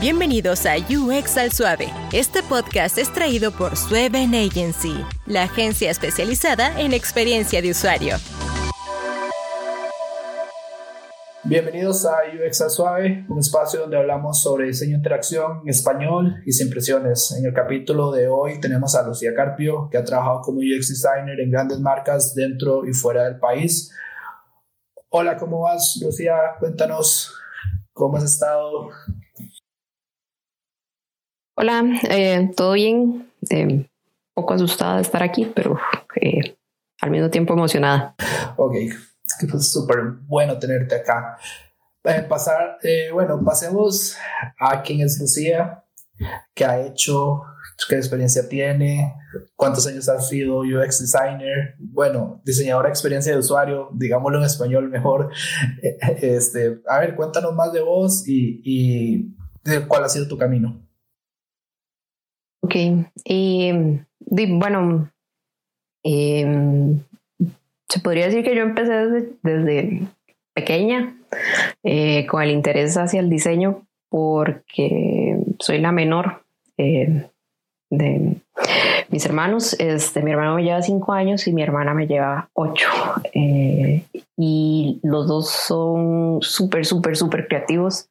Bienvenidos 0.00 0.64
a 0.64 0.76
UX 0.78 1.36
al 1.36 1.52
Suave. 1.52 1.92
Este 2.10 2.42
podcast 2.42 2.96
es 2.96 3.12
traído 3.12 3.52
por 3.52 3.76
Sueven 3.76 4.34
Agency, 4.34 4.94
la 5.26 5.42
agencia 5.42 5.90
especializada 5.90 6.80
en 6.80 6.94
experiencia 6.94 7.60
de 7.60 7.70
usuario. 7.70 8.16
Bienvenidos 11.44 12.06
a 12.06 12.14
UX 12.32 12.62
al 12.62 12.70
Suave, 12.70 13.26
un 13.28 13.40
espacio 13.40 13.80
donde 13.80 13.98
hablamos 13.98 14.40
sobre 14.40 14.68
diseño 14.68 14.92
de 14.92 14.96
interacción 14.96 15.60
en 15.64 15.68
español 15.68 16.36
y 16.46 16.52
sin 16.52 16.70
presiones. 16.70 17.32
En 17.32 17.44
el 17.44 17.52
capítulo 17.52 18.10
de 18.10 18.26
hoy 18.26 18.58
tenemos 18.58 18.94
a 18.94 19.06
Lucía 19.06 19.34
Carpio, 19.34 19.90
que 19.90 19.98
ha 19.98 20.04
trabajado 20.04 20.40
como 20.40 20.60
UX 20.60 20.88
designer 20.88 21.38
en 21.40 21.50
grandes 21.50 21.78
marcas 21.78 22.34
dentro 22.34 22.86
y 22.86 22.94
fuera 22.94 23.24
del 23.24 23.38
país. 23.38 23.92
Hola, 25.10 25.36
¿cómo 25.36 25.60
vas, 25.60 26.00
Lucía? 26.02 26.36
Cuéntanos 26.58 27.34
cómo 27.92 28.16
has 28.16 28.24
estado, 28.24 28.88
Hola, 31.62 31.84
eh, 32.08 32.50
¿todo 32.56 32.72
bien? 32.72 33.30
Eh, 33.50 33.86
poco 34.32 34.54
asustada 34.54 34.96
de 34.96 35.02
estar 35.02 35.22
aquí, 35.22 35.44
pero 35.54 35.78
eh, 36.18 36.56
al 37.02 37.10
mismo 37.10 37.28
tiempo 37.28 37.52
emocionada. 37.52 38.14
Ok, 38.56 38.76
es 38.76 39.70
súper 39.70 39.98
bueno 40.22 40.58
tenerte 40.58 40.94
acá. 40.94 41.36
Eh, 42.04 42.24
pasar, 42.26 42.78
bueno, 43.12 43.44
pasemos 43.44 44.16
a 44.58 44.80
quién 44.80 45.02
es 45.02 45.20
Lucía, 45.20 45.84
qué 46.54 46.64
ha 46.64 46.80
hecho, 46.80 47.42
qué 47.90 47.96
experiencia 47.96 48.48
tiene, 48.48 49.14
cuántos 49.54 49.86
años 49.86 50.08
ha 50.08 50.18
sido 50.18 50.60
UX 50.60 51.00
designer, 51.00 51.74
bueno, 51.78 52.40
diseñadora 52.42 52.88
de 52.88 52.92
experiencia 52.92 53.32
de 53.32 53.38
usuario, 53.38 53.90
digámoslo 53.92 54.38
en 54.38 54.44
español 54.44 54.88
mejor. 54.88 55.30
Este, 56.22 56.80
a 56.88 57.00
ver, 57.00 57.14
cuéntanos 57.16 57.52
más 57.54 57.70
de 57.74 57.82
vos 57.82 58.26
y, 58.26 58.62
y 58.64 59.34
de 59.62 59.86
cuál 59.86 60.04
ha 60.04 60.08
sido 60.08 60.26
tu 60.26 60.38
camino. 60.38 60.89
Ok, 62.62 62.74
y, 63.24 63.72
bueno, 64.28 65.10
em, 66.04 67.00
se 67.88 68.00
podría 68.00 68.26
decir 68.26 68.44
que 68.44 68.54
yo 68.54 68.62
empecé 68.62 68.92
desde, 69.42 70.02
pequeña 70.54 71.16
eh, 71.84 72.26
con 72.26 72.42
el 72.42 72.50
interés 72.50 72.96
hacia 72.96 73.20
el 73.20 73.30
diseño 73.30 73.86
porque 74.08 75.36
soy 75.58 75.78
la 75.78 75.92
menor 75.92 76.44
eh, 76.76 77.26
de 77.90 78.36
mis 79.08 79.24
hermanos. 79.24 79.76
Este, 79.78 80.22
mi 80.22 80.32
hermano 80.32 80.56
me 80.56 80.64
lleva 80.64 80.82
cinco 80.82 81.12
años 81.12 81.46
y 81.46 81.52
mi 81.52 81.62
hermana 81.62 81.94
me 81.94 82.06
lleva 82.06 82.50
ocho. 82.52 82.88
Eh, 83.32 84.02
y 84.36 85.00
los 85.02 85.28
dos 85.28 85.50
son 85.50 86.38
súper, 86.42 86.84
súper, 86.84 87.16
súper 87.16 87.46
creativos. 87.46 88.08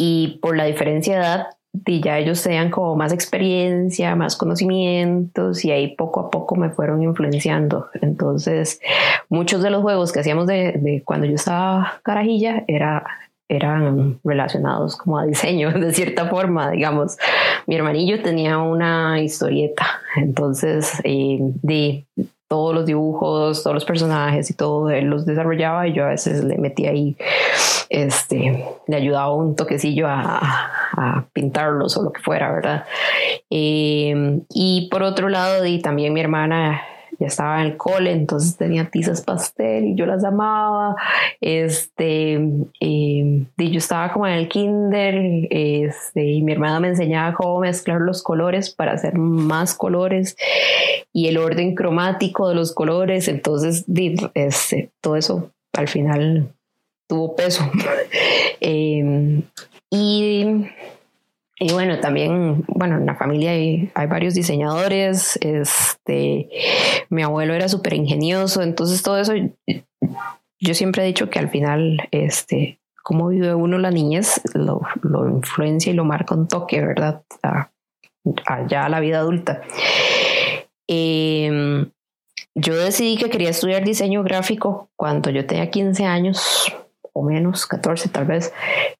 y 0.00 0.38
por 0.40 0.56
la 0.56 0.64
diferencia 0.64 1.14
de 1.14 1.20
edad, 1.20 1.57
y 1.72 2.00
ya 2.00 2.18
ellos 2.18 2.42
tenían 2.42 2.70
como 2.70 2.96
más 2.96 3.12
experiencia, 3.12 4.14
más 4.16 4.36
conocimientos 4.36 5.64
y 5.64 5.70
ahí 5.70 5.94
poco 5.96 6.20
a 6.20 6.30
poco 6.30 6.56
me 6.56 6.70
fueron 6.70 7.02
influenciando. 7.02 7.88
Entonces, 8.00 8.80
muchos 9.28 9.62
de 9.62 9.70
los 9.70 9.82
juegos 9.82 10.12
que 10.12 10.20
hacíamos 10.20 10.46
de, 10.46 11.02
cuando 11.04 11.26
yo 11.26 11.34
estaba 11.34 12.00
carajilla 12.02 12.64
era, 12.68 13.06
eran 13.48 14.18
relacionados 14.24 14.96
como 14.96 15.18
a 15.18 15.26
diseño, 15.26 15.72
de 15.78 15.92
cierta 15.92 16.26
forma, 16.28 16.70
digamos. 16.70 17.16
Mi 17.66 17.76
hermanillo 17.76 18.22
tenía 18.22 18.58
una 18.58 19.20
historieta, 19.20 19.86
entonces 20.16 21.00
eh, 21.04 21.38
de 21.40 22.06
todos 22.48 22.74
los 22.74 22.86
dibujos, 22.86 23.62
todos 23.62 23.74
los 23.74 23.84
personajes 23.84 24.50
y 24.50 24.54
todo, 24.54 24.90
él 24.90 25.06
los 25.06 25.26
desarrollaba 25.26 25.86
y 25.86 25.92
yo 25.92 26.04
a 26.04 26.08
veces 26.08 26.42
le 26.44 26.56
metía 26.58 26.90
ahí 26.90 27.16
este, 27.90 28.64
le 28.86 28.96
ayudaba 28.96 29.34
un 29.34 29.56
toquecillo 29.56 30.06
a, 30.08 30.64
pintarlos 31.32 31.96
o 31.96 32.02
lo 32.02 32.12
que 32.12 32.20
fuera, 32.20 32.50
¿verdad? 32.52 32.84
Em, 33.50 34.42
y 34.50 34.88
por 34.90 35.04
otro 35.04 35.28
lado, 35.28 35.64
y 35.64 35.80
también 35.80 36.12
mi 36.12 36.20
hermana 36.20 36.82
ya 37.18 37.26
estaba 37.26 37.60
en 37.60 37.66
el 37.66 37.76
cole, 37.76 38.12
entonces 38.12 38.56
tenía 38.56 38.90
tizas 38.90 39.22
pastel 39.22 39.84
y 39.86 39.94
yo 39.96 40.06
las 40.06 40.24
amaba. 40.24 40.94
Este, 41.40 42.34
em, 42.34 42.66
y 42.80 43.70
yo 43.70 43.78
estaba 43.78 44.12
como 44.12 44.26
en 44.26 44.34
el 44.34 44.48
kinder 44.48 45.48
este, 45.50 46.24
y 46.24 46.42
mi 46.42 46.52
hermana 46.52 46.80
me 46.80 46.88
enseñaba 46.88 47.34
cómo 47.34 47.60
mezclar 47.60 48.00
los 48.00 48.22
colores 48.22 48.70
para 48.70 48.92
hacer 48.92 49.18
más 49.18 49.74
colores 49.74 50.36
y 51.12 51.28
el 51.28 51.38
orden 51.38 51.74
cromático 51.74 52.48
de 52.48 52.54
los 52.54 52.72
colores. 52.72 53.26
Entonces, 53.28 53.84
este, 54.34 54.90
todo 55.00 55.16
eso 55.16 55.50
al 55.72 55.88
final 55.88 56.52
tuvo 57.08 57.34
peso. 57.34 57.68
Em, 58.60 59.42
y, 59.90 60.44
y, 61.60 61.72
bueno, 61.72 61.98
también, 62.00 62.64
bueno, 62.68 62.96
en 62.96 63.06
la 63.06 63.16
familia 63.16 63.50
hay, 63.50 63.90
varios 64.08 64.34
diseñadores, 64.34 65.38
este, 65.42 66.48
mi 67.10 67.22
abuelo 67.22 67.54
era 67.54 67.68
súper 67.68 67.94
ingenioso, 67.94 68.62
entonces 68.62 69.02
todo 69.02 69.18
eso, 69.18 69.32
yo 70.60 70.74
siempre 70.74 71.02
he 71.02 71.06
dicho 71.06 71.30
que 71.30 71.38
al 71.38 71.50
final, 71.50 72.08
este, 72.10 72.80
cómo 73.02 73.28
vive 73.28 73.54
uno 73.54 73.78
la 73.78 73.90
niñez, 73.90 74.40
lo, 74.54 74.82
lo 75.02 75.28
influencia 75.28 75.90
y 75.90 75.96
lo 75.96 76.04
marca 76.04 76.34
un 76.34 76.46
toque, 76.46 76.80
¿verdad? 76.80 77.22
allá 78.46 78.84
a 78.84 78.88
la 78.88 79.00
vida 79.00 79.18
adulta. 79.18 79.62
Eh, 80.86 81.86
yo 82.54 82.76
decidí 82.76 83.16
que 83.16 83.30
quería 83.30 83.50
estudiar 83.50 83.84
diseño 83.84 84.22
gráfico 84.22 84.90
cuando 84.96 85.30
yo 85.30 85.46
tenía 85.46 85.70
15 85.70 86.04
años 86.04 86.72
o 87.18 87.22
menos, 87.22 87.66
14 87.66 88.08
tal 88.08 88.26
vez, 88.26 88.52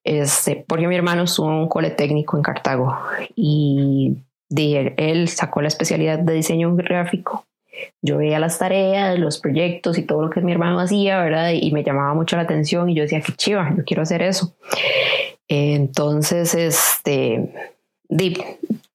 este, 0.03 0.63
porque 0.67 0.87
mi 0.87 0.95
hermano 0.95 1.25
en 1.37 1.43
un 1.45 1.67
cole 1.67 1.91
técnico 1.91 2.37
en 2.37 2.43
Cartago 2.43 2.97
y 3.35 4.17
de, 4.49 4.93
él 4.97 5.27
sacó 5.27 5.61
la 5.61 5.67
especialidad 5.67 6.19
de 6.19 6.33
diseño 6.33 6.75
gráfico. 6.75 7.45
Yo 8.01 8.17
veía 8.17 8.39
las 8.39 8.59
tareas, 8.59 9.17
los 9.17 9.39
proyectos 9.39 9.97
y 9.97 10.03
todo 10.03 10.23
lo 10.23 10.29
que 10.29 10.41
mi 10.41 10.51
hermano 10.51 10.79
hacía, 10.79 11.21
¿verdad? 11.21 11.51
Y 11.53 11.71
me 11.71 11.83
llamaba 11.83 12.13
mucho 12.13 12.35
la 12.35 12.43
atención 12.43 12.89
y 12.89 12.95
yo 12.95 13.03
decía, 13.03 13.21
qué 13.21 13.31
chiva, 13.33 13.73
yo 13.75 13.83
quiero 13.85 14.03
hacer 14.03 14.21
eso. 14.21 14.53
Entonces, 15.47 16.53
este, 16.55 17.53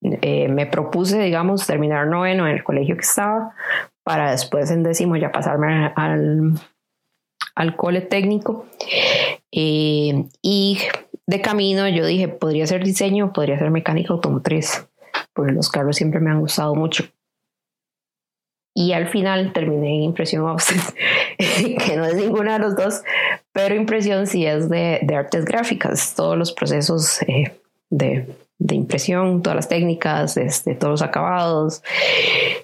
eh, 0.03 0.49
me 0.49 0.67
propuse, 0.67 1.19
digamos, 1.19 1.67
terminar 1.67 2.07
noveno 2.07 2.47
en 2.47 2.55
el 2.55 2.65
colegio 2.65 2.97
que 2.97 3.03
estaba 3.03 3.55
para 4.03 4.33
después 4.33 4.71
en 4.71 4.83
décimo 4.83 5.17
ya 5.17 5.33
pasarme 5.33 5.93
al, 5.97 6.53
al 7.55 7.77
cole 7.77 8.01
técnico. 8.01 8.67
Eh, 9.53 10.25
y 10.43 10.79
de 11.27 11.41
camino 11.41 11.89
yo 11.89 12.05
dije, 12.05 12.29
podría 12.29 12.67
ser 12.67 12.85
diseño, 12.85 13.33
podría 13.33 13.59
ser 13.59 13.71
mecánica 13.71 14.13
automotriz, 14.13 14.87
porque 15.33 15.53
los 15.53 15.71
carros 15.71 15.97
siempre 15.97 16.21
me 16.21 16.31
han 16.31 16.41
gustado 16.41 16.75
mucho. 16.75 17.05
Y 18.77 18.93
al 18.93 19.07
final 19.07 19.53
terminé 19.53 19.95
en 19.95 20.03
impresión 20.03 20.45
que 21.39 21.97
no 21.97 22.05
es 22.07 22.17
ninguna 22.17 22.55
de 22.55 22.59
los 22.59 22.77
dos, 22.77 23.03
pero 23.53 23.77
impresión 23.77 24.27
sí 24.27 24.45
es 24.47 24.69
de, 24.69 24.99
de 25.03 25.15
artes 25.15 25.45
gráficas, 25.45 26.15
todos 26.17 26.37
los 26.37 26.53
procesos 26.53 27.23
eh, 27.23 27.57
de, 27.89 28.27
de, 28.59 28.75
impresión, 28.75 29.43
todas 29.43 29.55
las 29.55 29.69
técnicas, 29.69 30.37
este, 30.37 30.75
todos 30.75 30.91
los 30.91 31.03
acabados. 31.03 31.85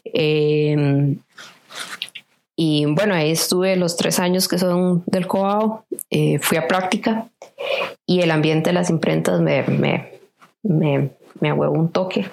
Eh, 0.05 1.15
y 2.63 2.85
bueno, 2.85 3.15
ahí 3.15 3.31
estuve 3.31 3.75
los 3.77 3.97
tres 3.97 4.21
años 4.21 4.47
que 4.47 4.59
son 4.59 5.03
del 5.07 5.27
COAO, 5.27 5.87
eh, 6.11 6.39
fui 6.41 6.59
a 6.59 6.69
práctica 6.69 7.27
y 8.05 8.21
el 8.21 8.31
ambiente 8.31 8.69
de 8.69 8.75
las 8.75 8.91
imprentas 8.91 9.41
me, 9.41 9.63
me, 9.63 10.21
me, 10.63 11.09
me 11.41 11.53
un 11.55 11.91
toque, 11.91 12.27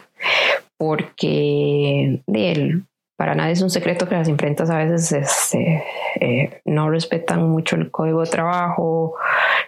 porque 0.75 2.21
el, 2.27 2.83
para 3.15 3.35
nadie 3.35 3.53
es 3.53 3.61
un 3.61 3.69
secreto 3.69 4.09
que 4.09 4.15
las 4.15 4.27
imprentas 4.27 4.69
a 4.69 4.79
veces 4.79 5.13
este, 5.13 5.85
eh, 6.19 6.59
no 6.65 6.89
respetan 6.89 7.47
mucho 7.47 7.77
el 7.77 7.89
código 7.89 8.19
de 8.19 8.29
trabajo, 8.29 9.15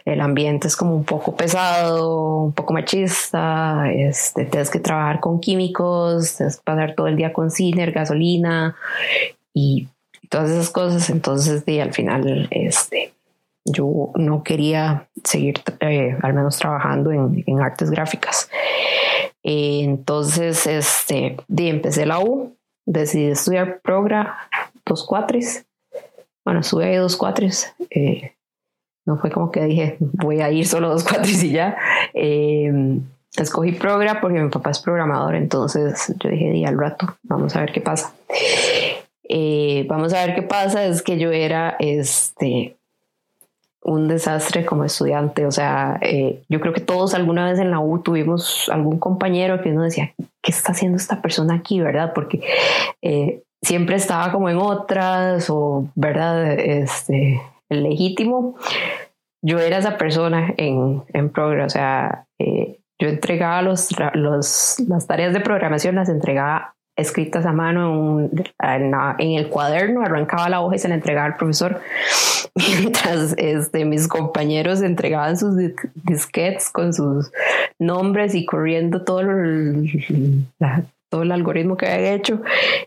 el 0.04 0.20
ambiente 0.20 0.68
es 0.68 0.76
como 0.76 0.94
un 0.94 1.06
poco 1.06 1.38
pesado, 1.38 2.36
un 2.44 2.52
poco 2.52 2.74
machista, 2.74 3.90
este, 3.94 4.44
tienes 4.44 4.70
que 4.70 4.80
trabajar 4.80 5.22
con 5.22 5.40
químicos, 5.40 6.36
tienes 6.36 6.58
que 6.58 6.64
pasar 6.66 6.96
todo 6.96 7.08
el 7.08 7.16
día 7.16 7.32
con 7.32 7.50
ciner, 7.50 7.94
gasolina 7.94 8.76
y 9.54 9.88
todas 10.30 10.50
esas 10.50 10.70
cosas. 10.70 11.10
Entonces, 11.10 11.66
de, 11.66 11.82
al 11.82 11.94
final, 11.94 12.48
este, 12.52 13.14
yo 13.66 14.12
no 14.16 14.44
quería 14.44 15.08
seguir 15.24 15.62
eh, 15.82 16.18
al 16.22 16.34
menos 16.34 16.58
trabajando 16.58 17.12
en, 17.12 17.44
en 17.46 17.62
artes 17.62 17.92
gráficas. 17.92 18.50
entonces, 19.44 20.66
este, 20.68 21.38
de, 21.48 21.70
empecé 21.70 22.06
la 22.06 22.20
U, 22.20 22.56
decidí 22.86 23.26
estudiar 23.26 23.82
Progra 23.82 24.50
dos 24.86 25.06
cuatris. 25.06 25.66
Bueno, 26.44 26.64
sube 26.64 26.86
ahí 26.86 26.96
dos 26.96 27.16
cuatris. 27.16 27.74
Eh, 27.90 28.34
no 29.06 29.18
fue 29.18 29.32
como 29.32 29.52
que 29.52 29.64
dije, 29.66 29.98
voy 30.00 30.42
a 30.42 30.52
ir 30.52 30.68
solo 30.68 30.90
dos 30.90 31.04
cuatris 31.04 31.44
y 31.44 31.52
ya. 31.52 31.78
Eh, 32.14 33.00
escogí 33.38 33.72
Progra 33.74 34.20
porque 34.20 34.40
mi 34.40 34.50
papá 34.50 34.72
es 34.72 34.80
programador, 34.80 35.36
entonces 35.36 36.14
yo 36.18 36.30
dije, 36.30 36.52
di 36.52 36.66
al 36.66 36.78
rato, 36.78 37.16
vamos 37.24 37.56
a 37.56 37.62
ver 37.62 37.72
qué 37.72 37.82
pasa. 37.82 38.14
Eh, 39.32 39.86
vamos 39.88 40.12
a 40.14 40.26
ver 40.26 40.34
qué 40.34 40.42
pasa, 40.42 40.84
es 40.86 41.04
que 41.04 41.20
yo 41.20 41.32
era, 41.32 41.76
este, 41.80 42.76
un 43.84 44.08
desastre 44.08 44.66
como 44.66 44.84
estudiante. 44.84 45.46
O 45.46 45.52
sea, 45.52 46.00
eh, 46.02 46.42
yo 46.50 46.60
creo 46.60 46.74
que 46.74 46.82
todos 46.82 47.14
alguna 47.14 47.50
vez 47.50 47.60
en 47.60 47.70
la 47.70 47.80
U 47.80 48.00
tuvimos 48.02 48.68
algún 48.70 49.00
compañero 49.00 49.62
que 49.62 49.70
uno 49.70 49.84
decía, 49.84 50.14
¿qué 50.42 50.52
está 50.52 50.72
haciendo 50.72 50.98
esta 50.98 51.22
persona 51.22 51.54
aquí, 51.54 51.80
verdad? 51.80 52.12
Porque 52.14 52.42
eh, 53.04 53.44
siempre 53.62 53.96
estaba 53.96 54.32
como 54.32 54.50
en 54.50 54.58
otras 54.58 55.50
o, 55.50 55.88
¿verdad? 55.96 56.54
Este, 56.60 57.40
legítimo. 57.70 58.56
Yo 59.42 59.60
era 59.60 59.78
esa 59.78 59.98
persona 59.98 60.54
en, 60.58 61.04
en 61.14 61.30
Progress, 61.30 61.68
o 61.68 61.70
sea, 61.70 62.26
yo 63.02 63.08
entregaba 63.08 63.62
los, 63.62 63.88
los, 64.14 64.80
las 64.86 65.08
tareas 65.08 65.34
de 65.34 65.40
programación, 65.40 65.96
las 65.96 66.10
entregaba 66.10 66.76
escritas 67.00 67.46
a 67.46 67.54
mano 67.54 68.30
en, 68.60 69.32
el 69.32 69.48
cuaderno, 69.48 70.02
arrancaba 70.02 70.50
la 70.50 70.62
hoja 70.62 70.76
y 70.76 70.80
se 70.80 70.90
la 70.90 70.96
entregaba 70.96 71.28
al 71.28 71.38
profesor, 71.38 71.80
mientras 72.56 73.34
este, 73.38 73.86
mis 73.86 74.08
compañeros 74.08 74.82
entregaban 74.82 75.38
sus 75.38 75.56
disquetes 75.96 76.70
con 76.70 76.94
sus 76.94 77.32
nombres 77.80 78.36
y 78.36 78.46
corriendo 78.46 79.04
todo 79.04 79.22
el, 79.22 80.46
todo 81.10 81.24
el 81.24 81.32
algoritmo 81.32 81.78
que 81.78 81.88
había 81.88 82.14
hecho, 82.14 82.42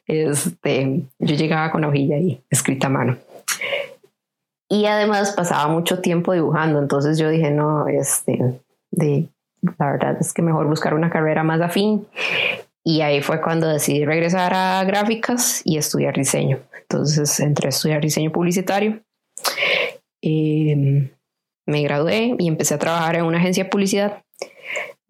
este, 0.07 1.03
yo 1.19 1.35
llegaba 1.35 1.71
con 1.71 1.81
la 1.81 1.89
hojilla 1.89 2.17
ahí, 2.17 2.43
escrita 2.51 2.89
a 2.89 2.91
mano. 2.91 3.17
Y 4.69 4.87
además 4.87 5.33
pasaba 5.33 5.69
mucho 5.69 6.01
tiempo 6.01 6.33
dibujando, 6.33 6.79
entonces 6.79 7.19
yo 7.19 7.29
dije, 7.29 7.51
no, 7.51 7.89
este, 7.89 8.61
la 9.79 9.93
verdad 9.93 10.17
es 10.21 10.33
que 10.33 10.43
mejor 10.43 10.67
buscar 10.67 10.95
una 10.95 11.11
carrera 11.11 11.43
más 11.43 11.61
afín 11.61 12.07
y 12.85 13.01
ahí 13.01 13.23
fue 13.23 13.41
cuando 13.41 13.69
decidí 13.69 14.05
regresar 14.05 14.53
a 14.55 14.83
gráficas 14.85 15.63
y 15.65 15.77
estudiar 15.77 16.15
diseño. 16.15 16.61
Entonces 16.81 17.39
entré 17.41 17.69
a 17.69 17.71
estudiar 17.71 18.01
diseño 18.01 18.33
publicitario. 18.33 19.03
Em, 20.21 21.11
me 21.67 21.83
gradué 21.83 22.35
y 22.39 22.49
empecé 22.49 22.75
a 22.75 22.79
trabajar 22.79 23.17
en 23.17 23.25
una 23.25 23.39
agencia 23.39 23.65
de 23.65 23.71
publicidad 23.71 24.23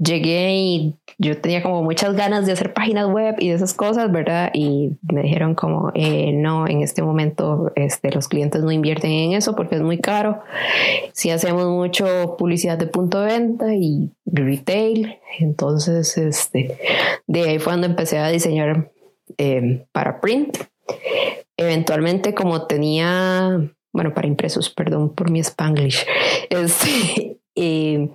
llegué 0.03 0.55
y 0.55 0.95
yo 1.19 1.41
tenía 1.41 1.63
como 1.63 1.83
muchas 1.83 2.15
ganas 2.15 2.47
de 2.47 2.53
hacer 2.53 2.73
páginas 2.73 3.07
web 3.07 3.37
y 3.39 3.49
de 3.49 3.55
esas 3.55 3.75
cosas, 3.75 4.11
¿verdad? 4.11 4.51
Y 4.53 4.93
me 5.03 5.23
dijeron 5.23 5.55
como, 5.55 5.93
eh, 5.95 6.33
no, 6.33 6.67
en 6.67 6.83
este 6.83 7.03
momento 7.03 7.71
este, 7.77 8.11
los 8.11 8.29
clientes 8.29 8.63
no 8.63 8.73
invierten 8.73 9.11
en 9.11 9.33
eso 9.33 9.55
porque 9.55 9.77
es 9.77 9.83
muy 9.83 9.99
caro. 9.99 10.41
Si 11.13 11.31
hacemos 11.31 11.67
mucho 11.67 12.37
publicidad 12.39 12.79
de 12.79 12.87
punto 12.87 13.21
de 13.21 13.27
venta 13.27 13.75
y 13.75 14.11
retail, 14.27 15.19
entonces 15.39 16.17
este, 16.19 16.79
de 17.27 17.43
ahí 17.43 17.59
fue 17.59 17.73
cuando 17.73 17.87
empecé 17.87 18.19
a 18.19 18.29
diseñar 18.29 18.91
eh, 19.39 19.85
para 19.93 20.21
print. 20.21 20.59
Eventualmente 21.57 22.35
como 22.35 22.67
tenía 22.67 23.61
bueno, 23.93 24.15
para 24.15 24.27
impresos, 24.27 24.71
perdón 24.71 25.15
por 25.15 25.31
mi 25.31 25.41
spanglish. 25.41 26.07
Este, 26.51 27.39
y 27.55 28.11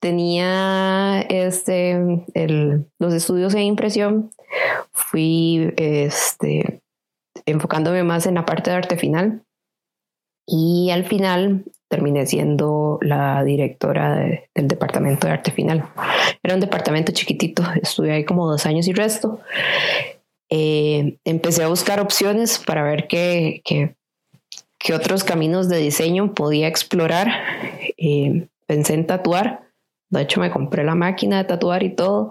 tenía 0.00 1.20
este, 1.28 2.24
el, 2.34 2.86
los 2.98 3.14
estudios 3.14 3.54
en 3.54 3.62
impresión, 3.62 4.30
fui 4.92 5.72
este, 5.76 6.82
enfocándome 7.46 8.04
más 8.04 8.26
en 8.26 8.34
la 8.34 8.44
parte 8.44 8.70
de 8.70 8.76
arte 8.76 8.96
final 8.96 9.42
y 10.46 10.90
al 10.90 11.04
final 11.04 11.64
terminé 11.88 12.26
siendo 12.26 12.98
la 13.02 13.42
directora 13.44 14.16
del 14.54 14.68
departamento 14.68 15.26
de 15.26 15.32
arte 15.32 15.50
final. 15.50 15.88
Era 16.42 16.54
un 16.54 16.60
departamento 16.60 17.12
chiquitito, 17.12 17.62
estuve 17.82 18.12
ahí 18.12 18.24
como 18.24 18.48
dos 18.48 18.66
años 18.66 18.86
y 18.88 18.92
resto. 18.92 19.40
Eh, 20.48 21.18
empecé 21.24 21.64
a 21.64 21.68
buscar 21.68 22.00
opciones 22.00 22.58
para 22.64 22.84
ver 22.84 23.08
qué, 23.08 23.62
qué, 23.64 23.94
otros 24.94 25.24
caminos 25.24 25.68
de 25.68 25.78
diseño 25.78 26.32
podía 26.32 26.68
explorar. 26.68 27.28
Eh, 27.96 28.46
pensé 28.66 28.94
en 28.94 29.06
tatuar. 29.06 29.70
De 30.10 30.22
hecho, 30.22 30.40
me 30.40 30.50
compré 30.50 30.84
la 30.84 30.94
máquina 30.94 31.38
de 31.38 31.44
tatuar 31.44 31.82
y 31.82 31.94
todo. 31.94 32.30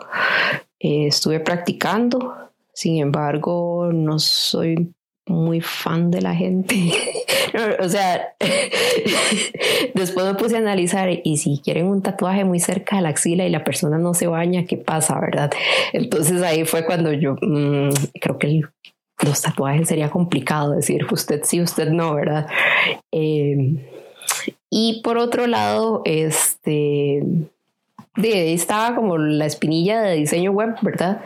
Eh, 0.79 1.07
estuve 1.07 1.39
practicando. 1.39 2.33
Sin 2.73 2.97
embargo, 2.97 3.89
no 3.93 4.19
soy 4.19 4.93
muy 5.27 5.61
fan 5.61 6.11
de 6.11 6.21
la 6.21 6.35
gente. 6.35 6.75
o 7.79 7.89
sea, 7.89 8.35
después 9.93 10.25
me 10.25 10.35
puse 10.35 10.55
a 10.55 10.59
analizar 10.59 11.09
y 11.23 11.37
si 11.37 11.61
quieren 11.63 11.87
un 11.87 12.01
tatuaje 12.01 12.43
muy 12.43 12.59
cerca 12.59 12.97
de 12.97 13.01
la 13.01 13.09
axila 13.09 13.45
y 13.45 13.49
la 13.49 13.63
persona 13.63 13.97
no 13.97 14.13
se 14.13 14.27
baña, 14.27 14.65
¿qué 14.65 14.77
pasa, 14.77 15.19
verdad? 15.19 15.51
Entonces 15.93 16.41
ahí 16.41 16.65
fue 16.65 16.85
cuando 16.85 17.11
yo 17.13 17.35
mm, 17.41 17.89
creo 18.21 18.37
que 18.37 18.61
los 19.23 19.41
tatuajes 19.41 19.87
sería 19.87 20.09
complicado 20.09 20.71
decir 20.71 21.05
usted 21.09 21.41
sí, 21.43 21.61
usted 21.61 21.89
no, 21.89 22.13
¿verdad? 22.13 22.47
Eh, 23.11 23.55
y 24.77 24.99
por 25.03 25.17
otro 25.17 25.47
lado, 25.47 26.01
este, 26.03 27.23
estaba 28.21 28.93
como 28.93 29.17
la 29.17 29.45
espinilla 29.45 30.01
de 30.01 30.17
diseño 30.17 30.51
web, 30.51 30.75
¿verdad? 30.81 31.21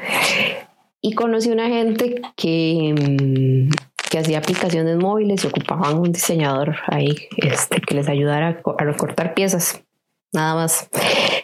Y 1.01 1.16
conocí 1.16 1.50
una 1.50 1.68
gente 1.68 2.22
que, 2.36 2.94
mm, 2.96 3.72
que 4.12 4.19
hacía 4.19 4.38
aplicaciones 4.38 4.98
móviles 4.98 5.44
y 5.44 5.48
ocupaban 5.48 5.98
un 5.98 6.12
diseñador 6.12 6.75
ahí 6.86 7.16
este, 7.38 7.81
que 7.81 7.96
les 7.96 8.07
ayudara 8.07 8.62
a 8.78 8.84
recortar 8.84 9.34
piezas, 9.34 9.84
nada 10.31 10.54
más. 10.54 10.88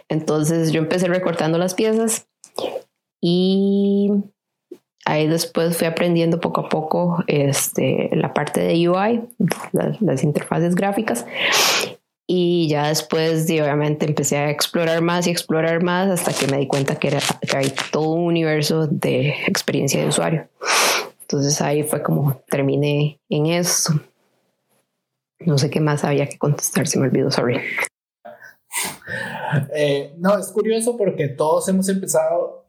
Entonces 0.07 0.71
yo 0.71 0.81
empecé 0.81 1.07
recortando 1.07 1.57
las 1.57 1.73
piezas 1.73 2.27
y 3.19 4.11
ahí 5.05 5.27
después 5.27 5.77
fui 5.77 5.87
aprendiendo 5.87 6.39
poco 6.39 6.61
a 6.61 6.69
poco 6.69 7.23
este, 7.27 8.09
la 8.13 8.33
parte 8.33 8.61
de 8.61 8.89
UI, 8.89 9.21
las, 9.71 10.23
interfaces 10.23 10.75
gráficas. 10.75 11.25
Y 12.27 12.67
ya 12.69 12.87
después, 12.87 13.45
obviamente, 13.45 14.05
empecé 14.05 14.37
a 14.37 14.49
explorar 14.49 15.01
más 15.01 15.27
y 15.27 15.29
explorar 15.29 15.83
más 15.83 16.09
hasta 16.09 16.33
que 16.33 16.51
me 16.51 16.57
di 16.57 16.67
cuenta 16.67 16.95
que, 16.95 17.09
era, 17.09 17.19
que 17.41 17.57
hay 17.57 17.73
todo 17.91 18.09
un 18.09 18.25
universo 18.25 18.87
de 18.87 19.29
experiencia 19.47 20.01
de 20.01 20.07
usuario. 20.07 20.47
Entonces 21.21 21.61
ahí 21.61 21.83
fue 21.83 22.01
como 22.01 22.41
terminé 22.49 23.19
en 23.29 23.45
eso. 23.47 23.93
No 25.39 25.57
sé 25.57 25.69
qué 25.69 25.79
más 25.79 26.03
había 26.03 26.27
que 26.27 26.39
contestar, 26.39 26.87
se 26.87 26.97
me 26.97 27.07
olvidó, 27.07 27.29
sorry. 27.29 27.61
Eh, 29.75 30.15
no, 30.17 30.37
es 30.37 30.47
curioso 30.47 30.97
porque 30.97 31.27
todos 31.27 31.69
hemos 31.69 31.87
empezado 31.89 32.65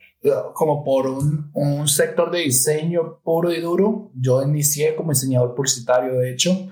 como 0.53 0.85
por 0.85 1.07
un, 1.07 1.51
un, 1.55 1.89
sector 1.89 2.31
de 2.31 2.41
diseño 2.41 3.21
puro 3.23 3.53
y 3.53 3.61
duro. 3.61 4.11
Yo 4.15 4.43
inicié 4.43 4.95
como 4.95 5.13
diseñador 5.13 5.55
publicitario, 5.55 6.15
de 6.15 6.33
hecho, 6.33 6.69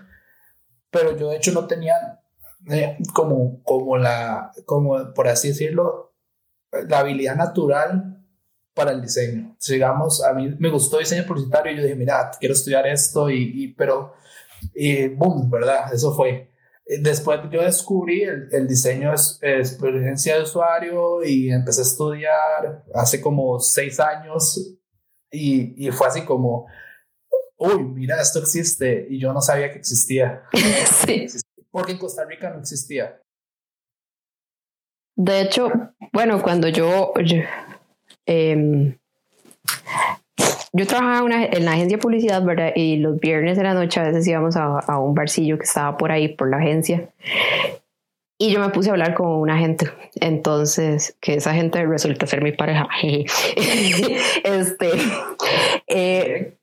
pero 0.90 1.16
yo 1.16 1.30
de 1.30 1.36
hecho 1.36 1.52
no 1.52 1.66
tenía 1.66 2.23
eh, 2.70 2.96
como, 3.12 3.62
como 3.62 3.96
la, 3.96 4.52
como 4.64 5.12
por 5.12 5.28
así 5.28 5.48
decirlo, 5.48 6.14
la 6.88 7.00
habilidad 7.00 7.36
natural 7.36 8.14
para 8.74 8.92
el 8.92 9.00
diseño. 9.00 9.56
Digamos, 9.66 10.22
a 10.24 10.32
mí 10.34 10.54
me 10.58 10.70
gustó 10.70 10.98
diseño 10.98 11.24
publicitario 11.26 11.72
y 11.72 11.76
yo 11.76 11.82
dije, 11.82 11.94
mira, 11.94 12.30
quiero 12.38 12.54
estudiar 12.54 12.86
esto 12.86 13.30
y, 13.30 13.52
y 13.54 13.68
pero, 13.74 14.14
y 14.74 15.08
boom, 15.08 15.50
¿verdad? 15.50 15.92
Eso 15.92 16.14
fue. 16.14 16.50
Eh, 16.86 16.98
después 17.00 17.40
yo 17.50 17.62
descubrí 17.62 18.22
el, 18.22 18.48
el 18.50 18.66
diseño 18.66 19.12
de 19.40 19.58
experiencia 19.58 20.36
de 20.36 20.42
usuario 20.42 21.24
y 21.24 21.50
empecé 21.50 21.80
a 21.80 21.84
estudiar 21.84 22.84
hace 22.94 23.20
como 23.20 23.58
seis 23.60 24.00
años 24.00 24.76
y, 25.30 25.86
y 25.86 25.90
fue 25.90 26.08
así 26.08 26.22
como, 26.22 26.66
uy, 27.56 27.84
mira, 27.84 28.20
esto 28.20 28.40
existe 28.40 29.06
y 29.08 29.20
yo 29.20 29.32
no 29.32 29.40
sabía 29.40 29.70
que 29.70 29.78
existía. 29.78 30.42
sí. 31.06 31.26
Porque 31.74 31.90
en 31.90 31.98
Costa 31.98 32.24
Rica 32.24 32.50
no 32.50 32.60
existía. 32.60 33.20
De 35.16 35.40
hecho, 35.40 35.72
bueno, 36.12 36.40
cuando 36.40 36.68
yo, 36.68 37.12
yo 37.24 37.38
em, 38.26 38.96
yo 40.72 40.86
trabajaba 40.86 41.44
en 41.46 41.64
la 41.64 41.72
agencia 41.72 41.96
de 41.96 42.00
publicidad, 42.00 42.44
¿verdad? 42.44 42.70
Y 42.76 42.98
los 42.98 43.18
viernes 43.18 43.56
de 43.56 43.64
la 43.64 43.74
noche 43.74 43.98
a 43.98 44.04
veces 44.04 44.24
íbamos 44.28 44.54
a, 44.56 44.98
un 45.00 45.16
barcillo 45.16 45.58
que 45.58 45.64
estaba 45.64 45.96
por 45.96 46.12
ahí, 46.12 46.28
por 46.28 46.48
la 46.48 46.58
agencia. 46.58 47.10
Y 48.38 48.52
yo 48.52 48.60
me 48.60 48.68
puse 48.68 48.90
a 48.90 48.92
hablar 48.92 49.14
con 49.14 49.26
una 49.26 49.58
gente. 49.58 49.90
Entonces, 50.20 51.16
que 51.20 51.34
esa 51.34 51.54
gente 51.54 51.84
resulta 51.84 52.28
ser 52.28 52.40
mi 52.40 52.52
pareja. 52.52 52.88
este, 54.44 54.90
eh, 55.88 56.54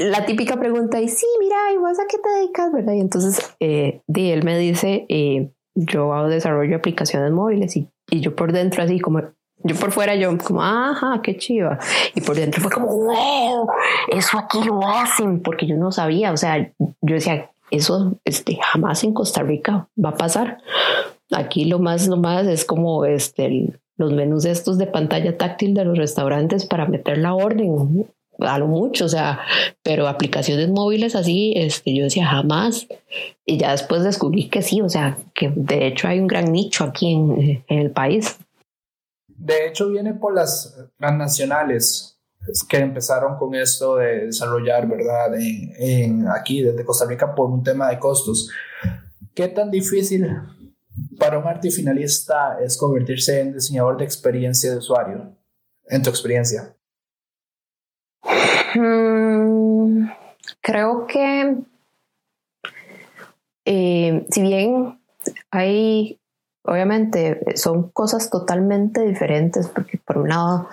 la 0.00 0.24
típica 0.26 0.58
pregunta 0.58 1.00
y 1.00 1.08
sí, 1.08 1.26
mira, 1.40 1.56
¿y 1.74 1.78
vos 1.78 1.98
a 1.98 2.06
qué 2.08 2.18
te 2.18 2.28
dedicas, 2.28 2.72
verdad? 2.72 2.94
Y 2.94 3.00
entonces, 3.00 3.54
eh, 3.60 4.02
él 4.14 4.44
me 4.44 4.58
dice, 4.58 5.06
eh, 5.08 5.50
yo 5.74 6.28
desarrollo 6.28 6.70
de 6.70 6.76
aplicaciones 6.76 7.30
móviles 7.32 7.76
y, 7.76 7.88
y 8.10 8.20
yo 8.20 8.34
por 8.34 8.52
dentro 8.52 8.82
así 8.82 9.00
como, 9.00 9.22
yo 9.62 9.76
por 9.76 9.92
fuera, 9.92 10.14
yo 10.14 10.36
como, 10.38 10.62
ajá, 10.62 11.20
qué 11.22 11.36
chiva. 11.36 11.78
Y 12.14 12.20
por 12.20 12.36
dentro 12.36 12.62
fue 12.62 12.70
como, 12.70 12.86
wow, 12.86 13.68
eso 14.08 14.38
aquí 14.38 14.62
lo 14.64 14.86
hacen, 14.86 15.42
porque 15.42 15.66
yo 15.66 15.76
no 15.76 15.92
sabía, 15.92 16.32
o 16.32 16.36
sea, 16.36 16.72
yo 16.78 17.14
decía, 17.14 17.50
eso 17.70 18.18
este, 18.24 18.58
jamás 18.62 19.02
en 19.04 19.12
Costa 19.12 19.42
Rica 19.42 19.88
va 20.02 20.10
a 20.10 20.16
pasar. 20.16 20.58
Aquí 21.32 21.64
lo 21.64 21.78
más, 21.78 22.06
lo 22.06 22.16
más 22.16 22.46
es 22.46 22.64
como 22.64 23.04
este, 23.04 23.80
los 23.96 24.12
menús 24.12 24.44
estos 24.44 24.78
de 24.78 24.86
pantalla 24.86 25.36
táctil 25.36 25.74
de 25.74 25.84
los 25.84 25.98
restaurantes 25.98 26.66
para 26.66 26.86
meter 26.86 27.18
la 27.18 27.34
orden. 27.34 28.06
A 28.40 28.58
lo 28.58 28.66
mucho, 28.66 29.06
o 29.06 29.08
sea, 29.08 29.40
pero 29.82 30.08
aplicaciones 30.08 30.68
móviles 30.68 31.14
así, 31.14 31.52
este, 31.56 31.94
yo 31.94 32.04
decía 32.04 32.26
jamás. 32.26 32.86
Y 33.44 33.58
ya 33.58 33.70
después 33.70 34.02
descubrí 34.02 34.48
que 34.48 34.62
sí, 34.62 34.80
o 34.80 34.88
sea, 34.88 35.18
que 35.34 35.52
de 35.54 35.86
hecho 35.86 36.08
hay 36.08 36.18
un 36.18 36.26
gran 36.26 36.52
nicho 36.52 36.84
aquí 36.84 37.12
en, 37.12 37.64
en 37.66 37.78
el 37.78 37.90
país. 37.90 38.36
De 39.28 39.66
hecho, 39.66 39.88
viene 39.88 40.14
por 40.14 40.34
las 40.34 40.76
nacionales 40.98 42.16
que 42.68 42.78
empezaron 42.78 43.36
con 43.38 43.54
esto 43.54 43.96
de 43.96 44.26
desarrollar, 44.26 44.88
¿verdad? 44.88 45.34
En, 45.34 45.72
en, 45.78 46.28
aquí 46.28 46.62
desde 46.62 46.84
Costa 46.84 47.06
Rica 47.06 47.34
por 47.34 47.50
un 47.50 47.62
tema 47.62 47.88
de 47.90 47.98
costos. 47.98 48.50
¿Qué 49.34 49.48
tan 49.48 49.70
difícil 49.70 50.26
para 51.18 51.38
un 51.38 51.46
arte 51.46 51.70
finalista 51.70 52.58
es 52.64 52.76
convertirse 52.76 53.40
en 53.40 53.52
diseñador 53.52 53.98
de 53.98 54.04
experiencia 54.04 54.70
de 54.70 54.78
usuario? 54.78 55.36
En 55.88 56.02
tu 56.02 56.10
experiencia. 56.10 56.75
Mm, 58.74 60.08
creo 60.60 61.06
que 61.06 61.56
eh, 63.64 64.26
si 64.30 64.42
bien 64.42 65.00
hay 65.50 66.20
Obviamente 66.68 67.56
son 67.56 67.90
cosas 67.90 68.28
totalmente 68.28 69.02
diferentes 69.02 69.68
porque 69.68 69.98
por 69.98 70.18
un 70.18 70.30
lado 70.30 70.68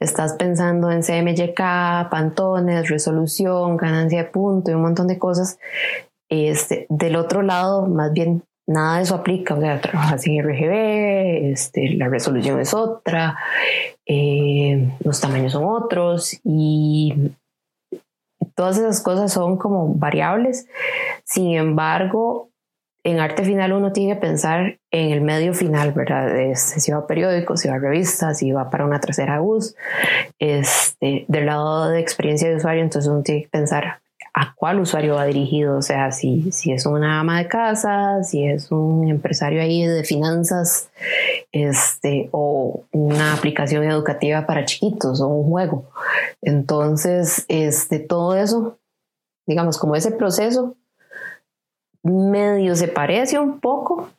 estás 0.00 0.34
pensando 0.34 0.90
en 0.90 1.02
CMYK, 1.02 2.08
pantones, 2.10 2.88
resolución, 2.88 3.76
ganancia 3.76 4.24
de 4.24 4.30
punto 4.30 4.70
y 4.70 4.74
un 4.74 4.80
montón 4.80 5.06
de 5.06 5.18
cosas. 5.18 5.58
Este, 6.30 6.86
del 6.88 7.16
otro 7.16 7.42
lado, 7.42 7.86
más 7.86 8.10
bien 8.12 8.42
nada 8.66 8.96
de 8.96 9.02
eso 9.02 9.14
aplica, 9.14 9.54
o 9.54 9.60
sea, 9.60 9.80
trabajas 9.80 10.26
en 10.26 10.42
RGB, 10.42 11.52
este, 11.52 11.90
la 11.94 12.08
resolución 12.08 12.60
es 12.60 12.74
otra, 12.74 13.36
eh, 14.06 14.90
los 15.04 15.20
tamaños 15.20 15.52
son 15.52 15.64
otros 15.64 16.40
y 16.44 17.32
todas 18.54 18.78
esas 18.78 19.00
cosas 19.00 19.32
son 19.32 19.56
como 19.56 19.94
variables. 19.94 20.66
Sin 21.24 21.54
embargo, 21.54 22.50
en 23.04 23.20
arte 23.20 23.44
final 23.44 23.72
uno 23.74 23.92
tiene 23.92 24.14
que 24.14 24.20
pensar 24.20 24.78
en 24.90 25.10
el 25.10 25.20
medio 25.20 25.52
final, 25.52 25.92
¿verdad? 25.92 26.34
Este, 26.38 26.80
si 26.80 26.90
va 26.90 26.98
a 26.98 27.06
periódicos, 27.06 27.60
si 27.60 27.68
va 27.68 27.74
a 27.74 27.78
revistas, 27.78 28.38
si 28.38 28.50
va 28.52 28.70
para 28.70 28.86
una 28.86 29.00
tercera 29.00 29.40
bus. 29.40 29.76
Este, 30.38 31.26
del 31.28 31.46
lado 31.46 31.90
de 31.90 32.00
experiencia 32.00 32.48
de 32.48 32.56
usuario, 32.56 32.82
entonces 32.82 33.10
uno 33.10 33.22
tiene 33.22 33.42
que 33.42 33.48
pensar 33.48 34.00
a 34.36 34.52
cuál 34.56 34.80
usuario 34.80 35.14
va 35.14 35.26
dirigido, 35.26 35.78
o 35.78 35.82
sea, 35.82 36.10
si, 36.10 36.50
si 36.50 36.72
es 36.72 36.86
una 36.86 37.20
ama 37.20 37.38
de 37.38 37.46
casa, 37.46 38.24
si 38.24 38.44
es 38.44 38.72
un 38.72 39.08
empresario 39.08 39.62
ahí 39.62 39.86
de 39.86 40.02
finanzas, 40.02 40.90
este, 41.52 42.30
o 42.32 42.82
una 42.90 43.32
aplicación 43.32 43.84
educativa 43.84 44.44
para 44.44 44.64
chiquitos 44.64 45.20
o 45.20 45.28
un 45.28 45.48
juego. 45.48 45.84
Entonces, 46.42 47.44
este, 47.46 48.00
todo 48.00 48.34
eso, 48.34 48.76
digamos, 49.46 49.78
como 49.78 49.94
ese 49.94 50.10
proceso 50.10 50.74
medio 52.02 52.74
se 52.74 52.88
parece 52.88 53.38
un 53.38 53.60
poco. 53.60 54.10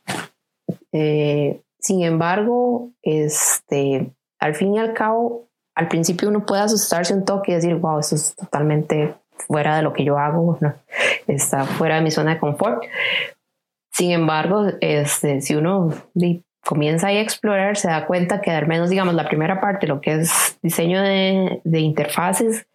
Eh, 0.92 1.60
sin 1.78 2.02
embargo, 2.02 2.88
este, 3.02 4.10
al 4.38 4.54
fin 4.54 4.74
y 4.74 4.78
al 4.78 4.94
cabo, 4.94 5.46
al 5.74 5.88
principio 5.88 6.30
uno 6.30 6.46
puede 6.46 6.62
asustarse 6.62 7.12
un 7.12 7.26
toque 7.26 7.52
y 7.52 7.56
decir, 7.56 7.74
wow, 7.74 7.98
eso 7.98 8.14
es 8.14 8.34
totalmente 8.34 9.14
fuera 9.38 9.76
de 9.76 9.82
lo 9.82 9.92
que 9.92 10.04
yo 10.04 10.18
hago, 10.18 10.58
está 11.26 11.64
fuera 11.64 11.96
de 11.96 12.02
mi 12.02 12.10
zona 12.10 12.34
de 12.34 12.40
confort. 12.40 12.84
Sin 13.92 14.10
embargo, 14.12 14.66
este, 14.80 15.40
si 15.40 15.54
uno 15.54 15.92
comienza 16.64 17.08
a 17.08 17.12
explorar, 17.12 17.76
se 17.76 17.88
da 17.88 18.06
cuenta 18.06 18.40
que 18.40 18.50
al 18.50 18.66
menos, 18.66 18.90
digamos, 18.90 19.14
la 19.14 19.28
primera 19.28 19.60
parte, 19.60 19.86
lo 19.86 20.00
que 20.00 20.14
es 20.14 20.58
diseño 20.62 21.00
de, 21.02 21.80
interfaces, 21.80 22.66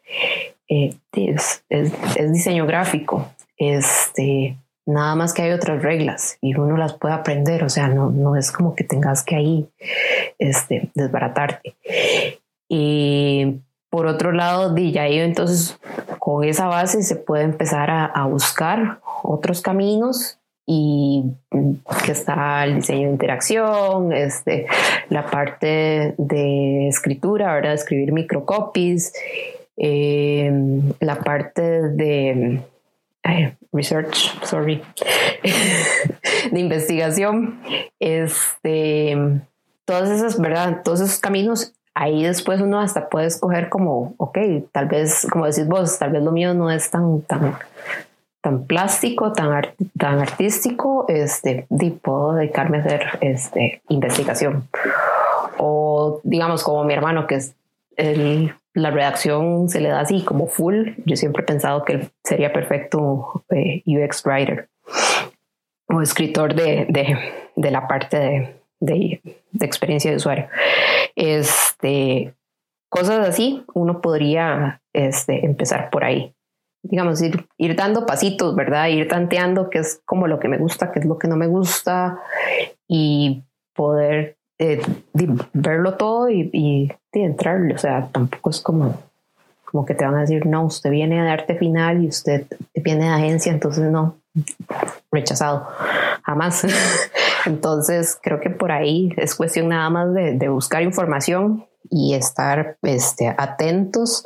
eh, 0.68 0.96
es, 1.12 1.64
es, 1.70 2.32
diseño 2.32 2.66
gráfico. 2.66 3.30
Este, 3.58 4.58
Nada 4.86 5.16
más 5.16 5.34
que 5.34 5.44
hay 5.44 5.52
otras 5.52 5.84
reglas 5.84 6.40
y 6.42 6.56
uno 6.56 6.76
las 6.76 6.94
puede 6.94 7.14
aprender, 7.14 7.64
o 7.64 7.70
sea, 7.70 7.88
no, 7.88 8.10
no 8.10 8.36
es 8.36 8.52
como 8.52 8.76
que 8.76 8.84
tengas 8.84 9.24
que 9.24 9.36
ahí 9.36 9.70
este, 10.40 10.90
desbaratarte. 10.96 11.76
Y 12.68 13.60
por 13.92 14.08
otro 14.08 14.32
lado, 14.32 14.76
ya 14.78 15.06
entonces 15.06 15.78
con 16.18 16.46
esa 16.46 16.68
base 16.68 17.04
se 17.04 17.18
puede 17.18 17.44
empezar 17.44 17.92
a, 17.92 18.26
buscar 18.26 19.00
otros 19.22 19.62
caminos 19.62 20.38
y 20.66 21.26
que 22.06 22.14
está 22.14 22.64
el 22.64 22.76
diseño 22.76 23.08
de 23.08 23.14
interacción, 23.14 24.14
este, 24.14 24.66
la 25.10 25.26
parte 25.26 26.16
de 26.18 26.88
escritura, 26.88 27.54
¿verdad? 27.54 27.74
Escribir 27.74 28.14
microcopies, 28.14 29.14
eh, 29.76 30.50
la 31.02 31.20
parte 31.20 31.62
de 31.90 32.62
research, 33.74 34.42
sorry, 34.46 34.82
de 36.52 36.60
investigación, 36.60 37.60
este, 38.00 39.18
todas 39.84 40.10
esas, 40.10 40.40
¿verdad? 40.40 40.82
Todos 40.84 41.02
esos 41.02 41.20
caminos, 41.20 41.74
ahí 41.94 42.24
después 42.24 42.62
uno 42.62 42.80
hasta 42.80 43.10
puede 43.10 43.28
escoger 43.28 43.70
como, 43.70 44.14
ok, 44.18 44.38
tal 44.72 44.88
vez, 44.88 45.28
como 45.32 45.46
decís 45.46 45.68
vos, 45.68 45.98
tal 46.00 46.12
vez 46.12 46.24
lo 46.24 46.32
mío 46.32 46.54
no 46.54 46.72
es 46.72 46.90
tan, 46.90 47.22
tan, 47.22 47.56
tan 48.42 48.66
plástico, 48.66 49.34
tan, 49.34 49.68
tan 49.98 50.20
artístico, 50.20 51.06
este, 51.08 51.68
y 51.70 51.90
puedo 51.92 52.34
dedicarme 52.34 52.78
a 52.78 52.82
hacer 52.82 53.06
este, 53.22 53.82
investigación. 53.90 54.68
O 55.58 56.22
digamos 56.24 56.64
como 56.64 56.84
mi 56.84 56.94
hermano, 56.94 57.28
que 57.28 57.36
es 57.36 57.56
el 57.98 58.54
la 58.74 58.90
redacción 58.90 59.70
se 59.70 59.82
le 59.82 59.90
da 59.90 60.02
así 60.02 60.24
como 60.24 60.48
full. 60.48 60.92
Yo 61.06 61.16
siempre 61.16 61.44
he 61.44 61.46
pensado 61.46 61.84
que 61.84 62.10
sería 62.24 62.54
perfecto 62.54 63.44
eh, 63.50 63.84
UX 63.86 64.26
writer 64.26 64.70
o 65.88 66.02
escritor 66.02 66.56
de, 66.56 66.86
de, 66.90 67.18
de 67.56 67.72
la 67.72 67.88
parte 67.88 68.18
de, 68.18 68.61
de, 68.82 69.22
experiencia 69.62 70.12
de 70.12 70.18
usuario. 70.18 70.48
Este, 71.16 72.34
cosas 72.90 73.28
así, 73.28 73.64
uno 73.74 74.02
podría 74.02 74.82
este, 74.92 75.46
empezar 75.46 75.90
por 75.90 76.04
ahí. 76.04 76.34
Digamos, 76.84 77.22
ir, 77.22 77.46
ir 77.58 77.76
dando 77.76 78.06
pasitos, 78.06 78.56
¿verdad? 78.56 78.88
Ir 78.88 79.08
tanteando 79.08 79.70
qué 79.70 79.80
es 79.80 80.02
como 80.04 80.28
lo 80.28 80.40
que 80.40 80.48
me 80.48 80.58
gusta, 80.58 80.92
qué 80.92 81.00
es 81.00 81.06
lo 81.06 81.20
que 81.20 81.28
no 81.28 81.38
me 81.38 81.48
gusta 81.48 82.20
y 82.88 83.44
poder 83.76 84.36
eh, 84.58 84.82
verlo 85.54 85.96
todo 85.96 86.30
y, 86.30 86.50
y, 86.52 86.92
entrarle. 87.14 87.76
O 87.76 87.78
sea, 87.78 88.10
tampoco 88.12 88.50
es 88.50 88.62
como, 88.62 89.00
como 89.64 89.86
que 89.86 89.94
te 89.94 90.06
van 90.06 90.16
a 90.16 90.22
decir, 90.22 90.48
no, 90.48 90.66
usted 90.66 90.90
viene 90.90 91.22
de 91.22 91.30
arte 91.30 91.56
final 91.56 92.04
y 92.04 92.08
usted 92.08 92.48
viene 92.74 93.06
de 93.06 93.12
agencia, 93.12 93.52
entonces 93.52 93.92
no, 93.92 94.18
rechazado, 95.12 95.68
jamás. 96.24 96.66
entonces 97.46 98.18
creo 98.22 98.40
que 98.40 98.50
por 98.50 98.72
ahí 98.72 99.14
es 99.18 99.36
cuestión 99.36 99.70
nada 99.70 99.90
más 99.90 100.14
de, 100.14 100.34
de 100.34 100.50
buscar 100.50 100.82
información 100.82 101.66
y 101.90 102.14
estar 102.14 102.78
este, 102.84 103.34
atentos 103.38 104.24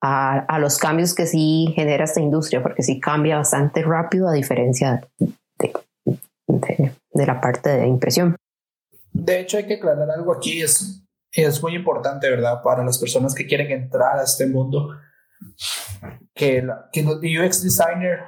a, 0.00 0.40
a, 0.40 0.58
los 0.58 0.78
cambios 0.78 1.14
que 1.14 1.26
sí 1.26 1.72
genera 1.74 2.04
esta 2.04 2.20
industria, 2.20 2.62
porque 2.62 2.82
sí 2.82 2.98
cambia 2.98 3.36
bastante 3.36 3.82
rápido 3.82 4.28
a 4.28 4.32
diferencia 4.32 5.08
de, 5.58 5.72
de, 6.48 6.92
de 7.12 7.26
la 7.26 7.40
parte 7.40 7.70
de 7.70 7.86
impresión. 7.86 8.36
De 9.12 9.40
hecho, 9.40 9.58
hay 9.58 9.66
que 9.66 9.74
aclarar 9.74 10.10
algo 10.10 10.32
aquí, 10.32 10.62
es, 10.62 11.04
es 11.30 11.62
muy 11.62 11.76
importante, 11.76 12.28
¿verdad? 12.28 12.62
Para 12.62 12.84
las 12.84 12.98
personas 12.98 13.34
que 13.34 13.46
quieren 13.46 13.70
entrar 13.70 14.18
a 14.18 14.24
este 14.24 14.46
mundo, 14.46 14.96
que, 16.34 16.62
la, 16.62 16.88
que 16.92 17.02
los 17.02 17.16
UX 17.16 17.62
designer, 17.62 18.20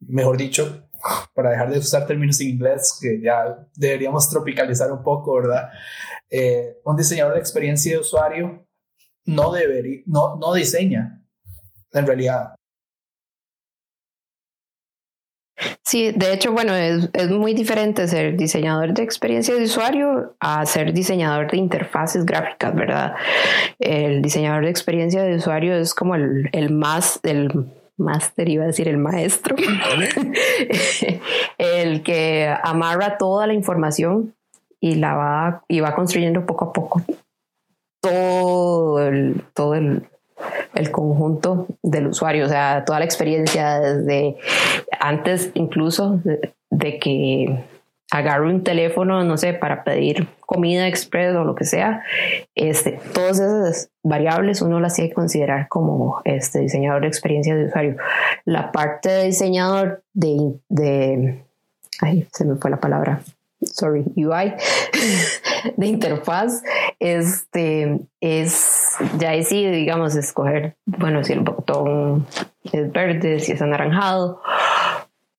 mejor 0.00 0.36
dicho, 0.36 0.87
para 1.34 1.50
dejar 1.50 1.70
de 1.70 1.78
usar 1.78 2.06
términos 2.06 2.40
en 2.40 2.48
inglés, 2.48 2.98
que 3.00 3.20
ya 3.20 3.66
deberíamos 3.74 4.28
tropicalizar 4.28 4.90
un 4.92 5.02
poco, 5.02 5.34
¿verdad? 5.34 5.70
Eh, 6.30 6.78
un 6.84 6.96
diseñador 6.96 7.34
de 7.34 7.40
experiencia 7.40 7.92
de 7.92 7.98
usuario 7.98 8.66
no 9.24 9.52
debería, 9.52 10.02
no, 10.06 10.36
no 10.36 10.54
diseña, 10.54 11.22
en 11.92 12.06
realidad. 12.06 12.54
Sí, 15.82 16.12
de 16.12 16.32
hecho, 16.32 16.52
bueno, 16.52 16.74
es, 16.74 17.08
es, 17.14 17.30
muy 17.30 17.52
diferente 17.52 18.06
ser 18.06 18.36
diseñador 18.36 18.92
de 18.92 19.02
experiencia 19.02 19.54
de 19.54 19.64
usuario 19.64 20.36
a 20.38 20.64
ser 20.66 20.92
diseñador 20.92 21.50
de 21.50 21.56
interfaces 21.56 22.24
gráficas, 22.24 22.74
¿verdad? 22.74 23.14
El 23.78 24.22
diseñador 24.22 24.64
de 24.64 24.70
experiencia 24.70 25.22
de 25.22 25.36
usuario 25.36 25.74
es 25.74 25.94
como 25.94 26.14
el, 26.14 26.48
el 26.52 26.72
más, 26.72 27.18
el 27.24 27.72
máster, 27.98 28.48
iba 28.48 28.64
a 28.64 28.68
decir 28.68 28.88
el 28.88 28.98
maestro, 28.98 29.56
el 31.58 32.02
que 32.02 32.54
amarra 32.62 33.18
toda 33.18 33.46
la 33.46 33.54
información 33.54 34.34
y 34.80 34.94
la 34.94 35.14
va, 35.14 35.64
y 35.68 35.80
va 35.80 35.94
construyendo 35.94 36.46
poco 36.46 36.66
a 36.66 36.72
poco 36.72 37.02
todo 38.00 39.06
el, 39.06 39.42
todo 39.54 39.74
el, 39.74 40.08
el 40.74 40.90
conjunto 40.90 41.66
del 41.82 42.08
usuario, 42.08 42.46
o 42.46 42.48
sea, 42.48 42.84
toda 42.84 43.00
la 43.00 43.04
experiencia 43.04 43.80
desde 43.80 44.36
antes 45.00 45.50
incluso 45.54 46.20
de, 46.70 46.98
que 46.98 47.64
agarro 48.10 48.48
un 48.48 48.64
teléfono, 48.64 49.22
no 49.24 49.36
sé, 49.36 49.52
para 49.52 49.84
pedir 49.84 50.28
comida 50.40 50.88
express 50.88 51.34
o 51.36 51.44
lo 51.44 51.54
que 51.54 51.64
sea, 51.64 52.02
este, 52.54 52.98
todas 53.12 53.38
esas 53.38 53.90
variables 54.02 54.62
uno 54.62 54.80
las 54.80 54.94
tiene 54.94 55.10
que 55.10 55.14
considerar 55.14 55.68
como 55.68 56.22
este, 56.24 56.60
diseñador 56.60 57.02
de 57.02 57.08
experiencia 57.08 57.54
de 57.54 57.66
usuario. 57.66 57.96
La 58.44 58.72
parte 58.72 59.10
de 59.10 59.24
diseñador 59.24 60.02
de, 60.14 60.54
de 60.68 61.44
ay, 62.00 62.26
se 62.32 62.44
me 62.44 62.56
fue 62.56 62.70
la 62.70 62.80
palabra, 62.80 63.20
sorry, 63.60 64.04
UI, 64.16 64.54
de 65.76 65.86
interfaz, 65.86 66.62
este, 66.98 68.00
es, 68.20 68.92
ya 69.18 69.32
decide, 69.32 69.70
digamos, 69.72 70.16
escoger, 70.16 70.76
bueno, 70.86 71.24
si 71.24 71.32
el 71.32 71.40
botón 71.40 72.26
es 72.72 72.90
verde, 72.92 73.40
si 73.40 73.52
es 73.52 73.62
anaranjado, 73.62 74.40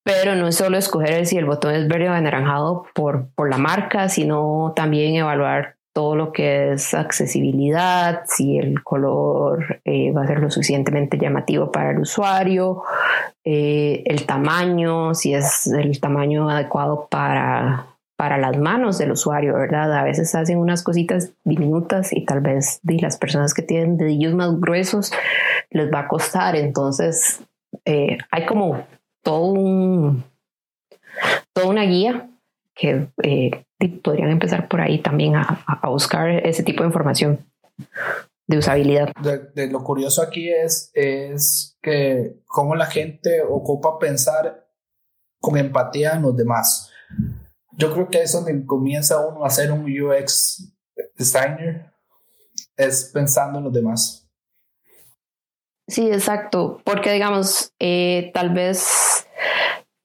pero 0.03 0.35
no 0.35 0.47
es 0.47 0.55
solo 0.55 0.77
escoger 0.77 1.25
si 1.25 1.37
el 1.37 1.45
botón 1.45 1.75
es 1.75 1.87
verde 1.87 2.09
o 2.09 2.13
anaranjado 2.13 2.85
por, 2.93 3.29
por 3.35 3.49
la 3.49 3.57
marca, 3.57 4.09
sino 4.09 4.73
también 4.75 5.15
evaluar 5.15 5.75
todo 5.93 6.15
lo 6.15 6.31
que 6.31 6.73
es 6.73 6.93
accesibilidad, 6.93 8.21
si 8.25 8.57
el 8.57 8.83
color 8.83 9.81
eh, 9.85 10.11
va 10.11 10.23
a 10.23 10.27
ser 10.27 10.39
lo 10.39 10.49
suficientemente 10.49 11.17
llamativo 11.17 11.71
para 11.71 11.91
el 11.91 11.99
usuario, 11.99 12.83
eh, 13.43 14.03
el 14.05 14.25
tamaño, 14.25 15.13
si 15.13 15.33
es 15.33 15.67
el 15.67 15.99
tamaño 15.99 16.49
adecuado 16.49 17.07
para, 17.09 17.87
para 18.15 18.37
las 18.37 18.57
manos 18.57 18.97
del 18.97 19.11
usuario, 19.11 19.55
¿verdad? 19.55 19.91
A 19.93 20.03
veces 20.03 20.33
hacen 20.35 20.59
unas 20.59 20.83
cositas 20.83 21.33
diminutas 21.43 22.13
y 22.13 22.23
tal 22.23 22.41
vez 22.41 22.79
de 22.83 22.99
las 22.99 23.17
personas 23.17 23.53
que 23.53 23.63
tienen 23.63 23.97
dedillos 23.97 24.33
más 24.35 24.59
gruesos 24.59 25.11
les 25.71 25.91
va 25.91 26.01
a 26.01 26.07
costar, 26.07 26.55
entonces 26.55 27.41
eh, 27.85 28.17
hay 28.31 28.45
como 28.45 28.85
todo 29.29 30.15
toda 31.53 31.67
una 31.67 31.83
guía 31.83 32.29
que 32.73 33.09
eh, 33.23 33.65
podrían 34.03 34.29
empezar 34.29 34.67
por 34.67 34.81
ahí 34.81 34.99
también 34.99 35.35
a, 35.35 35.63
a, 35.65 35.89
buscar 35.89 36.29
ese 36.29 36.63
tipo 36.63 36.83
de 36.83 36.87
información 36.87 37.45
de 38.47 38.57
usabilidad. 38.57 39.11
De, 39.53 39.67
lo 39.67 39.83
curioso 39.83 40.21
aquí 40.21 40.49
es, 40.49 40.89
es 40.93 41.77
que 41.81 42.37
cómo 42.45 42.75
la 42.75 42.87
gente 42.87 43.41
ocupa 43.47 43.99
pensar 43.99 44.67
con 45.39 45.57
empatía 45.57 46.13
en 46.13 46.23
los 46.23 46.35
demás. 46.35 46.89
Yo 47.73 47.93
creo 47.93 48.09
que 48.09 48.23
es 48.23 48.31
donde 48.31 48.65
comienza 48.65 49.25
uno 49.25 49.45
a 49.45 49.49
ser 49.49 49.71
un 49.71 49.85
UX 49.85 50.73
designer, 51.15 51.91
es 52.75 53.11
pensando 53.13 53.59
en 53.59 53.65
los 53.65 53.73
demás. 53.73 54.18
Sí, 55.89 56.07
exacto, 56.11 56.79
porque 56.83 57.11
digamos, 57.11 57.73
eh, 57.79 58.29
tal 58.33 58.51
vez 58.51 59.27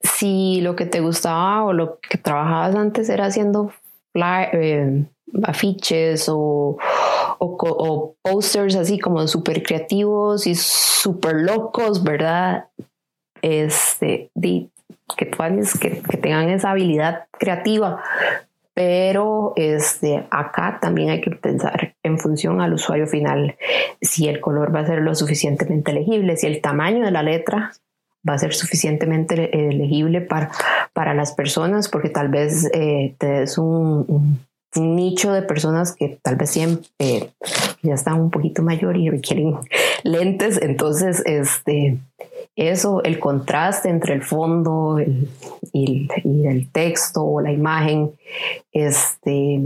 si 0.01 0.59
lo 0.61 0.75
que 0.75 0.87
te 0.87 0.99
gustaba 0.99 1.63
o 1.63 1.73
lo 1.73 1.99
que 1.99 2.17
trabajabas 2.17 2.75
antes 2.75 3.07
era 3.07 3.27
haciendo 3.27 3.71
eh, 4.15 5.05
afiches 5.43 6.27
o, 6.27 6.77
o, 7.37 8.15
posters 8.21 8.75
así 8.75 8.97
como 8.97 9.27
súper 9.27 9.61
creativos 9.61 10.47
y 10.47 10.55
súper 10.55 11.35
locos, 11.35 12.03
¿verdad? 12.03 12.65
Este, 13.43 14.31
que, 14.41 15.29
que, 15.79 16.01
que 16.01 16.17
tengan 16.17 16.49
esa 16.49 16.71
habilidad 16.71 17.25
creativa, 17.31 18.01
pero 18.75 19.53
este, 19.55 20.27
acá 20.29 20.79
también 20.81 21.09
hay 21.09 21.21
que 21.21 21.31
pensar 21.31 21.95
en 22.03 22.19
función 22.19 22.61
al 22.61 22.73
usuario 22.73 23.07
final, 23.07 23.55
si 24.01 24.27
el 24.27 24.41
color 24.41 24.75
va 24.75 24.81
a 24.81 24.85
ser 24.85 25.01
lo 25.01 25.15
suficientemente 25.15 25.93
legible, 25.93 26.35
si 26.35 26.45
el 26.45 26.61
tamaño 26.61 27.05
de 27.05 27.11
la 27.11 27.23
letra 27.23 27.71
va 28.27 28.33
a 28.33 28.37
ser 28.37 28.53
suficientemente 28.53 29.49
legible 29.71 30.19
para, 30.19 30.51
para 30.93 31.13
las 31.13 31.31
personas, 31.31 31.87
porque 31.87 32.09
tal 32.09 32.27
vez 32.27 32.69
eh, 32.73 33.15
te 33.17 33.27
des 33.27 33.57
un, 33.57 34.39
nicho 34.75 35.31
de 35.31 35.41
personas 35.41 35.95
que 35.95 36.19
tal 36.21 36.35
vez 36.35 36.49
siempre, 36.49 36.85
eh, 36.99 37.29
ya 37.81 37.93
están 37.93 38.19
un 38.19 38.29
poquito 38.29 38.61
mayor 38.61 38.97
y 38.97 39.09
requieren 39.09 39.55
lentes, 40.03 40.61
entonces 40.61 41.23
este, 41.25 41.97
eso, 42.55 43.03
el 43.03 43.19
contraste 43.19 43.89
entre 43.89 44.13
el 44.13 44.21
fondo 44.21 44.97
y, 45.73 46.07
el, 46.23 46.69
texto 46.71 47.23
o 47.23 47.41
la 47.41 47.51
imagen, 47.51 48.11
este, 48.71 49.61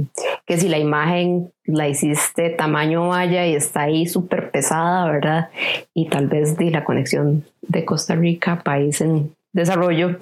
que 0.46 0.58
si 0.58 0.70
la 0.70 0.80
imagen 0.80 1.52
la 1.66 1.88
hiciste 1.88 2.50
tamaño 2.50 3.08
malla 3.10 3.46
y 3.46 3.56
está 3.56 3.82
ahí 3.82 4.08
súper 4.08 4.50
pesada, 4.50 5.06
¿verdad? 5.12 5.50
Y 5.94 6.10
tal 6.10 6.28
vez 6.28 6.58
de 6.58 6.72
la 6.72 6.84
conexión 6.84 7.46
de 7.62 7.86
Costa 7.86 8.16
Rica, 8.16 8.62
país 8.64 9.02
en 9.02 9.36
desarrollo, 9.54 10.18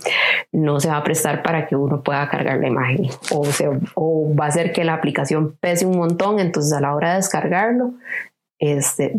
no 0.52 0.80
se 0.80 0.90
va 0.90 0.98
a 0.98 1.04
prestar 1.04 1.44
para 1.44 1.68
que 1.68 1.76
uno 1.76 2.02
pueda 2.02 2.28
cargar 2.30 2.60
la 2.60 2.68
imagen 2.68 3.10
o, 3.32 3.46
o 3.96 4.36
va 4.36 4.46
a 4.46 4.48
hacer 4.50 4.74
que 4.74 4.84
la 4.84 4.94
aplicación 4.94 5.56
pese 5.60 5.86
un 5.86 5.98
montón, 5.98 6.40
entonces 6.40 6.74
a 6.74 6.82
la 6.82 6.94
hora 6.94 7.12
de 7.12 7.16
descargarlo 7.18 7.94
este, 8.60 9.14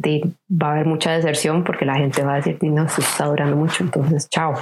va 0.50 0.68
a 0.68 0.72
haber 0.72 0.86
mucha 0.86 1.12
deserción 1.12 1.64
porque 1.64 1.84
la 1.84 1.94
gente 1.94 2.22
va 2.22 2.34
a 2.34 2.36
decir, 2.36 2.58
no, 2.62 2.88
se 2.88 3.00
está 3.00 3.26
durando 3.26 3.56
mucho, 3.56 3.84
entonces, 3.84 4.28
chao. 4.28 4.54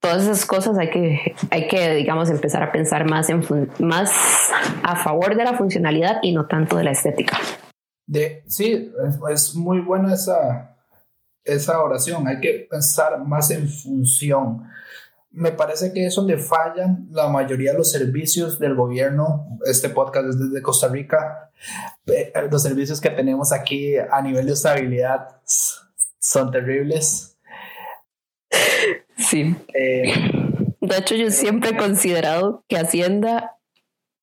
Todas 0.00 0.24
esas 0.24 0.44
cosas 0.44 0.76
hay 0.78 0.90
que, 0.90 1.34
hay 1.50 1.66
que, 1.66 1.94
digamos, 1.94 2.30
empezar 2.30 2.62
a 2.62 2.72
pensar 2.72 3.08
más, 3.08 3.30
en 3.30 3.42
más 3.78 4.50
a 4.82 4.96
favor 4.96 5.34
de 5.34 5.44
la 5.44 5.54
funcionalidad 5.54 6.18
y 6.22 6.32
no 6.32 6.46
tanto 6.46 6.76
de 6.76 6.84
la 6.84 6.90
estética. 6.90 7.38
De, 8.06 8.44
sí, 8.46 8.92
es, 9.30 9.54
muy 9.54 9.80
buena 9.80 10.12
esa, 10.12 10.76
esa 11.42 11.82
oración. 11.82 12.28
Hay 12.28 12.38
que 12.40 12.66
pensar 12.70 13.18
más 13.24 13.50
en 13.50 13.66
función 13.66 14.64
me 15.34 15.50
parece 15.52 15.92
que 15.92 16.06
es 16.06 16.14
donde 16.14 16.38
fallan 16.38 17.08
la 17.10 17.28
mayoría 17.28 17.72
de 17.72 17.78
los 17.78 17.90
servicios 17.90 18.58
del 18.58 18.74
gobierno. 18.74 19.58
Este 19.66 19.88
podcast 19.88 20.28
es 20.28 20.38
desde 20.38 20.62
Costa 20.62 20.88
Rica. 20.88 21.50
Eh, 22.06 22.32
los 22.50 22.62
servicios 22.62 23.00
que 23.00 23.10
tenemos 23.10 23.52
aquí 23.52 23.96
a 23.96 24.22
nivel 24.22 24.46
de 24.46 24.52
usabilidad 24.52 25.40
son 26.18 26.50
terribles. 26.50 27.36
Sí. 29.16 29.56
Eh, 29.74 30.12
de 30.80 30.96
hecho, 30.96 31.16
yo 31.16 31.30
siempre 31.30 31.70
he 31.70 31.76
considerado 31.76 32.64
que 32.68 32.76
Hacienda 32.76 33.58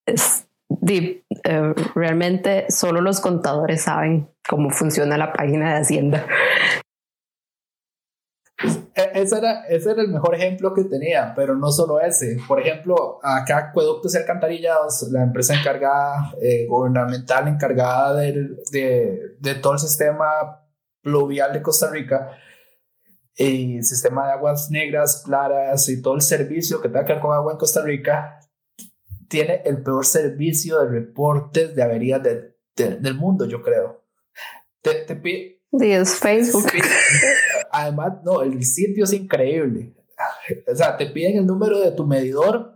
es 0.06 0.47
eh, 0.88 1.74
realmente 1.95 2.65
solo 2.69 3.02
los 3.02 3.19
contadores 3.19 3.82
saben 3.82 4.30
cómo 4.47 4.69
funciona 4.69 5.17
la 5.17 5.34
página 5.34 5.74
de 5.74 5.82
Hacienda. 5.82 6.26
Ese 9.13 9.38
era, 9.38 9.65
ese 9.67 9.91
era 9.91 10.02
el 10.02 10.10
mejor 10.10 10.36
ejemplo 10.36 10.74
que 10.74 10.84
tenía, 10.84 11.34
pero 11.36 11.56
no 11.56 11.71
solo 11.71 12.00
ese. 12.00 12.38
Por 12.47 12.60
ejemplo, 12.60 13.19
acá 13.24 13.69
Acueductos 13.69 14.13
y 14.13 14.17
Alcantarillados, 14.17 15.08
la 15.12 15.24
empresa 15.24 15.60
encargada, 15.60 16.34
eh, 16.41 16.65
gubernamental 16.67 17.47
encargada 17.47 18.15
de, 18.15 18.50
de, 18.71 19.56
todo 19.56 19.74
el 19.74 19.80
sistema 19.80 20.65
pluvial 21.02 21.54
de 21.54 21.62
Costa 21.62 21.89
Rica, 21.89 22.32
y 23.36 23.82
sistema 23.84 24.28
de 24.28 24.34
aguas 24.34 24.69
negras, 24.69 25.24
claras 25.26 25.88
y 25.89 26.02
todo 26.02 26.15
el 26.15 26.21
servicio 26.21 26.82
que 26.82 26.89
tenga 26.89 27.06
que 27.06 27.13
ver 27.13 27.21
con 27.21 27.34
agua 27.34 27.54
en 27.54 27.58
Costa 27.58 27.82
Rica, 27.82 28.39
tiene 29.28 29.62
el 29.65 29.82
peor 29.82 30.06
servicio 30.06 30.80
de 30.80 30.89
reportes 30.89 31.74
de 31.76 31.84
averías 31.84 32.21
del 32.76 33.15
mundo, 33.15 33.45
yo 33.45 33.62
creo. 33.62 34.04
Te, 34.82 35.06
te, 35.06 35.15
Dios, 35.71 36.15
Facebook. 36.15 36.69
Además, 37.72 38.14
no, 38.24 38.42
el 38.42 38.64
sitio 38.64 39.04
es 39.06 39.14
increíble. 39.14 39.94
O 40.72 40.76
sea, 40.76 40.98
te 40.98 41.08
piden 41.08 41.38
el 41.38 41.46
número 41.46 41.80
de 41.80 41.92
tu 41.92 42.06
medidor 42.06 42.74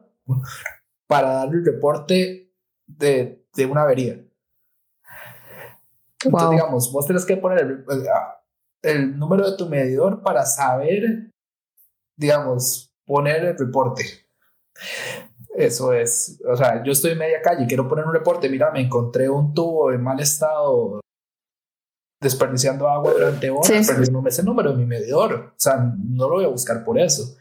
para 1.08 1.34
darle 1.34 1.58
el 1.58 1.66
reporte 1.66 2.52
de, 2.88 3.46
de 3.56 3.66
una 3.66 3.84
avería. 3.84 4.22
Entonces, 6.24 6.50
digamos, 6.50 6.92
vos 6.92 7.06
tenés 7.06 7.26
que 7.26 7.38
poner 7.38 7.60
el, 7.60 7.86
el, 8.82 9.20
número 9.20 9.50
de 9.50 9.58
tu 9.58 9.68
medidor 9.68 10.24
para 10.24 10.44
saber, 10.44 11.32
digamos, 12.18 12.92
poner 13.06 13.46
el 13.46 13.58
reporte. 13.58 14.04
Eso 15.56 15.94
es, 15.94 16.42
o 16.50 16.56
sea, 16.58 16.84
yo 16.84 16.92
estoy 16.92 17.12
en 17.12 17.20
media 17.20 17.42
calle 17.42 17.64
y 17.64 17.68
quiero 17.68 17.88
poner 17.88 18.06
un 18.06 18.14
reporte, 18.14 18.50
mira, 18.50 18.72
me 18.72 18.82
encontré 18.82 19.30
un 19.30 19.54
tubo 19.54 19.92
en 19.92 20.04
mal 20.04 20.20
estado 20.20 21.00
desperdiciando 22.26 22.90
agua 22.90 23.14
durante 23.14 23.50
horas, 23.50 23.68
sí. 23.68 23.94
perdiendo 23.94 24.28
ese 24.28 24.44
número 24.44 24.72
de 24.72 24.78
mi 24.78 24.86
medidor. 24.86 25.52
O 25.52 25.60
sea, 25.60 25.78
no 25.78 26.28
lo 26.28 26.36
voy 26.36 26.46
a 26.46 26.50
buscar 26.50 26.84
por 26.84 27.00
eso. 27.00 27.38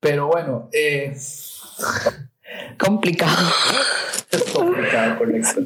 Pero 0.00 0.28
bueno, 0.28 0.68
eh, 0.72 1.16
complicado. 2.78 3.48
Es 4.30 4.44
complicado, 4.52 5.18
correcto. 5.18 5.62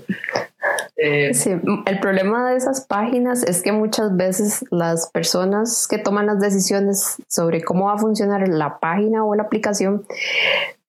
Eh, 0.97 1.33
sí, 1.35 1.51
el 1.87 2.01
problema 2.01 2.51
de 2.51 2.57
esas 2.57 2.81
páginas 2.81 3.45
es 3.45 3.63
que 3.63 3.73
muchas 3.73 4.17
veces 4.17 4.65
las 4.71 5.11
personas 5.11 5.87
que 5.87 5.99
toman 5.99 6.27
las 6.27 6.41
decisiones 6.41 7.17
sobre 7.29 7.63
cómo 7.63 7.87
va 7.87 7.95
a 7.95 7.99
funcionar 7.99 8.49
la 8.49 8.81
página 8.81 9.25
o 9.25 9.35
la 9.35 9.45
aplicación 9.45 10.07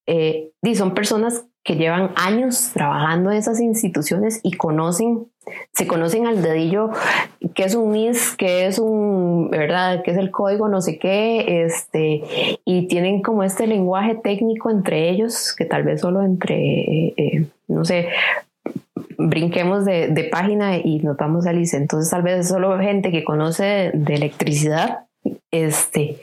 eh, 0.08 0.52
son 0.76 0.96
personas 0.96 1.44
que 1.64 1.76
llevan 1.76 2.12
años 2.16 2.72
trabajando 2.74 3.32
en 3.32 3.38
esas 3.38 3.60
instituciones 3.60 4.40
y 4.42 4.54
conocen, 4.54 5.28
se 5.74 5.88
conocen 5.88 6.28
al 6.28 6.42
dedillo 6.42 6.90
qué 7.56 7.64
es 7.64 7.76
un 7.76 7.92
NIS, 7.92 8.36
qué 8.38 8.66
es 8.68 8.80
un, 8.80 9.50
¿verdad? 9.50 10.02
¿Qué 10.04 10.12
es 10.12 10.18
el 10.18 10.32
código 10.32 10.68
no 10.68 10.82
sé 10.82 10.98
qué? 10.98 11.64
Este, 11.66 12.24
y 12.66 12.88
tienen 12.88 13.22
como 13.22 13.44
este 13.44 13.68
lenguaje 13.68 14.16
técnico 14.16 14.70
entre 14.70 15.10
ellos, 15.10 15.54
que 15.56 15.66
tal 15.66 15.84
vez 15.84 16.02
solo 16.02 16.22
entre, 16.22 16.56
eh, 17.18 17.46
no 17.68 17.86
sé, 17.86 18.10
brinquemos 19.18 19.86
de, 19.86 20.08
de, 20.08 20.24
página 20.26 20.78
y 20.78 21.00
nos 21.00 21.18
vamos 21.18 21.46
a 21.46 21.50
Alice. 21.50 21.76
Entonces 21.76 22.10
tal 22.10 22.22
vez 22.22 22.48
solo 22.48 22.78
gente 22.80 23.12
que 23.12 23.24
conoce 23.24 23.92
de 23.94 24.14
electricidad, 24.14 25.06
este, 25.52 26.18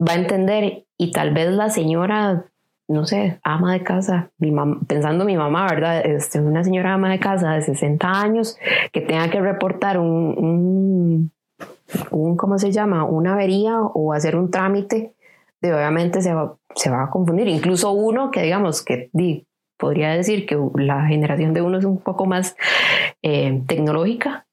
va 0.00 0.12
a 0.12 0.16
entender 0.16 0.84
y 0.98 1.10
tal 1.12 1.32
vez 1.34 1.50
la 1.50 1.70
señora 1.70 2.46
no 2.88 3.04
sé, 3.04 3.40
ama 3.42 3.72
de 3.72 3.82
casa, 3.82 4.30
mi 4.38 4.54
pensando 4.86 5.24
mi 5.24 5.36
mamá, 5.36 5.66
¿verdad? 5.68 6.06
Este, 6.06 6.40
una 6.40 6.62
señora 6.62 6.94
ama 6.94 7.10
de 7.10 7.18
casa 7.18 7.52
de 7.52 7.62
60 7.62 8.08
años 8.08 8.58
que 8.92 9.00
tenga 9.00 9.28
que 9.28 9.40
reportar 9.40 9.98
un, 9.98 11.32
un, 12.10 12.36
¿cómo 12.36 12.58
se 12.58 12.70
llama? 12.70 13.04
Una 13.04 13.34
avería 13.34 13.80
o 13.80 14.12
hacer 14.12 14.36
un 14.36 14.50
trámite, 14.50 15.14
de, 15.60 15.74
obviamente 15.74 16.22
se 16.22 16.32
va, 16.32 16.56
se 16.74 16.90
va 16.90 17.04
a 17.04 17.10
confundir. 17.10 17.48
Incluso 17.48 17.90
uno 17.90 18.30
que 18.30 18.42
digamos 18.42 18.82
que 18.82 19.10
podría 19.76 20.10
decir 20.10 20.46
que 20.46 20.56
la 20.76 21.06
generación 21.06 21.54
de 21.54 21.62
uno 21.62 21.78
es 21.78 21.84
un 21.84 21.98
poco 21.98 22.26
más 22.26 22.56
eh, 23.22 23.62
tecnológica, 23.66 24.45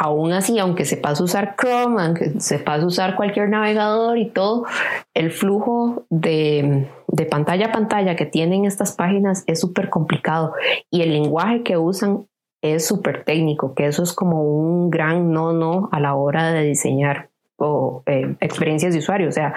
aún 0.00 0.32
así, 0.32 0.58
aunque 0.58 0.86
sepas 0.86 1.20
usar 1.20 1.56
Chrome, 1.60 2.02
aunque 2.02 2.40
sepas 2.40 2.82
usar 2.82 3.16
cualquier 3.16 3.50
navegador 3.50 4.16
y 4.16 4.30
todo, 4.30 4.64
el 5.12 5.30
flujo 5.30 6.04
de, 6.08 6.88
pantalla 7.30 7.66
a 7.66 7.72
pantalla 7.72 8.16
que 8.16 8.24
tienen 8.24 8.64
estas 8.64 8.92
páginas 8.92 9.44
es 9.46 9.60
súper 9.60 9.90
complicado 9.90 10.54
y 10.90 11.02
el 11.02 11.12
lenguaje 11.12 11.62
que 11.62 11.76
usan 11.76 12.26
es 12.62 12.86
súper 12.86 13.24
técnico, 13.24 13.74
que 13.74 13.86
eso 13.86 14.02
es 14.02 14.14
como 14.14 14.42
un 14.42 14.88
gran 14.88 15.32
no-no 15.32 15.90
a 15.92 16.00
la 16.00 16.14
hora 16.14 16.50
de 16.50 16.62
diseñar 16.62 17.28
o, 17.58 18.02
eh, 18.06 18.36
experiencias 18.40 18.94
de 18.94 19.00
usuario. 19.00 19.28
O 19.28 19.32
sea, 19.32 19.54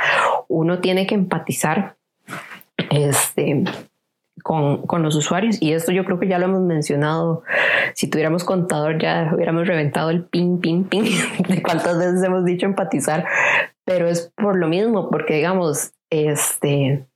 uno 0.49 0.79
tiene 0.79 1.07
que 1.07 1.15
empatizar 1.15 1.95
este, 2.89 3.63
con, 4.43 4.85
con, 4.85 5.01
los 5.01 5.15
usuarios 5.15 5.59
y 5.61 5.73
esto 5.73 5.91
yo 5.91 6.05
creo 6.05 6.19
que 6.19 6.27
ya 6.27 6.37
lo 6.37 6.45
hemos 6.45 6.61
mencionado. 6.61 7.43
Si 7.95 8.07
tuviéramos 8.07 8.43
contador 8.43 9.01
ya 9.01 9.31
hubiéramos 9.33 9.67
reventado 9.67 10.09
el 10.09 10.25
ping, 10.25 10.59
ping, 10.59 10.83
ping 10.83 11.03
de 11.47 11.63
cuántas 11.63 11.97
veces 11.97 12.21
hemos 12.23 12.45
dicho 12.45 12.65
empatizar, 12.65 13.25
pero 13.85 14.07
es 14.07 14.31
por 14.35 14.57
lo 14.57 14.67
mismo, 14.67 15.09
porque 15.09 15.35
digamos, 15.35 15.93
este, 16.11 17.07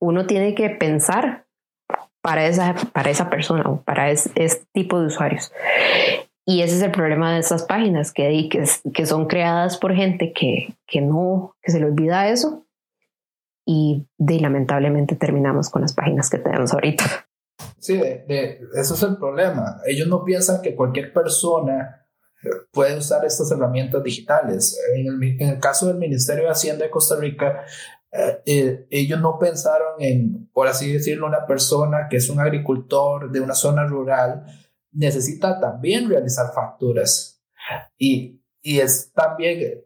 uno 0.00 0.26
tiene 0.26 0.54
que 0.54 0.70
pensar 0.70 1.44
para 2.22 2.46
esa, 2.46 2.74
para 2.92 3.10
esa 3.10 3.30
persona 3.30 3.62
o 3.68 3.82
para 3.82 4.10
ese, 4.10 4.30
tipo 4.72 5.00
de 5.00 5.06
usuarios. 5.06 5.52
Y 6.46 6.62
ese 6.62 6.76
es 6.76 6.82
el 6.82 6.90
problema 6.90 7.32
de 7.32 7.40
estas 7.40 7.62
páginas, 7.64 8.12
que, 8.12 8.48
que, 8.50 8.64
que 8.92 9.06
son 9.06 9.26
creadas 9.26 9.76
por 9.76 9.94
gente 9.94 10.32
que, 10.32 10.74
que 10.86 11.00
no, 11.00 11.54
que 11.62 11.70
se 11.70 11.78
le 11.78 11.86
olvida 11.86 12.28
eso 12.28 12.64
y 13.64 14.08
de, 14.18 14.40
lamentablemente 14.40 15.16
terminamos 15.16 15.70
con 15.70 15.82
las 15.82 15.94
páginas 15.94 16.30
que 16.30 16.38
tenemos 16.38 16.72
ahorita. 16.72 17.04
Sí, 17.78 17.96
de, 17.96 18.60
eso 18.74 18.94
es 18.94 19.02
el 19.02 19.16
problema. 19.16 19.80
Ellos 19.86 20.08
no 20.08 20.24
piensan 20.24 20.62
que 20.62 20.74
cualquier 20.74 21.12
persona 21.12 22.06
puede 22.72 22.96
usar 22.96 23.24
estas 23.24 23.50
herramientas 23.50 24.02
digitales. 24.02 24.78
En 24.94 25.06
el, 25.06 25.40
en 25.40 25.48
el 25.48 25.60
caso 25.60 25.86
del 25.86 25.98
Ministerio 25.98 26.44
de 26.44 26.50
Hacienda 26.50 26.84
de 26.84 26.90
Costa 26.90 27.16
Rica, 27.16 27.64
eh, 28.12 28.42
eh, 28.44 28.86
ellos 28.90 29.20
no 29.20 29.38
pensaron 29.38 29.94
en, 30.00 30.48
por 30.52 30.66
así 30.66 30.92
decirlo, 30.92 31.26
una 31.26 31.46
persona 31.46 32.08
que 32.08 32.16
es 32.16 32.28
un 32.28 32.40
agricultor 32.40 33.30
de 33.30 33.40
una 33.40 33.54
zona 33.54 33.86
rural, 33.86 34.44
necesita 34.92 35.60
también 35.60 36.08
realizar 36.08 36.52
facturas. 36.52 37.42
Y, 37.96 38.42
y 38.62 38.80
es 38.80 39.12
también 39.12 39.84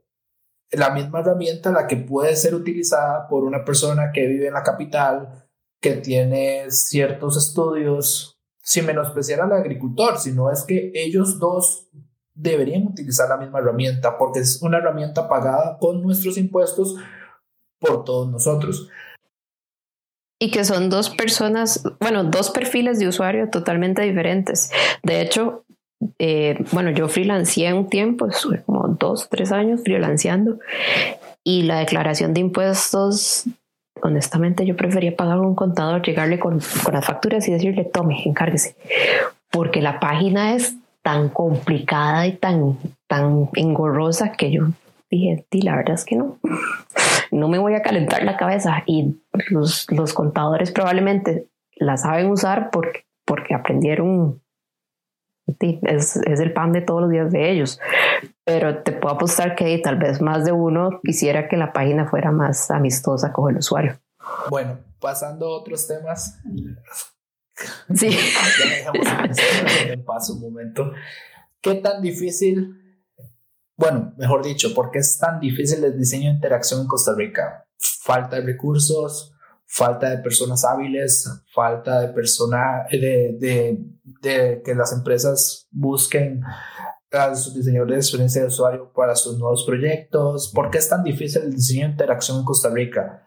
la 0.77 0.91
misma 0.91 1.21
herramienta 1.21 1.71
la 1.71 1.87
que 1.87 1.97
puede 1.97 2.37
ser 2.37 2.55
utilizada 2.55 3.29
por 3.29 3.45
una 3.45 3.65
persona 3.65 4.11
que 4.13 4.27
vive 4.27 4.49
en 4.49 4.55
la 4.55 4.63
capital, 4.63 5.47
que 5.81 5.97
tiene 5.97 6.71
ciertos 6.71 7.37
estudios, 7.37 8.39
sin 8.63 8.87
menospreciar 8.87 9.43
al 9.43 9.53
agricultor, 9.53 10.19
sino 10.19 10.51
es 10.51 10.65
que 10.65 10.91
ellos 10.95 11.39
dos 11.39 11.89
deberían 12.35 12.87
utilizar 12.87 13.29
la 13.29 13.37
misma 13.37 13.61
herramienta 13.61 14.19
porque 14.19 14.41
es 14.41 14.61
una 14.63 14.79
herramienta 14.79 15.29
pagada 15.29 15.79
con 15.79 16.03
nuestros 16.03 16.37
impuestos 16.39 16.97
por 17.79 18.05
todos 18.05 18.31
nosotros. 18.31 18.89
Y 20.41 20.51
que 20.51 20.65
son 20.65 20.91
dos 20.91 21.11
personas, 21.11 21.85
bueno, 22.01 22.25
dos 22.25 22.51
perfiles 22.51 22.99
de 22.99 23.09
usuario 23.09 23.51
totalmente 23.51 24.03
diferentes. 24.03 24.71
De 25.03 25.21
hecho, 25.21 25.65
eh, 26.19 26.57
bueno, 26.73 26.91
yo 26.91 27.09
freelancé 27.09 27.73
un 27.73 27.89
tiempo, 27.89 28.27
estuve 28.27 28.63
como 28.63 28.89
dos, 28.89 29.29
tres 29.29 29.53
años 29.53 29.83
freelanceando 29.83 30.59
y 31.43 31.63
la 31.63 31.79
declaración 31.79 32.35
de 32.35 32.41
impuestos, 32.41 33.45
honestamente 34.03 34.67
yo 34.67 34.77
prefería 34.77 35.17
pagar 35.17 35.39
a 35.39 35.43
un 35.43 35.55
contador, 35.55 36.03
llegarle 36.03 36.39
con, 36.39 36.61
con 36.85 36.95
las 36.95 37.05
facturas 37.05 37.47
y 37.49 37.53
decirle, 37.53 37.85
tome, 37.85 38.23
encárguese, 38.25 38.77
porque 39.51 39.81
la 39.81 40.01
página 40.01 40.55
es 40.55 40.77
tan 41.03 41.29
complicada 41.29 42.27
y 42.27 42.33
tan, 42.33 42.79
tan 43.07 43.51
engorrosa 43.55 44.33
que 44.33 44.51
yo 44.51 44.69
dije, 45.11 45.45
la 45.63 45.77
verdad 45.77 45.95
es 45.95 46.05
que 46.05 46.17
no, 46.17 46.39
no 47.31 47.49
me 47.49 47.59
voy 47.59 47.75
a 47.75 47.83
calentar 47.83 48.25
la 48.25 48.37
cabeza 48.37 48.83
y 48.87 49.17
los, 49.51 49.87
los 49.91 50.15
contadores 50.15 50.73
probablemente 50.73 51.47
la 51.77 51.97
saben 51.97 52.31
usar 52.31 52.71
porque, 52.71 53.05
porque 53.27 53.55
aprendieron 53.55 54.41
es, 55.47 56.17
es, 56.17 56.41
el 56.41 56.53
pan 56.53 56.73
de 56.73 56.81
todos 56.81 57.03
los 57.03 57.11
días 57.11 57.31
de 57.31 57.51
ellos. 57.51 57.81
Pero 58.45 58.83
te 58.83 58.93
puedo 58.93 59.15
apostar 59.15 59.55
que 59.55 59.79
tal 59.79 59.99
vez 59.99 60.21
más 60.21 60.45
de 60.45 60.53
uno 60.53 61.01
quisiera 61.03 61.49
que 61.49 61.57
la 61.57 61.73
página 61.73 62.07
fuera 62.07 62.31
más 62.31 62.71
amistosa 62.71 63.33
con 63.33 63.51
el 63.51 63.59
usuario. 63.59 63.99
Bueno, 64.51 64.79
pasando 65.01 65.47
a 65.47 65.61
otros 65.61 65.87
temas. 65.87 66.41
Sí. 67.95 68.11
ya 68.11 68.69
dejamos 68.69 69.39
en 69.87 70.05
paso 70.05 70.35
un 70.35 70.41
momento. 70.41 70.93
¿Qué 71.61 71.77
tan 71.77 72.03
difícil, 72.03 72.75
bueno, 73.77 74.13
mejor 74.17 74.45
dicho, 74.45 74.75
por 74.75 74.91
qué 74.91 74.99
es 74.99 75.17
tan 75.19 75.39
difícil 75.39 75.85
el 75.85 75.97
diseño 75.97 76.31
de 76.31 76.35
interacción 76.35 76.81
en 76.81 76.89
Costa 76.89 77.13
Rica? 77.17 77.65
Falta 77.79 78.37
de 78.37 78.43
recursos, 78.43 79.35
falta 79.67 80.11
de 80.11 80.19
personas 80.19 80.65
hábiles, 80.65 81.31
falta 81.55 82.01
de 82.01 82.09
persona, 82.09 82.87
de, 82.91 83.37
de, 83.39 83.79
de 84.05 84.63
que 84.65 84.75
las 84.75 84.93
empresas 84.93 85.67
busquen 85.71 86.43
a 87.11 87.35
sus 87.35 87.55
diseñadores 87.55 87.95
de 87.95 88.01
experiencia 88.01 88.43
de 88.43 88.49
usuario 88.49 88.93
para 88.93 89.15
sus 89.17 89.39
nuevos 89.39 89.65
proyectos. 89.65 90.53
¿Por 90.55 90.71
qué 90.71 90.79
es 90.79 90.89
tan 90.89 91.03
difícil 91.03 91.43
el 91.43 91.55
diseño 91.55 91.87
de 91.87 91.93
interacción 91.93 92.39
en 92.39 92.45
Costa 92.45 92.69
Rica? 92.71 93.27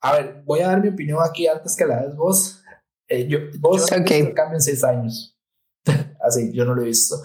A 0.00 0.12
ver, 0.12 0.42
voy 0.44 0.60
a 0.60 0.68
dar 0.68 0.82
mi 0.82 0.88
opinión 0.88 1.18
aquí 1.22 1.46
antes 1.46 1.76
que 1.76 1.86
la 1.86 2.02
des 2.02 2.16
vos. 2.16 2.62
Eh, 3.08 3.26
yo, 3.28 3.38
vos 3.60 3.90
okay. 3.92 4.32
en 4.52 4.60
seis 4.60 4.82
años. 4.82 5.38
Así, 6.20 6.52
yo 6.52 6.64
no 6.64 6.74
lo 6.74 6.82
he 6.82 6.86
visto. 6.86 7.16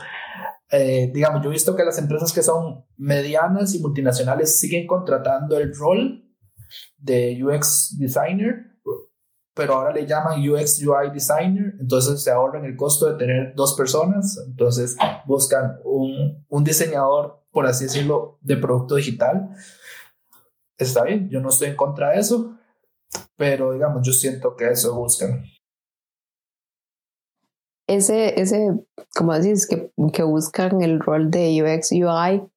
Eh, 0.70 1.12
digamos, 1.14 1.42
yo 1.44 1.50
he 1.50 1.54
visto 1.54 1.76
que 1.76 1.84
las 1.84 1.98
empresas 1.98 2.32
que 2.32 2.44
son 2.44 2.86
medianas 2.98 3.74
y 3.74 3.80
multinacionales 3.80 4.60
siguen 4.60 4.88
contratando 4.88 5.58
el 5.58 5.76
rol 5.76 6.24
de 6.98 7.44
UX 7.44 7.98
designer, 8.00 8.71
pero 9.54 9.76
ahora 9.76 9.94
le 9.94 10.06
llaman 10.06 10.40
UX 10.48 10.82
UI 10.82 11.12
designer, 11.14 11.76
entonces 11.80 12.24
se 12.24 12.32
ahorran 12.32 12.66
el 12.66 12.76
costo 12.76 13.08
de 13.08 13.18
tener 13.18 13.54
dos 13.56 13.76
personas, 13.76 14.38
entonces 14.48 14.96
buscan 15.26 15.80
un, 15.84 16.46
un 16.48 16.64
diseñador, 16.64 17.44
por 17.52 17.66
así 17.66 17.86
decirlo, 17.86 18.38
de 18.42 18.58
producto 18.58 18.96
digital. 18.96 19.50
Está 20.78 21.04
bien, 21.04 21.30
yo 21.30 21.42
no 21.42 21.50
estoy 21.50 21.70
en 21.70 21.76
contra 21.76 22.12
de 22.12 22.20
eso, 22.20 22.58
pero 23.36 23.74
digamos, 23.74 24.06
yo 24.06 24.14
siento 24.14 24.56
que 24.56 24.70
eso 24.70 24.96
buscan. 24.96 25.44
Ese, 27.88 28.40
ese, 28.40 28.86
como 29.14 29.34
decís, 29.34 29.68
que, 29.68 29.92
que 30.14 30.24
buscan 30.24 30.82
el 30.82 31.02
rol 31.02 31.30
de 31.30 31.62
UX 31.62 31.92
UI, 31.92 32.50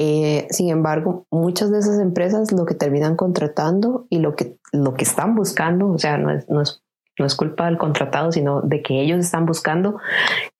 eh, 0.00 0.46
sin 0.50 0.70
embargo, 0.70 1.26
muchas 1.28 1.72
de 1.72 1.80
esas 1.80 1.98
empresas 1.98 2.52
lo 2.52 2.64
que 2.66 2.74
terminan 2.74 3.16
contratando 3.16 4.06
y 4.10 4.20
lo 4.20 4.36
que, 4.36 4.56
lo 4.72 4.94
que 4.94 5.02
están 5.02 5.34
buscando, 5.34 5.88
o 5.88 5.98
sea, 5.98 6.16
no 6.18 6.30
es, 6.30 6.48
no 6.48 6.62
es, 6.62 6.84
no 7.18 7.26
es 7.26 7.34
culpa 7.34 7.66
del 7.66 7.78
contratado, 7.78 8.30
sino 8.30 8.62
de 8.62 8.80
que 8.80 9.00
ellos 9.00 9.18
están 9.18 9.44
buscando, 9.44 9.98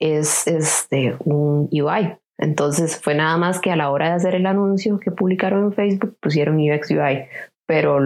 es 0.01 0.49
este, 0.49 1.17
un 1.25 1.69
UI. 1.71 2.17
Entonces 2.37 3.01
fue 3.01 3.15
nada 3.15 3.37
más 3.37 3.61
que 3.61 3.71
a 3.71 3.77
la 3.77 3.91
hora 3.91 4.09
de 4.09 4.15
hacer 4.15 4.35
el 4.35 4.47
anuncio 4.47 4.99
que 4.99 5.13
publicaron 5.13 5.67
en 5.67 5.73
Facebook 5.73 6.17
pusieron 6.21 6.57
UX 6.57 6.91
UI, 6.91 7.27
pero 7.65 7.99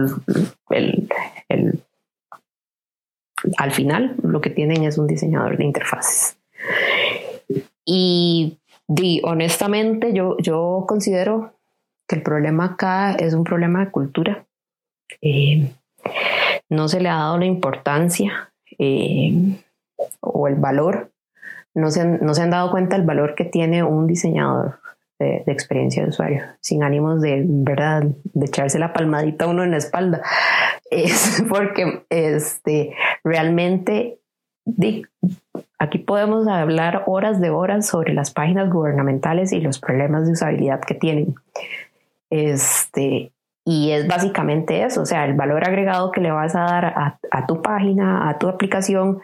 el, 0.69 1.09
el, 1.49 1.83
al 3.57 3.71
final 3.71 4.15
lo 4.21 4.39
que 4.39 4.51
tienen 4.51 4.83
es 4.83 4.99
un 4.99 5.07
diseñador 5.07 5.57
de 5.57 5.63
interfaces. 5.65 6.37
Y 7.85 8.59
Di, 8.87 9.21
honestamente, 9.23 10.13
yo, 10.13 10.37
yo 10.39 10.85
considero 10.87 11.53
que 12.07 12.15
el 12.15 12.23
problema 12.23 12.65
acá 12.65 13.13
es 13.13 13.33
un 13.33 13.43
problema 13.43 13.85
de 13.85 13.91
cultura. 13.91 14.45
Eh, 15.21 15.71
no 16.69 16.87
se 16.87 16.99
le 16.99 17.09
ha 17.09 17.15
dado 17.15 17.37
la 17.37 17.45
importancia 17.45 18.51
eh, 18.77 19.59
o 20.19 20.47
el 20.47 20.55
valor 20.55 21.13
no 21.75 21.89
se, 21.91 22.01
han, 22.01 22.19
no 22.21 22.33
se 22.33 22.41
han 22.41 22.51
dado 22.51 22.71
cuenta 22.71 22.95
el 22.95 23.03
valor 23.03 23.35
que 23.35 23.45
tiene 23.45 23.83
un 23.83 24.07
diseñador 24.07 24.79
de, 25.19 25.43
experiencia 25.47 26.03
de 26.03 26.09
usuario, 26.09 26.43
sin 26.59 26.83
ánimos 26.83 27.21
de, 27.21 27.43
¿verdad?, 27.45 28.03
de 28.23 28.45
echarse 28.45 28.77
la 28.77 28.93
palmadita 28.93 29.45
a 29.45 29.47
uno 29.47 29.63
en 29.63 29.71
la 29.71 29.77
espalda. 29.77 30.21
Es 30.91 31.43
porque 31.49 32.05
este, 32.09 32.93
realmente 33.23 34.19
aquí 35.79 35.99
podemos 35.99 36.47
hablar 36.47 37.03
horas 37.07 37.41
de 37.41 37.49
horas 37.49 37.87
sobre 37.87 38.13
las 38.13 38.31
páginas 38.31 38.71
gubernamentales 38.71 39.51
y 39.51 39.61
los 39.61 39.79
problemas 39.79 40.25
de 40.25 40.33
usabilidad 40.33 40.81
que 40.81 40.95
tienen. 40.95 41.35
Este, 42.29 43.31
y 43.65 43.91
es 43.91 44.07
básicamente 44.07 44.83
eso, 44.83 45.01
o 45.01 45.05
sea, 45.05 45.25
el 45.25 45.35
valor 45.35 45.63
agregado 45.65 46.11
que 46.11 46.19
le 46.19 46.31
vas 46.31 46.55
a 46.55 46.61
dar 46.61 46.85
a, 47.31 47.45
tu 47.47 47.61
página, 47.61 48.29
a 48.29 48.37
tu 48.37 48.49
aplicación, 48.49 49.21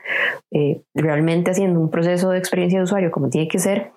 eh, 0.51 0.81
realmente 0.93 1.51
haciendo 1.51 1.79
un 1.79 1.91
proceso 1.91 2.29
de 2.29 2.39
experiencia 2.39 2.79
de 2.79 2.83
usuario 2.83 3.11
como 3.11 3.29
tiene 3.29 3.47
que 3.47 3.59
ser, 3.59 3.91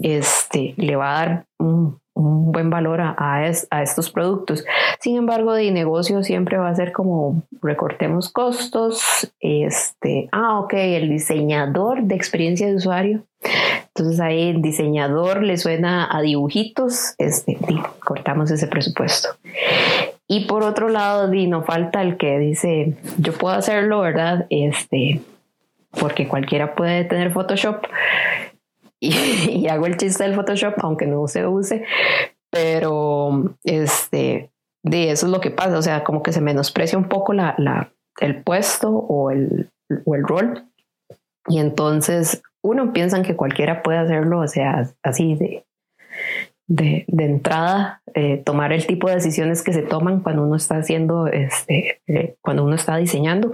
este, 0.00 0.74
le 0.76 0.96
va 0.96 1.10
a 1.10 1.24
dar 1.24 1.46
un, 1.58 2.00
buen 2.18 2.70
valor 2.70 3.00
a, 3.00 3.14
a, 3.18 3.82
estos 3.82 4.10
productos. 4.10 4.64
Sin 5.00 5.16
embargo, 5.16 5.52
de 5.52 5.70
negocio 5.70 6.22
siempre 6.22 6.58
va 6.58 6.68
a 6.68 6.74
ser 6.74 6.92
como 6.92 7.42
recortemos 7.62 8.30
costos, 8.30 9.32
este, 9.40 10.28
ah, 10.32 10.60
ok, 10.60 10.72
el 10.74 11.08
diseñador 11.08 12.02
de 12.02 12.14
experiencia 12.14 12.66
de 12.66 12.74
usuario. 12.74 13.22
Entonces 13.88 14.20
ahí 14.20 14.50
el 14.50 14.62
diseñador 14.62 15.42
le 15.42 15.56
suena 15.56 16.08
a 16.10 16.20
dibujitos, 16.20 17.14
este, 17.18 17.56
cortamos 18.04 18.50
ese 18.50 18.66
presupuesto. 18.66 19.28
Y 20.26 20.46
por 20.46 20.62
otro 20.62 20.88
lado, 20.88 21.28
no 21.28 21.62
falta 21.62 22.02
el 22.02 22.16
que 22.16 22.38
dice, 22.38 22.94
yo 23.16 23.32
puedo 23.32 23.54
hacerlo, 23.54 24.00
¿verdad? 24.00 24.46
Este, 24.50 25.22
porque 25.98 26.28
cualquiera 26.28 26.74
puede 26.74 27.04
tener 27.04 27.32
Photoshop 27.32 27.84
y, 29.00 29.68
hago 29.68 29.86
el 29.86 29.96
chiste 29.96 30.24
del 30.24 30.34
Photoshop, 30.34 30.74
aunque 30.82 31.06
no 31.06 31.26
se 31.28 31.46
use, 31.46 31.84
pero 32.50 33.54
este, 33.64 34.50
de 34.82 35.10
eso 35.10 35.26
es 35.26 35.32
lo 35.32 35.40
que 35.40 35.50
pasa, 35.50 35.78
o 35.78 35.82
sea, 35.82 36.04
como 36.04 36.22
que 36.22 36.32
se 36.32 36.40
menosprecia 36.40 36.98
un 36.98 37.08
poco 37.08 37.32
la, 37.32 37.54
la, 37.58 37.92
el 38.20 38.42
puesto 38.42 38.90
o 38.90 39.30
el, 39.30 39.70
o 40.04 40.14
el 40.14 40.22
rol. 40.24 40.64
Y 41.46 41.60
entonces 41.60 42.42
uno 42.62 42.92
piensa 42.92 43.22
que 43.22 43.36
cualquiera 43.36 43.82
puede 43.82 43.98
hacerlo, 43.98 44.40
o 44.40 44.48
sea, 44.48 44.90
así 45.02 45.34
de, 45.34 45.64
de, 46.66 47.04
de 47.06 47.24
entrada, 47.24 48.02
eh, 48.14 48.42
tomar 48.44 48.72
el 48.72 48.86
tipo 48.86 49.08
de 49.08 49.14
decisiones 49.14 49.62
que 49.62 49.72
se 49.72 49.82
toman 49.82 50.20
cuando 50.20 50.42
uno 50.42 50.56
está 50.56 50.76
haciendo, 50.76 51.26
este, 51.28 52.02
eh, 52.06 52.36
cuando 52.40 52.64
uno 52.64 52.74
está 52.74 52.96
diseñando. 52.96 53.52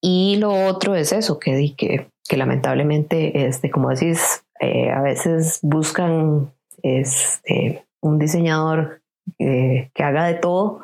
Y 0.00 0.36
lo 0.36 0.66
otro 0.66 0.94
es 0.94 1.12
eso, 1.12 1.38
que, 1.38 1.74
que 1.76 2.08
que 2.28 2.36
lamentablemente, 2.36 3.46
este, 3.46 3.70
como 3.70 3.90
decís, 3.90 4.44
eh, 4.60 4.90
a 4.90 5.02
veces 5.02 5.58
buscan 5.62 6.52
este, 6.82 7.84
un 8.00 8.18
diseñador 8.18 9.02
eh, 9.38 9.90
que 9.94 10.02
haga 10.02 10.24
de 10.26 10.34
todo. 10.34 10.80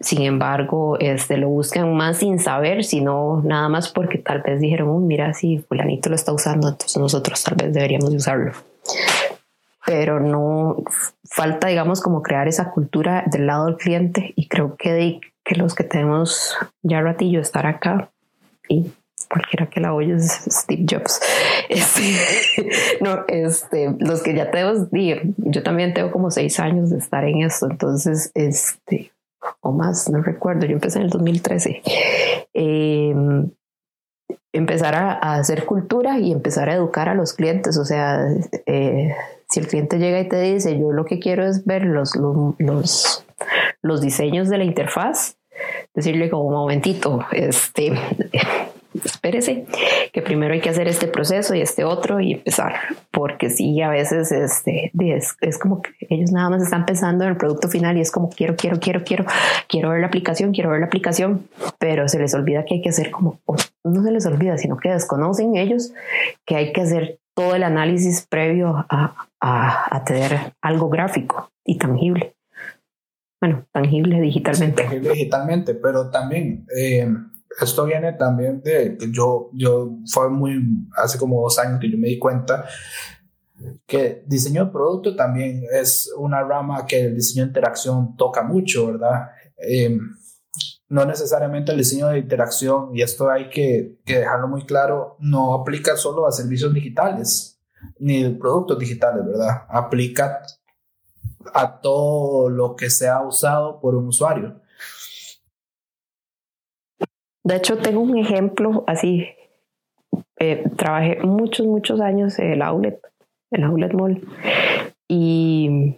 Sin 0.00 0.22
embargo, 0.22 0.98
este, 1.00 1.36
lo 1.38 1.48
buscan 1.48 1.94
más 1.94 2.18
sin 2.18 2.38
saber, 2.38 2.84
sino 2.84 3.42
nada 3.44 3.68
más 3.68 3.88
porque 3.88 4.18
tal 4.18 4.42
vez 4.42 4.60
dijeron, 4.60 5.06
mira, 5.06 5.32
si 5.34 5.58
fulanito 5.58 6.08
lo 6.08 6.14
está 6.14 6.32
usando, 6.32 6.68
entonces 6.68 6.96
nosotros 6.98 7.42
tal 7.42 7.56
vez 7.56 7.72
deberíamos 7.72 8.12
usarlo. 8.12 8.52
Pero 9.86 10.20
no 10.20 10.76
falta, 11.24 11.68
digamos, 11.68 12.00
como 12.00 12.22
crear 12.22 12.48
esa 12.48 12.70
cultura 12.70 13.24
del 13.26 13.46
lado 13.46 13.66
del 13.66 13.76
cliente 13.76 14.32
y 14.36 14.48
creo 14.48 14.76
que, 14.76 15.20
que 15.42 15.54
los 15.56 15.74
que 15.74 15.84
tenemos 15.84 16.56
ya 16.82 17.00
ratillo 17.00 17.40
estar 17.40 17.66
acá 17.66 18.10
y 18.68 18.92
cualquiera 19.30 19.66
que 19.66 19.80
la 19.80 19.94
oye 19.94 20.14
es 20.14 20.42
Steve 20.48 20.84
Jobs. 20.88 21.20
Este, 21.68 22.02
no, 23.00 23.24
este, 23.28 23.94
los 23.98 24.22
que 24.22 24.34
ya 24.34 24.50
tenemos, 24.50 24.88
yo 24.90 25.62
también 25.62 25.94
tengo 25.94 26.10
como 26.10 26.30
seis 26.30 26.60
años 26.60 26.90
de 26.90 26.98
estar 26.98 27.24
en 27.24 27.42
esto, 27.42 27.68
entonces, 27.70 28.30
este, 28.34 29.12
o 29.60 29.72
más, 29.72 30.08
no 30.08 30.22
recuerdo, 30.22 30.66
yo 30.66 30.72
empecé 30.72 30.98
en 30.98 31.04
el 31.04 31.10
2013. 31.10 31.82
Em, 32.54 33.50
empezar 34.52 34.94
a, 34.94 35.34
hacer 35.34 35.64
cultura 35.64 36.18
y 36.18 36.32
empezar 36.32 36.68
a 36.68 36.74
educar 36.74 37.08
a 37.08 37.14
los 37.14 37.32
clientes, 37.32 37.76
o 37.76 37.84
sea, 37.84 38.26
eh, 38.66 39.14
si 39.48 39.60
el 39.60 39.66
cliente 39.66 39.98
llega 39.98 40.20
y 40.20 40.28
te 40.28 40.40
dice, 40.40 40.78
yo 40.78 40.92
lo 40.92 41.04
que 41.04 41.18
quiero 41.18 41.44
es 41.44 41.64
ver 41.64 41.84
los, 41.84 42.16
los, 42.16 42.54
los, 42.58 43.26
los 43.82 44.00
diseños 44.00 44.48
de 44.48 44.58
la 44.58 44.64
interfaz, 44.64 45.36
decirle 45.94 46.30
como 46.30 46.44
un 46.44 46.54
momentito, 46.54 47.24
este, 47.32 47.92
espérese, 49.02 49.66
que 50.12 50.22
primero 50.22 50.54
hay 50.54 50.60
que 50.60 50.70
hacer 50.70 50.86
este 50.88 51.08
proceso 51.08 51.54
y 51.54 51.60
este 51.60 51.84
otro 51.84 52.20
y 52.20 52.34
empezar, 52.34 52.74
porque 53.10 53.50
sí, 53.50 53.80
a 53.82 53.88
veces 53.88 54.30
este, 54.30 54.92
es, 54.98 55.36
es, 55.40 55.58
como 55.58 55.82
que 55.82 55.90
ellos 56.08 56.30
nada 56.30 56.50
más 56.50 56.62
están 56.62 56.86
pensando 56.86 57.24
en 57.24 57.30
el 57.30 57.36
producto 57.36 57.68
final 57.68 57.96
y 57.96 58.00
es 58.00 58.10
como 58.10 58.28
quiero, 58.28 58.56
quiero, 58.56 58.78
quiero, 58.78 59.02
quiero, 59.04 59.24
quiero 59.68 59.90
ver 59.90 60.00
la 60.00 60.06
aplicación, 60.06 60.52
quiero 60.52 60.70
ver 60.70 60.80
la 60.80 60.86
aplicación, 60.86 61.48
pero 61.78 62.08
se 62.08 62.18
les 62.18 62.34
olvida 62.34 62.64
que 62.64 62.74
hay 62.74 62.82
que 62.82 62.90
hacer 62.90 63.10
como, 63.10 63.40
no 63.82 64.02
se 64.02 64.10
les 64.10 64.26
olvida, 64.26 64.56
sino 64.58 64.76
que 64.76 64.90
desconocen 64.90 65.56
ellos 65.56 65.92
que 66.44 66.56
hay 66.56 66.72
que 66.72 66.82
hacer 66.82 67.18
todo 67.34 67.56
el 67.56 67.64
análisis 67.64 68.26
previo 68.28 68.86
a, 68.88 69.28
a, 69.40 69.96
a 69.96 70.04
tener 70.04 70.52
algo 70.62 70.88
gráfico 70.88 71.50
y 71.64 71.78
tangible. 71.78 72.34
Bueno, 73.40 73.66
tangible 73.72 74.20
digitalmente. 74.20 74.84
tangible 74.84 75.10
digitalmente, 75.10 75.74
pero 75.74 76.10
también... 76.10 76.64
Eh, 76.76 77.08
esto 77.60 77.84
viene 77.84 78.12
también 78.14 78.60
de 78.62 78.96
que 78.98 79.10
yo, 79.12 79.50
yo 79.52 79.98
fue 80.10 80.28
muy, 80.28 80.60
hace 80.96 81.18
como 81.18 81.42
dos 81.42 81.58
años 81.58 81.80
que 81.80 81.90
yo 81.90 81.98
me 81.98 82.08
di 82.08 82.18
cuenta 82.18 82.66
que 83.86 84.24
diseño 84.26 84.66
de 84.66 84.72
producto 84.72 85.14
también 85.14 85.62
es 85.72 86.12
una 86.18 86.42
rama 86.42 86.86
que 86.86 87.06
el 87.06 87.14
diseño 87.14 87.44
de 87.44 87.48
interacción 87.48 88.16
toca 88.16 88.42
mucho, 88.42 88.88
¿verdad? 88.88 89.30
Eh, 89.56 89.98
no 90.88 91.04
necesariamente 91.04 91.72
el 91.72 91.78
diseño 91.78 92.08
de 92.08 92.18
interacción, 92.18 92.90
y 92.94 93.02
esto 93.02 93.30
hay 93.30 93.48
que, 93.48 93.98
que, 94.04 94.18
dejarlo 94.18 94.48
muy 94.48 94.66
claro, 94.66 95.16
no 95.18 95.54
aplica 95.54 95.96
solo 95.96 96.26
a 96.26 96.32
servicios 96.32 96.72
digitales 96.74 97.60
ni 97.98 98.28
productos 98.30 98.78
digitales, 98.78 99.24
¿verdad? 99.26 99.64
Aplica 99.68 100.42
a 101.52 101.80
todo 101.80 102.48
lo 102.48 102.76
que 102.76 102.90
sea 102.90 103.22
usado 103.22 103.80
por 103.80 103.94
un 103.94 104.08
usuario. 104.08 104.60
De 107.44 107.56
hecho, 107.56 107.78
tengo 107.78 108.00
un 108.00 108.16
ejemplo 108.16 108.84
así. 108.86 109.28
Eh, 110.38 110.64
trabajé 110.76 111.20
muchos, 111.22 111.66
muchos 111.66 112.00
años 112.00 112.38
en 112.38 112.52
el 112.52 112.62
outlet, 112.62 112.98
en 113.50 113.62
el 113.62 113.68
outlet 113.68 113.92
mall, 113.92 114.20
y 115.08 115.96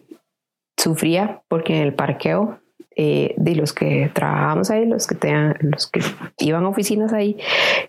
sufría 0.77 1.43
porque 1.49 1.77
en 1.77 1.83
el 1.83 1.95
parqueo 1.95 2.59
eh, 2.97 3.35
de 3.37 3.55
los 3.55 3.73
que 3.73 4.11
trabajábamos 4.13 4.71
ahí, 4.71 4.87
los 4.87 5.07
que, 5.07 5.15
tenían, 5.15 5.55
los 5.61 5.87
que 5.87 6.01
iban 6.39 6.65
a 6.65 6.69
oficinas 6.69 7.13
ahí, 7.13 7.37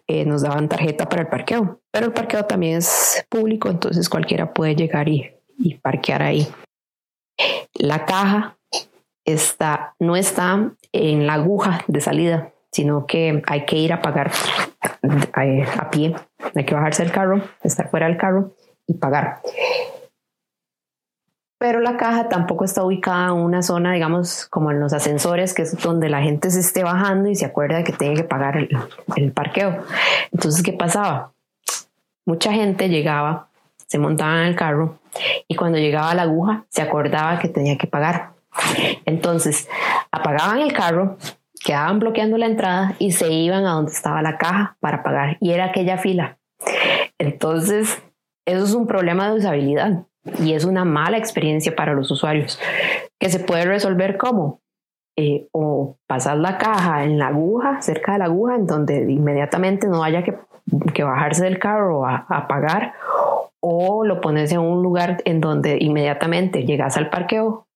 eh, 0.07 0.25
nos 0.25 0.41
daban 0.41 0.69
tarjeta 0.69 1.07
para 1.07 1.23
el 1.23 1.27
parqueo. 1.29 1.81
Pero 1.91 2.07
el 2.07 2.13
parqueo 2.13 2.45
también 2.45 2.77
es 2.77 3.25
público, 3.29 3.69
entonces 3.69 4.09
cualquiera 4.09 4.53
puede 4.53 4.75
llegar 4.75 5.07
y, 5.07 5.31
y 5.57 5.75
parquear 5.75 6.23
ahí. 6.23 6.47
La 7.73 8.05
caja 8.05 8.57
está, 9.25 9.95
no 9.99 10.15
está 10.15 10.73
en 10.91 11.25
la 11.25 11.35
aguja 11.35 11.83
de 11.87 12.01
salida, 12.01 12.51
sino 12.77 13.07
que 13.07 13.41
hay 13.47 13.65
que 13.65 13.75
ir 13.75 13.91
a 13.91 14.03
pagar 14.03 14.29
a, 15.33 15.89
pie, 15.89 16.13
hay 16.55 16.63
que 16.63 16.75
bajarse 16.75 17.01
del 17.01 17.11
carro, 17.11 17.41
estar 17.63 17.89
fuera 17.89 18.05
del 18.05 18.17
carro 18.17 18.53
y 18.85 18.93
pagar. 18.93 19.41
Pero 21.57 21.79
la 21.79 21.97
caja 21.97 22.29
tampoco 22.29 22.65
está 22.65 22.83
ubicada 22.83 23.29
en 23.29 23.33
una 23.33 23.63
zona, 23.63 23.93
digamos, 23.93 24.45
como 24.45 24.69
en 24.69 24.79
los 24.79 24.93
ascensores, 24.93 25.55
que 25.55 25.63
es 25.63 25.75
donde 25.81 26.07
la 26.07 26.21
gente 26.21 26.51
se 26.51 26.59
esté 26.59 26.83
bajando 26.83 27.29
y 27.29 27.35
se 27.35 27.47
acuerda 27.47 27.77
de 27.77 27.83
que 27.83 27.93
tiene 27.93 28.13
que 28.13 28.23
pagar 28.23 28.57
el, 28.57 28.69
el 29.15 29.31
parqueo. 29.31 29.83
Entonces, 30.31 30.61
¿qué 30.61 30.71
pasaba? 30.71 31.31
Mucha 32.27 32.53
gente 32.53 32.89
llegaba, 32.89 33.47
se 33.87 33.97
montaba 33.97 34.41
en 34.41 34.49
el 34.49 34.55
carro 34.55 34.99
y 35.47 35.55
cuando 35.55 35.79
llegaba 35.79 36.13
la 36.13 36.21
aguja 36.21 36.65
se 36.69 36.83
acordaba 36.83 37.39
que 37.39 37.47
tenía 37.47 37.75
que 37.75 37.87
pagar. 37.87 38.33
Entonces, 39.05 39.67
apagaban 40.11 40.59
el 40.59 40.73
carro, 40.73 41.17
quedaban 41.63 41.99
bloqueando 41.99 42.37
la 42.37 42.45
entrada 42.45 42.95
y 42.99 43.11
se 43.11 43.31
iban 43.31 43.65
a 43.65 43.73
donde 43.73 43.91
estaba 43.91 44.21
la 44.21 44.37
caja 44.37 44.77
para 44.79 45.03
pagar 45.03 45.37
y 45.39 45.51
era 45.51 45.65
aquella 45.65 45.97
fila. 45.97 46.37
Entonces, 47.17 48.01
eso 48.45 48.63
es 48.63 48.73
un 48.73 48.87
problema 48.87 49.29
de 49.29 49.37
usabilidad 49.37 50.05
y 50.39 50.53
es 50.53 50.65
una 50.65 50.85
mala 50.85 51.17
experiencia 51.17 51.75
para 51.75 51.93
los 51.93 52.11
usuarios 52.11 52.59
que 53.19 53.29
se 53.29 53.39
puede 53.39 53.65
resolver 53.65 54.17
como 54.17 54.61
eh, 55.19 55.47
o 55.51 55.97
pasar 56.05 56.37
la 56.37 56.59
caja 56.59 57.03
en 57.03 57.17
la 57.17 57.29
aguja, 57.29 57.81
cerca 57.81 58.13
de 58.13 58.19
la 58.19 58.25
aguja, 58.25 58.55
en 58.55 58.67
donde 58.67 59.11
inmediatamente 59.11 59.87
no 59.87 60.03
haya 60.03 60.23
que, 60.23 60.37
que 60.93 61.03
bajarse 61.03 61.43
del 61.43 61.57
carro 61.57 62.05
a, 62.05 62.27
a, 62.29 62.47
pagar, 62.47 62.93
o 63.59 64.05
lo 64.05 64.21
pones 64.21 64.51
en 64.51 64.59
un 64.59 64.83
lugar 64.83 65.23
en 65.25 65.41
donde 65.41 65.77
inmediatamente 65.81 66.65
llegas 66.65 66.97
al 66.97 67.09
parqueo, 67.09 67.66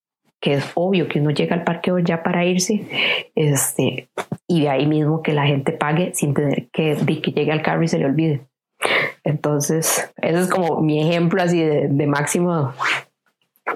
que 0.41 0.54
es 0.54 0.65
obvio 0.73 1.08
que 1.08 1.19
uno 1.19 1.30
llega 1.30 1.56
al 1.56 1.63
parqueo 1.63 1.99
ya 1.99 2.23
para 2.23 2.43
irse, 2.45 2.88
este, 3.36 4.10
y 4.47 4.62
de 4.62 4.69
ahí 4.69 4.88
mismo 4.88 5.21
que 5.21 5.34
la 5.34 5.45
gente 5.45 5.71
pague 5.71 6.13
sin 6.15 6.34
tener 6.34 6.69
que, 6.71 6.97
que 7.21 7.32
llegue 7.32 7.51
al 7.51 7.62
carro 7.62 7.84
y 7.84 7.88
se 7.88 7.99
le 7.99 8.06
olvide. 8.06 8.47
Entonces, 9.23 10.12
ese 10.17 10.39
es 10.39 10.47
como 10.47 10.82
mi 10.82 10.99
ejemplo 10.99 11.41
así 11.43 11.63
de, 11.63 11.88
de 11.88 12.08
máxima 12.08 12.75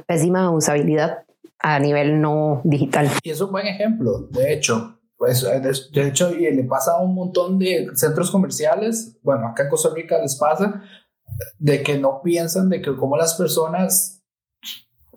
pésima 0.07 0.49
usabilidad 0.49 1.19
a 1.59 1.79
nivel 1.79 2.19
no 2.19 2.61
digital. 2.63 3.09
Y 3.23 3.29
es 3.29 3.39
un 3.41 3.51
buen 3.51 3.67
ejemplo, 3.67 4.27
de 4.31 4.53
hecho. 4.53 4.99
Pues, 5.17 5.47
de 5.93 6.07
hecho, 6.07 6.31
y 6.31 6.51
le 6.53 6.63
pasa 6.65 6.93
a 6.93 7.01
un 7.01 7.15
montón 7.15 7.57
de 7.57 7.87
centros 7.93 8.29
comerciales, 8.31 9.17
bueno, 9.23 9.47
acá 9.47 9.63
en 9.63 9.69
Costa 9.69 9.89
Rica 9.95 10.19
les 10.21 10.35
pasa, 10.35 10.83
de 11.57 11.83
que 11.83 11.97
no 11.97 12.21
piensan 12.21 12.69
de 12.69 12.81
que 12.81 12.95
cómo 12.95 13.15
las 13.15 13.35
personas 13.35 14.14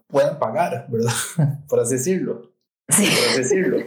pueden 0.09 0.39
pagar, 0.39 0.87
¿verdad? 0.89 1.13
Por 1.69 1.81
así 1.81 1.95
decirlo. 1.95 2.51
Sí. 2.89 3.07
Por 3.07 3.29
así 3.29 3.39
decirlo. 3.39 3.79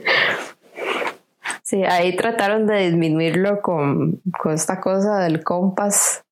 Sí, 1.64 1.84
ahí 1.84 2.16
trataron 2.16 2.68
de 2.68 2.90
disminuirlo 2.90 3.62
con, 3.62 4.22
con 4.42 4.54
esta 4.54 4.82
cosa 4.82 5.20
del 5.20 5.44
compás, 5.44 6.24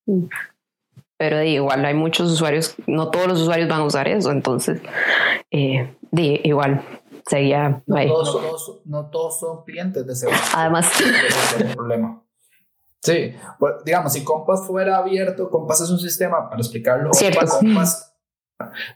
pero 1.16 1.42
igual 1.42 1.84
hay 1.84 1.94
muchos 1.94 2.30
usuarios, 2.30 2.74
no 2.86 3.10
todos 3.10 3.26
los 3.26 3.40
usuarios 3.40 3.68
van 3.68 3.80
a 3.80 3.84
usar 3.84 4.06
eso, 4.06 4.32
entonces 4.32 4.82
eh, 5.50 5.94
igual 6.12 6.84
seguía 7.26 7.82
no 7.86 7.96
ahí. 7.96 8.08
Todos, 8.08 8.82
no, 8.84 9.06
todos 9.06 9.40
son 9.40 9.64
clientes 9.64 10.06
de 10.06 10.12
ese 10.12 10.28
Además, 10.54 10.90
ese 11.00 11.26
es 11.26 11.60
el 11.60 11.74
problema. 11.74 12.22
Sí, 13.02 13.34
pues, 13.58 13.76
digamos, 13.84 14.12
si 14.12 14.22
Compass 14.22 14.66
fuera 14.66 14.98
abierto, 14.98 15.48
Compass 15.48 15.80
es 15.80 15.90
un 15.90 16.00
sistema, 16.00 16.50
para 16.50 16.60
explicarlo. 16.60 17.10
Compass, 17.10 18.09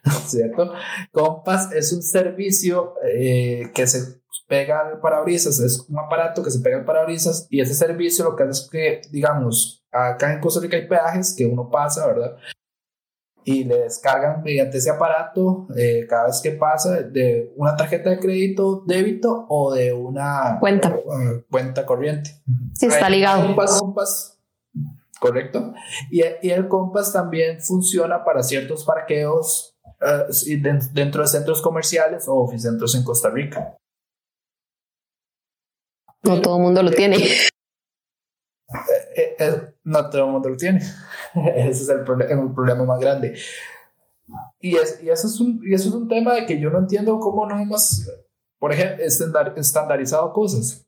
¿cierto? 0.26 0.72
Compass 1.12 1.72
es 1.72 1.92
un 1.92 2.02
servicio 2.02 2.94
eh, 3.04 3.70
que 3.74 3.86
se 3.86 4.22
pega 4.46 4.80
al 4.80 5.00
parabrisas, 5.00 5.58
es 5.60 5.86
un 5.88 5.98
aparato 5.98 6.42
que 6.42 6.50
se 6.50 6.60
pega 6.60 6.78
al 6.78 6.84
parabrisas 6.84 7.46
y 7.50 7.60
ese 7.60 7.74
servicio 7.74 8.24
lo 8.24 8.36
que 8.36 8.42
hace 8.42 8.62
es 8.62 8.68
que, 8.70 9.00
digamos, 9.10 9.84
acá 9.90 10.32
en 10.32 10.40
Costa 10.40 10.60
Rica 10.60 10.76
hay 10.76 10.86
peajes 10.86 11.34
que 11.36 11.46
uno 11.46 11.70
pasa, 11.70 12.06
¿verdad? 12.06 12.36
Y 13.46 13.64
le 13.64 13.80
descargan 13.80 14.42
mediante 14.42 14.78
ese 14.78 14.90
aparato 14.90 15.66
eh, 15.76 16.06
cada 16.08 16.26
vez 16.26 16.40
que 16.42 16.52
pasa 16.52 17.02
de 17.02 17.52
una 17.56 17.76
tarjeta 17.76 18.08
de 18.08 18.18
crédito, 18.18 18.82
débito 18.86 19.46
o 19.50 19.74
de 19.74 19.92
una 19.92 20.56
Cuenta. 20.60 20.94
uh, 20.94 21.42
cuenta 21.50 21.84
corriente. 21.84 22.30
sí 22.72 22.86
está 22.86 23.10
ligado. 23.10 23.46
Compass, 23.46 23.78
Compass, 23.80 24.33
correcto. 25.24 25.72
Y, 26.10 26.20
y 26.42 26.50
el 26.50 26.68
Compass 26.68 27.12
también 27.12 27.60
funciona 27.62 28.22
para 28.24 28.42
ciertos 28.42 28.84
parqueos 28.84 29.74
uh, 30.02 30.30
de- 30.30 30.88
dentro 30.92 31.22
de 31.22 31.28
centros 31.28 31.62
comerciales 31.62 32.28
o 32.28 32.34
oficentros 32.34 32.94
en 32.94 33.04
Costa 33.04 33.30
Rica. 33.30 33.76
No 36.22 36.40
todo 36.42 36.56
el 36.56 36.62
mundo 36.62 36.82
lo 36.82 36.90
tiene. 36.90 37.16
Eh, 39.16 39.36
eh, 39.38 39.74
no 39.84 40.10
todo 40.10 40.26
el 40.26 40.32
mundo 40.32 40.48
lo 40.50 40.56
tiene. 40.56 40.80
Ese 41.34 41.70
es 41.82 41.88
el, 41.88 42.00
el 42.00 42.52
problema 42.54 42.84
más 42.84 43.00
grande. 43.00 43.38
Y, 44.58 44.76
es, 44.76 45.02
y, 45.02 45.08
eso 45.10 45.26
es 45.26 45.40
un, 45.40 45.60
y 45.64 45.74
eso 45.74 45.88
es 45.88 45.94
un 45.94 46.08
tema 46.08 46.34
de 46.34 46.46
que 46.46 46.58
yo 46.60 46.70
no 46.70 46.78
entiendo 46.78 47.18
cómo 47.18 47.46
no 47.46 47.58
hemos, 47.58 48.08
por 48.58 48.72
ejemplo, 48.72 49.04
estandar- 49.04 49.54
estandarizado 49.56 50.32
cosas. 50.32 50.82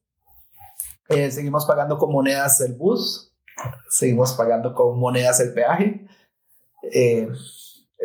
Eh, 1.09 1.31
seguimos 1.31 1.65
pagando 1.67 1.99
con 1.99 2.11
monedas 2.11 2.61
el 2.63 2.73
bus, 2.75 3.36
seguimos 3.89 4.33
pagando 4.35 4.75
con 4.75 4.99
monedas 4.99 5.41
el 5.41 5.53
peaje. 5.55 6.07
Eh, 6.83 7.29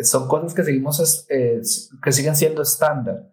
son 0.04 0.28
cosas 0.28 0.54
que 0.54 0.64
seguimos 0.64 1.26
eh, 1.30 1.62
que 2.04 2.12
siguen 2.12 2.36
siendo 2.36 2.62
estándar. 2.62 3.32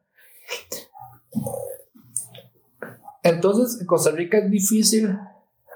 Entonces, 3.23 3.81
en 3.81 3.87
Costa 3.87 4.11
Rica 4.11 4.39
es 4.39 4.51
difícil, 4.51 5.17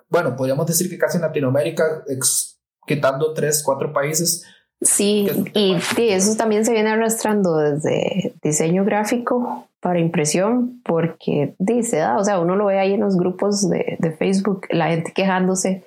bueno, 0.08 0.36
podríamos 0.36 0.66
decir 0.66 0.88
que 0.88 0.98
casi 0.98 1.16
en 1.16 1.22
Latinoamérica, 1.22 2.04
ex- 2.08 2.60
quitando 2.86 3.32
tres, 3.32 3.62
cuatro 3.64 3.92
países, 3.92 4.44
Sí, 4.84 5.28
y 5.54 5.80
sí, 5.80 6.08
eso 6.08 6.34
también 6.36 6.64
se 6.64 6.72
viene 6.72 6.90
arrastrando 6.90 7.56
desde 7.56 8.34
diseño 8.42 8.84
gráfico 8.84 9.68
para 9.82 9.98
impresión, 9.98 10.80
porque 10.84 11.54
dice, 11.58 12.00
ah, 12.02 12.16
o 12.16 12.24
sea, 12.24 12.38
uno 12.38 12.54
lo 12.54 12.66
ve 12.66 12.78
ahí 12.78 12.94
en 12.94 13.00
los 13.00 13.16
grupos 13.16 13.68
de, 13.68 13.96
de 13.98 14.12
Facebook, 14.12 14.68
la 14.70 14.86
gente 14.88 15.12
quejándose 15.12 15.82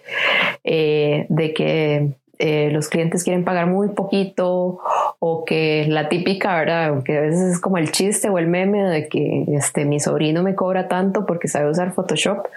eh, 0.66 1.26
de 1.30 1.54
que 1.54 2.10
eh, 2.38 2.70
los 2.72 2.90
clientes 2.90 3.24
quieren 3.24 3.46
pagar 3.46 3.68
muy 3.68 3.88
poquito 3.88 4.80
o 5.20 5.46
que 5.46 5.86
la 5.88 6.10
típica, 6.10 6.54
¿verdad? 6.56 6.90
Aunque 6.90 7.18
a 7.18 7.22
veces 7.22 7.54
es 7.54 7.60
como 7.60 7.78
el 7.78 7.92
chiste 7.92 8.30
o 8.30 8.38
el 8.38 8.48
meme 8.48 8.84
de 8.84 9.08
que 9.08 9.46
este, 9.54 9.86
mi 9.86 10.02
sobrino 10.02 10.44
me 10.44 10.56
cobra 10.56 10.90
tanto 10.90 11.26
porque 11.26 11.48
sabe 11.48 11.70
usar 11.72 11.94
Photoshop, 11.94 12.48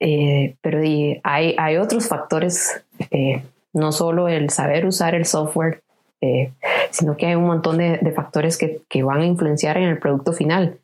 Eh, 0.00 0.56
pero 0.60 0.80
hay, 1.22 1.54
hay 1.56 1.76
otros 1.78 2.08
factores, 2.08 2.82
eh, 3.10 3.40
no 3.72 3.90
solo 3.90 4.28
el 4.28 4.50
saber 4.50 4.84
usar 4.84 5.14
el 5.14 5.24
software, 5.24 5.80
eh, 6.20 6.52
sino 6.94 7.16
que 7.16 7.26
hay 7.26 7.34
un 7.34 7.46
montón 7.46 7.78
de, 7.78 7.98
de 7.98 8.12
factores 8.12 8.56
que, 8.56 8.82
que 8.88 9.02
van 9.02 9.20
a 9.20 9.26
influenciar 9.26 9.76
en 9.76 9.84
el 9.84 9.98
producto 9.98 10.32
final. 10.32 10.78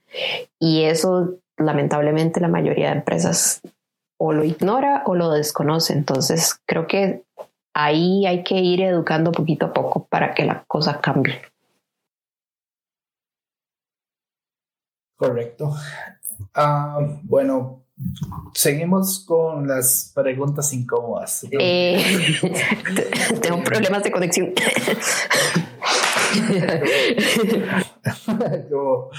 Y 0.59 0.83
eso, 0.85 1.37
lamentablemente, 1.57 2.41
la 2.41 2.49
mayoría 2.49 2.91
de 2.91 2.97
empresas 2.97 3.63
o 4.19 4.33
lo 4.33 4.45
ignora 4.45 5.05
o 5.07 5.15
lo 5.15 5.31
desconoce. 5.31 5.93
Entonces, 5.93 6.61
creo 6.67 6.89
que 6.89 7.23
ahí 7.75 8.27
hay 8.27 8.43
que 8.43 8.57
ir 8.57 8.83
educando 8.83 9.31
poquito 9.31 9.67
a 9.67 9.73
poco 9.73 10.05
para 10.05 10.35
que 10.35 10.45
la 10.45 10.65
cosa 10.67 11.01
cambie. 11.01 11.41
Correcto. 15.17 15.75
Ah, 16.55 16.99
bueno, 17.23 17.80
seguimos 18.55 19.25
con 19.27 19.67
las 19.67 20.13
preguntas 20.15 20.73
incómodas. 20.73 21.47
Eh, 21.51 22.03
tengo 23.43 23.63
problemas 23.63 24.03
de 24.03 24.13
conexión. 24.13 24.53
Como 28.71 29.11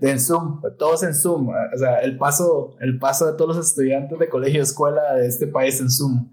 en 0.00 0.20
Zoom, 0.20 0.60
todos 0.78 1.02
en 1.02 1.14
Zoom. 1.14 1.48
O 1.48 1.78
sea, 1.78 2.00
el 2.00 2.16
paso, 2.16 2.76
el 2.80 2.98
paso 2.98 3.26
de 3.26 3.36
todos 3.36 3.56
los 3.56 3.66
estudiantes 3.66 4.18
de 4.18 4.28
colegio 4.28 4.62
escuela 4.62 5.14
de 5.14 5.26
este 5.26 5.46
país 5.46 5.80
en 5.80 5.90
Zoom. 5.90 6.30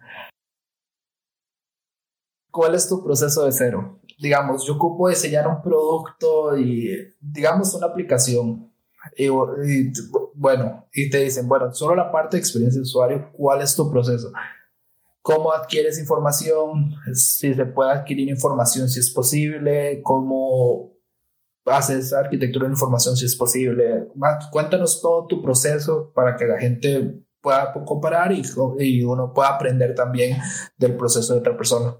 ¿Cuál 2.51 2.75
es 2.75 2.87
tu 2.87 3.03
proceso 3.03 3.45
de 3.45 3.51
cero? 3.51 3.99
Digamos, 4.19 4.65
yo 4.65 4.75
ocupo 4.75 5.09
diseñar 5.09 5.47
un 5.47 5.61
producto 5.61 6.57
y, 6.57 7.15
digamos, 7.19 7.73
una 7.75 7.87
aplicación. 7.87 8.66
Y, 9.15 9.27
y, 9.27 9.93
bueno, 10.33 10.87
y 10.93 11.09
te 11.09 11.19
dicen, 11.19 11.47
bueno, 11.47 11.73
solo 11.73 11.95
la 11.95 12.11
parte 12.11 12.37
de 12.37 12.41
experiencia 12.41 12.79
de 12.79 12.83
usuario, 12.83 13.29
¿cuál 13.33 13.61
es 13.61 13.75
tu 13.75 13.89
proceso? 13.91 14.31
¿Cómo 15.21 15.51
adquieres 15.51 15.99
información? 15.99 16.95
Si 17.13 17.53
se 17.53 17.65
puede 17.65 17.91
adquirir 17.91 18.29
información, 18.29 18.87
si 18.89 18.99
es 18.99 19.09
posible, 19.09 20.01
cómo 20.01 20.93
haces 21.65 22.13
arquitectura 22.13 22.65
de 22.65 22.73
información, 22.73 23.17
si 23.17 23.25
es 23.25 23.35
posible. 23.35 24.07
Cuéntanos 24.51 25.01
todo 25.01 25.27
tu 25.27 25.41
proceso 25.41 26.11
para 26.13 26.35
que 26.35 26.45
la 26.45 26.59
gente 26.59 27.21
pueda 27.41 27.73
comparar 27.85 28.31
y, 28.31 28.41
y 28.79 29.03
uno 29.03 29.33
pueda 29.33 29.49
aprender 29.49 29.95
también 29.95 30.37
del 30.77 30.95
proceso 30.95 31.33
de 31.33 31.39
otra 31.39 31.57
persona. 31.57 31.95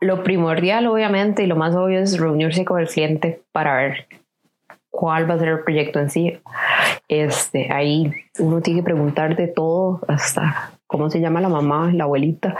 Lo 0.00 0.22
primordial, 0.22 0.86
obviamente, 0.86 1.42
y 1.42 1.46
lo 1.46 1.56
más 1.56 1.74
obvio 1.74 1.98
es 1.98 2.18
reunirse 2.18 2.64
con 2.64 2.80
el 2.80 2.86
cliente 2.86 3.42
para 3.50 3.76
ver 3.76 4.06
cuál 4.98 5.30
va 5.30 5.34
a 5.34 5.38
ser 5.38 5.48
el 5.50 5.60
proyecto 5.60 6.00
en 6.00 6.10
sí. 6.10 6.40
Este, 7.06 7.72
ahí 7.72 8.12
uno 8.40 8.60
tiene 8.60 8.80
que 8.80 8.84
preguntar 8.84 9.36
de 9.36 9.46
todo, 9.46 10.00
hasta 10.08 10.72
cómo 10.88 11.08
se 11.08 11.20
llama 11.20 11.40
la 11.40 11.48
mamá, 11.48 11.92
la 11.94 12.02
abuelita. 12.02 12.56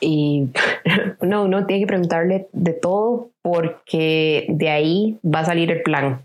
Y 0.00 0.48
no, 1.20 1.44
uno 1.44 1.66
tiene 1.66 1.82
que 1.82 1.86
preguntarle 1.86 2.48
de 2.52 2.72
todo 2.72 3.30
porque 3.42 4.46
de 4.48 4.70
ahí 4.70 5.20
va 5.24 5.40
a 5.40 5.44
salir 5.44 5.70
el 5.70 5.82
plan. 5.82 6.20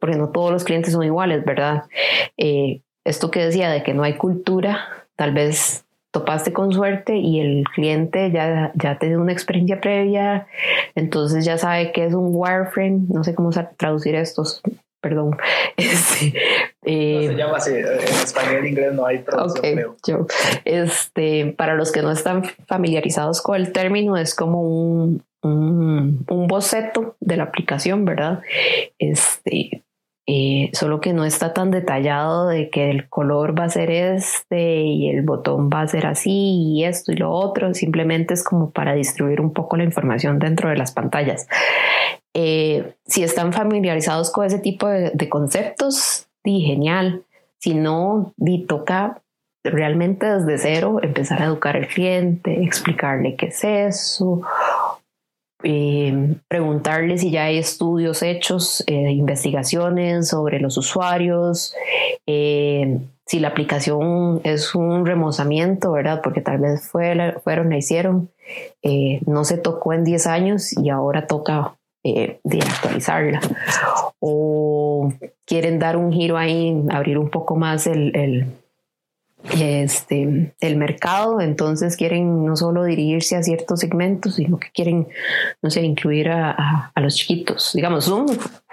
Porque 0.00 0.16
no 0.16 0.30
todos 0.30 0.50
los 0.50 0.64
clientes 0.64 0.94
son 0.94 1.04
iguales, 1.04 1.44
¿verdad? 1.44 1.84
Eh, 2.38 2.80
esto 3.04 3.30
que 3.30 3.44
decía 3.44 3.68
de 3.68 3.82
que 3.82 3.92
no 3.92 4.02
hay 4.02 4.14
cultura, 4.14 4.88
tal 5.14 5.34
vez 5.34 5.84
topaste 6.10 6.54
con 6.54 6.72
suerte 6.72 7.16
y 7.16 7.40
el 7.40 7.64
cliente 7.64 8.30
ya, 8.30 8.72
ya 8.74 8.98
te 8.98 9.08
dio 9.08 9.20
una 9.20 9.32
experiencia 9.32 9.82
previa, 9.82 10.46
entonces 10.94 11.44
ya 11.44 11.58
sabe 11.58 11.92
que 11.92 12.06
es 12.06 12.14
un 12.14 12.30
wireframe, 12.32 13.02
no 13.10 13.22
sé 13.22 13.34
cómo 13.34 13.50
traducir 13.76 14.14
estos, 14.14 14.62
perdón. 15.00 15.36
Este, 15.76 16.32
eh, 16.84 17.26
no 17.26 17.32
se 17.32 17.36
llama 17.36 17.56
así, 17.58 17.70
en 17.74 17.84
español 17.84 18.64
e 18.64 18.68
inglés 18.68 18.94
no 18.94 19.04
hay 19.04 19.18
traducción. 19.18 19.78
Okay. 19.78 19.84
Yo, 20.06 20.26
este, 20.64 21.54
para 21.56 21.74
los 21.74 21.92
que 21.92 22.00
no 22.00 22.10
están 22.10 22.44
familiarizados 22.66 23.42
con 23.42 23.56
el 23.56 23.72
término, 23.72 24.16
es 24.16 24.34
como 24.34 24.62
un, 24.62 25.22
un, 25.42 26.24
un 26.28 26.46
boceto 26.46 27.16
de 27.20 27.36
la 27.36 27.44
aplicación, 27.44 28.06
¿verdad? 28.06 28.40
Este, 28.98 29.84
eh, 30.28 30.70
solo 30.72 31.00
que 31.00 31.12
no 31.12 31.24
está 31.24 31.52
tan 31.52 31.70
detallado 31.70 32.48
de 32.48 32.68
que 32.68 32.90
el 32.90 33.08
color 33.08 33.56
va 33.56 33.62
a 33.62 33.68
ser 33.68 33.92
este 33.92 34.80
y 34.80 35.08
el 35.08 35.22
botón 35.22 35.70
va 35.72 35.82
a 35.82 35.86
ser 35.86 36.04
así 36.04 36.32
y 36.32 36.84
esto 36.84 37.12
y 37.12 37.14
lo 37.16 37.30
otro, 37.30 37.72
simplemente 37.74 38.34
es 38.34 38.42
como 38.42 38.72
para 38.72 38.94
distribuir 38.94 39.40
un 39.40 39.52
poco 39.52 39.76
la 39.76 39.84
información 39.84 40.40
dentro 40.40 40.68
de 40.68 40.76
las 40.76 40.90
pantallas. 40.90 41.46
Eh, 42.38 42.94
si 43.06 43.22
están 43.22 43.54
familiarizados 43.54 44.30
con 44.30 44.44
ese 44.44 44.58
tipo 44.58 44.86
de, 44.88 45.10
de 45.14 45.28
conceptos, 45.30 46.26
di 46.44 46.60
genial. 46.60 47.24
Si 47.58 47.72
no, 47.72 48.34
di 48.36 48.66
toca 48.66 49.22
realmente 49.64 50.26
desde 50.26 50.58
cero 50.58 51.00
empezar 51.02 51.40
a 51.42 51.46
educar 51.46 51.76
al 51.76 51.88
cliente, 51.88 52.62
explicarle 52.62 53.36
qué 53.36 53.46
es 53.46 53.64
eso, 53.64 54.42
eh, 55.62 56.36
preguntarle 56.48 57.18
si 57.18 57.30
ya 57.30 57.44
hay 57.44 57.58
estudios 57.58 58.22
hechos, 58.22 58.84
eh, 58.86 59.10
investigaciones 59.10 60.28
sobre 60.28 60.60
los 60.60 60.76
usuarios, 60.76 61.74
eh, 62.26 63.00
si 63.24 63.40
la 63.40 63.48
aplicación 63.48 64.40
es 64.44 64.74
un 64.74 65.06
remozamiento, 65.06 65.92
¿verdad? 65.92 66.20
Porque 66.22 66.42
tal 66.42 66.58
vez 66.58 66.88
fue, 66.88 67.34
fueron, 67.42 67.70
la 67.70 67.78
hicieron, 67.78 68.30
no 69.26 69.44
se 69.44 69.58
tocó 69.58 69.92
en 69.92 70.04
10 70.04 70.26
años 70.28 70.72
y 70.78 70.90
ahora 70.90 71.26
toca 71.26 71.74
de 72.42 72.58
actualizarla. 72.60 73.40
O 74.20 75.12
quieren 75.44 75.78
dar 75.78 75.96
un 75.96 76.12
giro 76.12 76.36
ahí, 76.36 76.74
abrir 76.90 77.18
un 77.18 77.30
poco 77.30 77.56
más 77.56 77.86
el 77.86 78.46
este, 79.60 80.54
el 80.60 80.76
mercado, 80.76 81.40
entonces 81.40 81.96
quieren 81.96 82.44
no 82.44 82.56
solo 82.56 82.84
dirigirse 82.84 83.36
a 83.36 83.42
ciertos 83.42 83.80
segmentos, 83.80 84.36
sino 84.36 84.58
que 84.58 84.70
quieren, 84.70 85.08
no 85.62 85.70
sé, 85.70 85.82
incluir 85.82 86.30
a, 86.30 86.90
a, 86.94 87.00
los 87.00 87.14
chiquitos. 87.14 87.72
Digamos, 87.74 88.06
Zoom 88.06 88.26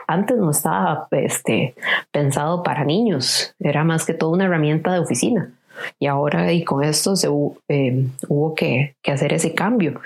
antes 0.07 0.37
no 0.37 0.51
estaba 0.51 1.07
este, 1.11 1.75
pensado 2.11 2.63
para 2.63 2.83
niños, 2.85 3.55
era 3.59 3.83
más 3.83 4.05
que 4.05 4.13
todo 4.13 4.31
una 4.31 4.45
herramienta 4.45 4.91
de 4.91 4.99
oficina. 4.99 5.51
Y 5.99 6.05
ahora 6.05 6.53
y 6.53 6.63
con 6.63 6.83
esto 6.83 7.15
se, 7.15 7.27
eh, 7.67 8.05
hubo 8.27 8.53
que, 8.53 8.95
que, 9.01 9.11
hacer 9.11 9.33
ese 9.33 9.53
cambio. 9.53 10.01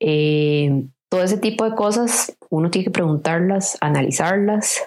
Eh, 0.00 0.84
todo 1.14 1.22
ese 1.22 1.38
tipo 1.38 1.64
de 1.64 1.76
cosas 1.76 2.36
uno 2.50 2.72
tiene 2.72 2.86
que 2.86 2.90
preguntarlas, 2.90 3.78
analizarlas 3.80 4.82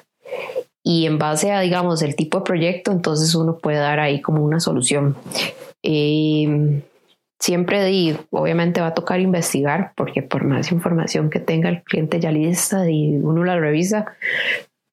y 0.83 1.05
en 1.05 1.17
base 1.17 1.53
a, 1.53 1.61
digamos, 1.61 2.01
el 2.01 2.17
tipo 2.17 2.39
de 2.39 2.43
proyecto, 2.43 2.91
entonces 2.91 3.33
uno 3.33 3.59
puede 3.59 3.77
dar 3.77 4.01
ahí 4.01 4.19
como 4.19 4.43
una 4.43 4.59
solución. 4.59 5.15
Eh, 5.83 6.81
siempre 7.39 7.85
digo, 7.85 8.19
obviamente 8.31 8.81
va 8.81 8.87
a 8.87 8.93
tocar 8.93 9.21
investigar, 9.21 9.93
porque 9.95 10.21
por 10.21 10.43
más 10.43 10.69
información 10.73 11.29
que 11.29 11.39
tenga 11.39 11.69
el 11.69 11.81
cliente 11.83 12.19
ya 12.19 12.29
lista 12.29 12.89
y 12.89 13.15
uno 13.15 13.45
la 13.45 13.57
revisa, 13.57 14.07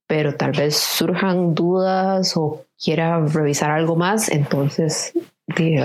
pero 0.07 0.37
tal 0.37 0.53
vez 0.53 0.76
surjan 0.76 1.57
dudas 1.57 2.37
o 2.37 2.64
quiera 2.80 3.18
revisar 3.26 3.72
algo 3.72 3.97
más, 3.97 4.28
entonces 4.28 5.12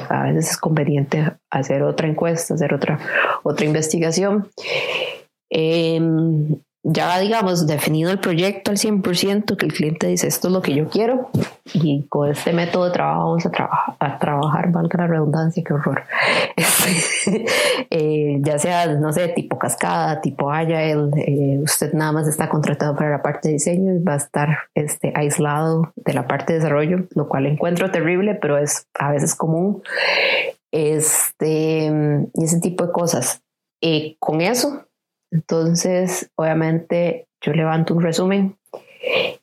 a 0.09 0.23
veces 0.23 0.51
es 0.51 0.57
conveniente 0.57 1.31
hacer 1.49 1.83
otra 1.83 2.07
encuesta, 2.07 2.53
hacer 2.53 2.71
otra, 2.73 2.99
otra 3.43 3.65
investigación. 3.65 4.47
Eh, 5.49 5.99
ya 6.83 7.19
digamos 7.19 7.67
definido 7.67 8.09
el 8.09 8.19
proyecto 8.19 8.71
al 8.71 8.77
100%, 8.77 9.57
que 9.57 9.65
el 9.65 9.73
cliente 9.73 10.07
dice 10.07 10.27
esto 10.27 10.47
es 10.47 10.53
lo 10.53 10.61
que 10.61 10.73
yo 10.73 10.87
quiero 10.87 11.29
y 11.73 12.07
con 12.07 12.31
este 12.31 12.53
método 12.53 12.85
de 12.85 12.91
trabajo 12.91 13.25
vamos 13.25 13.45
a, 13.45 13.51
trabajar, 13.51 13.95
a 13.99 14.17
trabajar, 14.17 14.71
valga 14.71 14.97
la 14.99 15.07
redundancia, 15.07 15.63
qué 15.65 15.73
horror. 15.73 16.03
Este, 16.55 17.45
eh, 17.89 18.37
ya 18.41 18.57
sea, 18.59 18.87
no 18.87 19.11
sé, 19.11 19.27
tipo 19.29 19.59
cascada, 19.59 20.21
tipo 20.21 20.51
agile, 20.51 21.09
eh, 21.17 21.59
usted 21.61 21.93
nada 21.93 22.11
más 22.11 22.27
está 22.27 22.49
contratado 22.49 22.95
para 22.95 23.09
la 23.09 23.21
parte 23.21 23.49
de 23.49 23.53
diseño 23.55 23.93
y 23.93 24.03
va 24.03 24.13
a 24.13 24.17
estar 24.17 24.57
este, 24.73 25.11
aislado 25.15 25.93
de 25.95 26.13
la 26.13 26.27
parte 26.27 26.53
de 26.53 26.59
desarrollo, 26.59 27.07
lo 27.13 27.27
cual 27.27 27.45
encuentro 27.45 27.91
terrible, 27.91 28.35
pero 28.35 28.57
es 28.57 28.87
a 28.97 29.11
veces 29.11 29.35
común. 29.35 29.83
Este, 30.71 31.91
y 32.33 32.43
ese 32.43 32.59
tipo 32.59 32.85
de 32.85 32.91
cosas. 32.91 33.41
Eh, 33.81 34.17
con 34.19 34.41
eso 34.41 34.88
entonces, 35.31 36.31
obviamente, 36.35 37.27
yo 37.41 37.53
levanto 37.53 37.93
un 37.93 38.03
resumen 38.03 38.57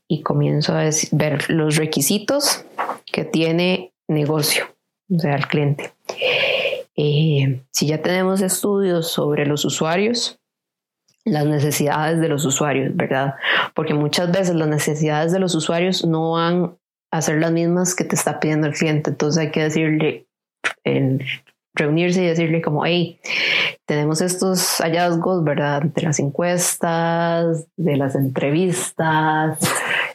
y 0.08 0.22
comienzo 0.22 0.74
a 0.74 0.88
ver 1.12 1.50
los 1.50 1.76
requisitos 1.76 2.64
que 3.10 3.24
tiene 3.24 3.92
negocio, 4.08 4.66
o 5.14 5.18
sea, 5.18 5.34
el 5.36 5.46
cliente. 5.46 5.92
Eh, 6.96 7.62
si 7.70 7.86
ya 7.86 8.02
tenemos 8.02 8.40
estudios 8.40 9.10
sobre 9.10 9.46
los 9.46 9.64
usuarios, 9.64 10.40
las 11.24 11.44
necesidades 11.44 12.20
de 12.20 12.28
los 12.28 12.44
usuarios, 12.44 12.94
¿verdad? 12.94 13.34
Porque 13.74 13.94
muchas 13.94 14.30
veces 14.30 14.54
las 14.54 14.68
necesidades 14.68 15.32
de 15.32 15.40
los 15.40 15.54
usuarios 15.54 16.04
no 16.04 16.32
van 16.32 16.76
a 17.10 17.22
ser 17.22 17.38
las 17.38 17.52
mismas 17.52 17.94
que 17.94 18.04
te 18.04 18.14
está 18.14 18.38
pidiendo 18.38 18.66
el 18.66 18.74
cliente. 18.74 19.10
Entonces 19.10 19.42
hay 19.42 19.50
que 19.50 19.62
decirle, 19.62 20.26
en 20.84 21.20
reunirse 21.76 22.22
y 22.22 22.26
decirle 22.26 22.62
como, 22.62 22.84
hey, 22.84 23.20
tenemos 23.84 24.20
estos 24.20 24.78
hallazgos, 24.78 25.44
¿verdad? 25.44 25.82
De 25.82 26.02
las 26.02 26.18
encuestas, 26.18 27.66
de 27.76 27.96
las 27.96 28.16
entrevistas, 28.16 29.58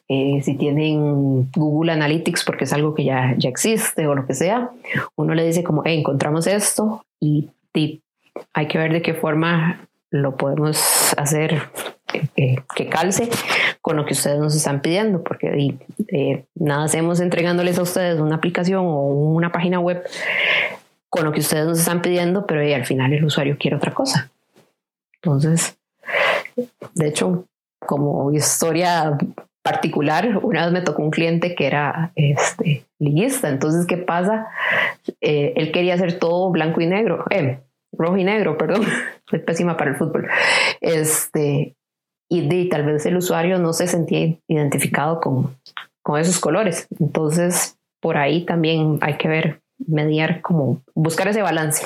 eh, 0.10 0.42
si 0.44 0.56
tienen 0.56 1.50
Google 1.54 1.94
Analytics, 1.94 2.44
porque 2.44 2.66
es 2.66 2.74
algo 2.74 2.94
que 2.94 3.06
ya, 3.06 3.34
ya 3.38 3.50
existe 3.50 4.08
o 4.08 4.16
lo 4.16 4.26
que 4.28 4.34
sea, 4.34 4.70
uno 5.16 5.34
le 5.34 5.46
dice 5.46 5.64
como, 5.64 5.84
hey, 5.86 6.00
encontramos 6.00 6.48
esto 6.48 7.06
y, 7.20 7.50
hay 8.54 8.68
que 8.68 8.78
ver 8.78 8.92
de 8.92 9.02
qué 9.02 9.14
forma 9.14 9.88
lo 10.10 10.36
podemos 10.36 11.14
hacer 11.18 11.62
eh, 12.36 12.58
que 12.76 12.90
calce 12.90 13.30
con 13.82 13.96
lo 13.96 14.06
que 14.06 14.12
ustedes 14.12 14.40
nos 14.40 14.54
están 14.54 14.82
pidiendo, 14.82 15.24
porque 15.24 15.78
eh, 16.10 16.44
nada 16.56 16.84
hacemos 16.84 17.22
entregándoles 17.22 17.80
a 17.80 17.84
ustedes 17.84 18.20
una 18.20 18.36
aplicación 18.36 18.86
o 18.86 19.06
una 19.06 19.54
página 19.54 19.80
web 19.80 20.04
con 21.12 21.26
lo 21.26 21.34
que 21.34 21.42
ustedes 21.42 21.68
nos 21.68 21.80
están 21.80 22.02
pidiendo, 22.02 22.48
pero 22.48 22.62
al 22.62 22.86
final 22.86 23.12
el 23.12 23.26
usuario 23.26 23.58
quiere 23.60 23.76
otra 23.76 23.94
cosa. 23.94 24.32
Entonces, 25.16 25.78
de 26.96 27.08
hecho, 27.08 27.46
como 27.86 28.32
historia 28.32 29.18
particular, 29.62 30.40
una 30.42 30.64
vez 30.64 30.74
me 30.74 30.82
tocó 30.82 31.04
un 31.04 31.12
cliente 31.12 31.54
que 31.54 31.68
era 31.68 32.14
este, 32.16 32.86
liguista. 32.98 33.50
Entonces, 33.50 33.86
¿qué 33.86 33.98
pasa? 33.98 34.48
Eh, 35.20 35.54
él 35.58 35.74
quería 35.74 35.96
hacer 35.96 36.18
todo 36.18 36.50
blanco 36.50 36.80
y 36.80 36.88
negro, 36.88 37.26
eh, 37.30 37.60
rojo 37.92 38.18
y 38.18 38.24
negro, 38.24 38.58
perdón, 38.58 38.86
soy 39.30 39.40
pésima 39.40 39.76
para 39.76 39.92
el 39.92 39.98
fútbol. 39.98 40.30
Este, 40.80 41.76
y 42.30 42.70
tal 42.70 42.86
vez 42.86 43.06
el 43.06 43.18
usuario 43.18 43.60
no 43.60 43.74
se 43.74 43.88
sentía 43.88 44.34
identificado 44.48 45.20
con, 45.20 45.58
con 46.02 46.22
esos 46.22 46.40
colores. 46.40 46.88
Entonces, 47.02 47.78
por 48.00 48.16
ahí 48.16 48.46
también 48.46 48.98
hay 49.02 49.18
que 49.18 49.28
ver 49.28 49.62
mediar, 49.88 50.42
como 50.42 50.82
buscar 50.94 51.28
ese 51.28 51.42
balance. 51.42 51.86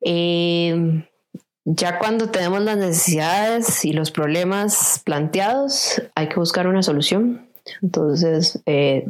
Eh, 0.00 1.04
ya 1.64 1.98
cuando 1.98 2.30
tenemos 2.30 2.62
las 2.62 2.76
necesidades 2.76 3.84
y 3.84 3.92
los 3.92 4.10
problemas 4.10 5.00
planteados, 5.04 6.02
hay 6.14 6.28
que 6.28 6.36
buscar 6.36 6.66
una 6.66 6.82
solución. 6.82 7.48
Entonces, 7.82 8.60
eh, 8.66 9.04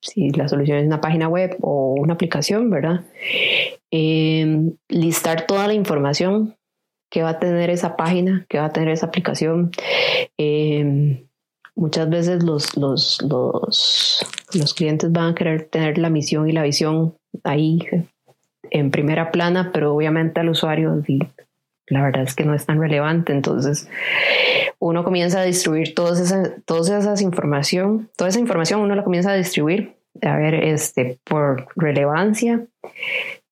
si 0.00 0.30
la 0.30 0.48
solución 0.48 0.78
es 0.78 0.86
una 0.86 1.02
página 1.02 1.28
web 1.28 1.58
o 1.60 1.94
una 1.98 2.14
aplicación, 2.14 2.70
¿verdad? 2.70 3.04
Eh, 3.90 4.72
listar 4.88 5.46
toda 5.46 5.66
la 5.66 5.74
información 5.74 6.56
que 7.10 7.22
va 7.22 7.30
a 7.30 7.38
tener 7.38 7.70
esa 7.70 7.96
página, 7.96 8.46
que 8.48 8.58
va 8.58 8.66
a 8.66 8.72
tener 8.72 8.88
esa 8.90 9.06
aplicación. 9.06 9.72
Muchas 11.80 12.10
veces 12.10 12.42
los, 12.44 12.76
los, 12.76 13.22
los, 13.22 14.20
los 14.52 14.74
clientes 14.74 15.10
van 15.10 15.32
a 15.32 15.34
querer 15.34 15.64
tener 15.64 15.96
la 15.96 16.10
misión 16.10 16.48
y 16.48 16.52
la 16.52 16.62
visión 16.62 17.14
ahí 17.42 17.80
en 18.70 18.90
primera 18.90 19.32
plana, 19.32 19.70
pero 19.72 19.94
obviamente 19.94 20.40
al 20.40 20.50
usuario 20.50 21.02
la 21.86 22.02
verdad 22.02 22.22
es 22.22 22.34
que 22.34 22.44
no 22.44 22.54
es 22.54 22.66
tan 22.66 22.78
relevante. 22.78 23.32
Entonces, 23.32 23.88
uno 24.78 25.02
comienza 25.04 25.40
a 25.40 25.44
distribuir 25.44 25.94
toda 25.94 26.20
esa, 26.20 26.54
toda 26.66 26.98
esa 26.98 27.22
información, 27.22 28.10
toda 28.14 28.28
esa 28.28 28.38
información 28.38 28.80
uno 28.80 28.94
la 28.94 29.02
comienza 29.02 29.30
a 29.30 29.36
distribuir, 29.36 29.94
a 30.20 30.36
ver, 30.36 30.54
este, 30.54 31.18
por 31.24 31.66
relevancia, 31.76 32.62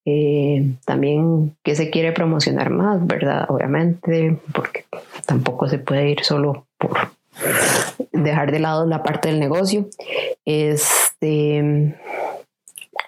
eh, 0.05 0.75
también 0.85 1.57
qué 1.65 1.75
se 1.75 1.89
quiere 1.89 2.13
promocionar 2.13 2.69
más, 2.69 3.05
¿verdad? 3.07 3.47
Obviamente, 3.49 4.39
porque 4.55 4.85
tampoco 5.25 5.67
se 5.67 5.79
puede 5.79 6.11
ir 6.11 6.23
solo 6.23 6.67
por 6.77 6.99
dejar 8.13 8.53
de 8.53 8.61
lado 8.61 8.87
la 8.87 9.03
parte 9.03 9.29
del 9.29 9.41
negocio. 9.41 9.89
Este, 10.45 11.95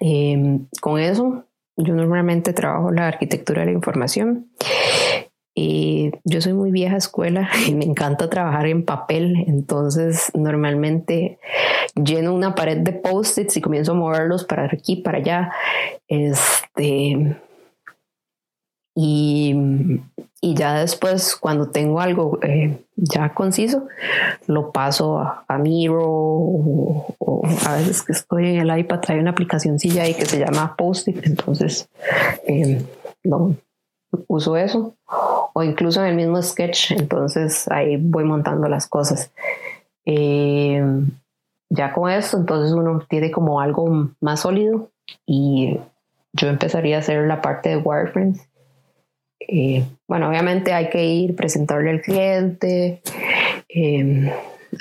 em, 0.00 0.66
con 0.80 1.00
eso, 1.00 1.44
yo 1.76 1.94
normalmente 1.94 2.52
trabajo 2.52 2.90
la 2.90 3.08
arquitectura 3.08 3.60
de 3.60 3.66
la 3.66 3.72
información. 3.72 4.50
Y 5.54 6.12
yo 6.24 6.40
soy 6.40 6.52
muy 6.52 6.70
vieja 6.70 6.96
escuela 6.96 7.50
y 7.66 7.74
me 7.74 7.84
encanta 7.84 8.30
trabajar 8.30 8.66
en 8.66 8.84
papel, 8.84 9.44
entonces 9.46 10.30
normalmente 10.34 11.38
lleno 11.94 12.34
una 12.34 12.54
pared 12.54 12.78
de 12.78 12.92
post-its 12.92 13.56
y 13.56 13.60
comienzo 13.60 13.92
a 13.92 13.96
moverlos 13.96 14.44
para 14.44 14.64
aquí, 14.64 14.96
para 14.96 15.18
allá. 15.18 15.52
Este, 16.08 17.36
y, 18.94 19.54
y 20.42 20.54
ya 20.54 20.80
después, 20.80 21.36
cuando 21.36 21.68
tengo 21.68 22.00
algo 22.00 22.38
eh, 22.42 22.82
ya 22.96 23.34
conciso, 23.34 23.88
lo 24.46 24.72
paso 24.72 25.18
a, 25.18 25.58
Miro 25.58 26.02
o, 26.02 27.42
a 27.66 27.74
veces 27.74 28.02
que 28.02 28.12
estoy 28.12 28.56
en 28.56 28.60
el 28.60 28.78
iPad, 28.78 29.00
trae 29.00 29.20
una 29.20 29.32
aplicación 29.32 29.76
ahí 30.00 30.14
que 30.14 30.24
se 30.24 30.38
llama 30.38 30.76
Post-it, 30.76 31.26
entonces 31.26 31.90
eh, 32.46 32.82
no, 33.22 33.54
uso 34.28 34.56
eso. 34.56 34.94
O 35.52 35.62
incluso 35.62 36.00
en 36.00 36.08
el 36.08 36.16
mismo 36.16 36.40
sketch, 36.40 36.92
entonces 36.92 37.68
ahí 37.68 37.98
voy 37.98 38.24
montando 38.24 38.66
las 38.68 38.86
cosas. 38.86 39.32
Eh, 40.06 40.82
ya 41.68 41.92
con 41.92 42.10
esto, 42.10 42.38
entonces 42.38 42.72
uno 42.72 43.04
tiene 43.08 43.30
como 43.30 43.60
algo 43.60 44.10
más 44.20 44.40
sólido 44.40 44.88
y 45.26 45.78
yo 46.32 46.48
empezaría 46.48 46.96
a 46.96 47.00
hacer 47.00 47.26
la 47.26 47.42
parte 47.42 47.68
de 47.68 47.76
wireframes. 47.76 48.49
Eh, 49.40 49.84
bueno, 50.06 50.28
obviamente 50.28 50.72
hay 50.72 50.88
que 50.90 51.04
ir, 51.04 51.34
presentarle 51.34 51.90
al 51.90 52.02
cliente. 52.02 53.02
Eh, 53.68 54.32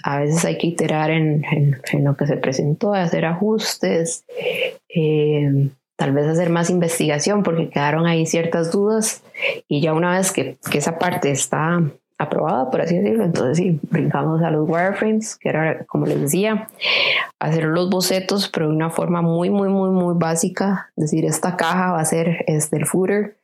a 0.03 0.19
veces 0.19 0.45
hay 0.45 0.57
que 0.57 0.67
iterar 0.67 1.09
en, 1.09 1.43
en, 1.91 2.03
lo 2.03 2.15
que 2.15 2.27
se 2.27 2.37
presentó, 2.37 2.93
hacer 2.93 3.25
ajustes, 3.25 4.25
eh, 4.93 5.69
tal 5.95 6.11
vez 6.11 6.27
hacer 6.27 6.49
más 6.49 6.69
investigación 6.69 7.43
porque 7.43 7.69
quedaron 7.69 8.05
ahí 8.05 8.25
ciertas 8.25 8.71
dudas 8.71 9.23
y 9.67 9.81
ya 9.81 9.93
una 9.93 10.17
vez 10.17 10.31
que, 10.31 10.57
que 10.71 10.77
esa 10.77 10.99
parte 10.99 11.31
está 11.31 11.81
aprobada, 12.19 12.69
por 12.69 12.81
así 12.81 12.97
decirlo. 12.97 13.23
Entonces, 13.23 13.57
sí, 13.57 13.79
brincamos 13.89 14.43
a 14.43 14.51
los 14.51 14.69
wireframes, 14.69 15.37
que 15.37 15.49
era, 15.49 15.85
como 15.85 16.05
les 16.05 16.21
decía, 16.21 16.67
hacer 17.39 17.63
los 17.63 17.89
bocetos, 17.89 18.49
pero 18.49 18.67
de 18.67 18.75
una 18.75 18.89
forma 18.89 19.21
muy, 19.21 19.49
muy, 19.49 19.69
muy, 19.69 19.89
muy 19.89 20.13
básica. 20.15 20.91
Es 20.97 21.05
decir, 21.05 21.25
esta 21.25 21.55
caja 21.55 21.93
va 21.93 22.01
a 22.01 22.05
ser 22.05 22.43
este, 22.45 22.75
el 22.75 22.85
footer, 22.85 23.37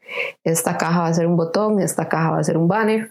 esta 0.43 0.77
caja 0.77 0.99
va 0.99 1.07
a 1.07 1.13
ser 1.13 1.25
un 1.25 1.37
botón, 1.37 1.79
esta 1.79 2.09
caja 2.09 2.31
va 2.31 2.39
a 2.39 2.43
ser 2.43 2.57
un 2.57 2.67
banner. 2.67 3.09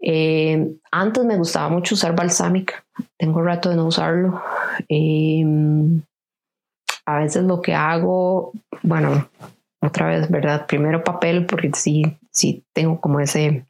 Eh, 0.00 0.76
antes 0.92 1.24
me 1.24 1.36
gustaba 1.36 1.68
mucho 1.68 1.96
usar 1.96 2.14
Balsamic, 2.14 2.84
tengo 3.18 3.42
rato 3.42 3.70
de 3.70 3.76
no 3.76 3.86
usarlo. 3.86 4.40
Eh, 4.88 5.44
a 7.04 7.18
veces 7.18 7.42
lo 7.42 7.60
que 7.62 7.74
hago, 7.74 8.52
bueno, 8.82 9.28
otra 9.80 10.06
vez, 10.06 10.30
¿verdad? 10.30 10.66
Primero 10.66 11.02
papel, 11.02 11.46
porque 11.46 11.70
sí, 11.74 12.04
sí 12.30 12.64
tengo 12.72 13.00
como 13.00 13.18
ese 13.18 13.64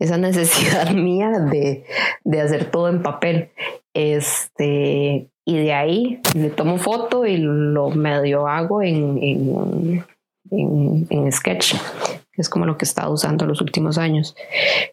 esa 0.00 0.16
necesidad 0.16 0.90
mía 0.94 1.30
de, 1.50 1.84
de, 2.24 2.40
hacer 2.40 2.70
todo 2.70 2.88
en 2.88 3.02
papel. 3.02 3.50
Este, 3.94 5.28
y 5.44 5.56
de 5.56 5.72
ahí 5.72 6.20
le 6.34 6.50
tomo 6.50 6.78
foto 6.78 7.26
y 7.26 7.36
lo 7.36 7.90
medio 7.90 8.48
hago 8.48 8.82
en, 8.82 9.18
en, 9.22 11.06
en, 11.10 11.32
Sketch, 11.32 11.74
que 12.32 12.42
es 12.42 12.48
como 12.48 12.66
lo 12.66 12.76
que 12.76 12.84
he 12.84 12.88
estado 12.88 13.12
usando 13.12 13.46
los 13.46 13.60
últimos 13.60 13.98
años. 13.98 14.34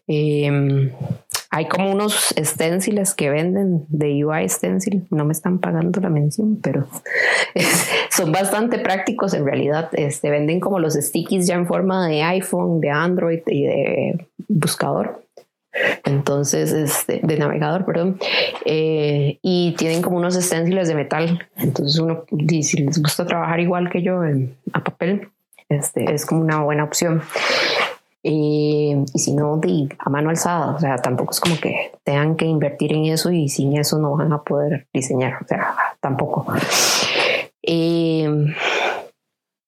Eh, 0.06 0.92
hay 1.50 1.66
como 1.66 1.90
unos 1.90 2.34
stenciles 2.36 3.14
que 3.14 3.30
venden 3.30 3.86
de 3.88 4.24
UI 4.24 4.48
Stencil, 4.48 5.06
no 5.10 5.24
me 5.24 5.32
están 5.32 5.58
pagando 5.58 6.00
la 6.00 6.10
mención, 6.10 6.60
pero 6.62 6.86
son 8.10 8.32
bastante 8.32 8.78
prácticos 8.78 9.32
en 9.32 9.46
realidad. 9.46 9.88
Este, 9.92 10.30
venden 10.30 10.60
como 10.60 10.78
los 10.78 10.94
stickies 10.94 11.46
ya 11.46 11.54
en 11.54 11.66
forma 11.66 12.06
de 12.06 12.22
iPhone, 12.22 12.80
de 12.80 12.90
Android 12.90 13.40
y 13.46 13.64
de 13.64 14.26
buscador. 14.48 15.22
Entonces, 16.04 16.72
este, 16.72 17.20
de 17.22 17.38
navegador, 17.38 17.84
perdón. 17.84 18.18
Eh, 18.64 19.38
y 19.42 19.74
tienen 19.78 20.02
como 20.02 20.18
unos 20.18 20.34
stenciles 20.34 20.88
de 20.88 20.94
metal. 20.94 21.48
Entonces, 21.56 21.98
uno, 21.98 22.24
si 22.62 22.82
les 22.82 23.00
gusta 23.00 23.24
trabajar 23.24 23.60
igual 23.60 23.88
que 23.90 24.02
yo 24.02 24.20
a 24.72 24.84
papel, 24.84 25.28
este, 25.68 26.12
es 26.12 26.26
como 26.26 26.42
una 26.42 26.62
buena 26.62 26.84
opción. 26.84 27.22
Eh, 28.22 29.04
y 29.14 29.18
si 29.18 29.32
no, 29.32 29.58
de, 29.58 29.88
a 29.98 30.10
mano 30.10 30.30
alzada, 30.30 30.74
o 30.74 30.80
sea, 30.80 30.96
tampoco 30.96 31.30
es 31.30 31.40
como 31.40 31.56
que 31.56 31.92
tengan 32.02 32.36
que 32.36 32.46
invertir 32.46 32.92
en 32.92 33.06
eso 33.06 33.30
y 33.30 33.48
sin 33.48 33.76
eso 33.76 33.98
no 33.98 34.16
van 34.16 34.32
a 34.32 34.42
poder 34.42 34.88
diseñar, 34.92 35.34
o 35.42 35.46
sea, 35.46 35.74
tampoco. 36.00 36.46
Eh, 37.62 38.28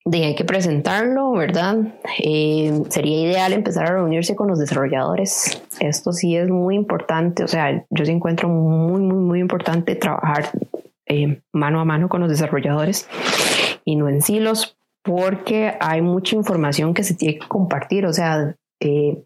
de 0.04 0.24
hay 0.24 0.34
que 0.34 0.44
presentarlo, 0.44 1.32
¿verdad? 1.32 1.76
Eh, 2.18 2.82
sería 2.88 3.20
ideal 3.20 3.52
empezar 3.52 3.86
a 3.86 3.92
reunirse 3.92 4.34
con 4.34 4.48
los 4.48 4.58
desarrolladores. 4.58 5.62
Esto 5.78 6.12
sí 6.12 6.36
es 6.36 6.48
muy 6.48 6.74
importante, 6.74 7.44
o 7.44 7.48
sea, 7.48 7.84
yo 7.90 8.04
sí 8.04 8.10
encuentro 8.10 8.48
muy, 8.48 9.00
muy, 9.02 9.18
muy 9.18 9.40
importante 9.40 9.94
trabajar 9.94 10.50
mano 11.52 11.80
a 11.80 11.84
mano 11.84 12.08
con 12.08 12.20
los 12.20 12.30
desarrolladores 12.30 13.08
y 13.84 13.96
no 13.96 14.08
en 14.08 14.22
silos, 14.22 14.79
porque 15.02 15.74
hay 15.80 16.02
mucha 16.02 16.36
información 16.36 16.94
que 16.94 17.04
se 17.04 17.14
tiene 17.14 17.38
que 17.38 17.48
compartir. 17.48 18.06
O 18.06 18.12
sea, 18.12 18.54
eh, 18.80 19.22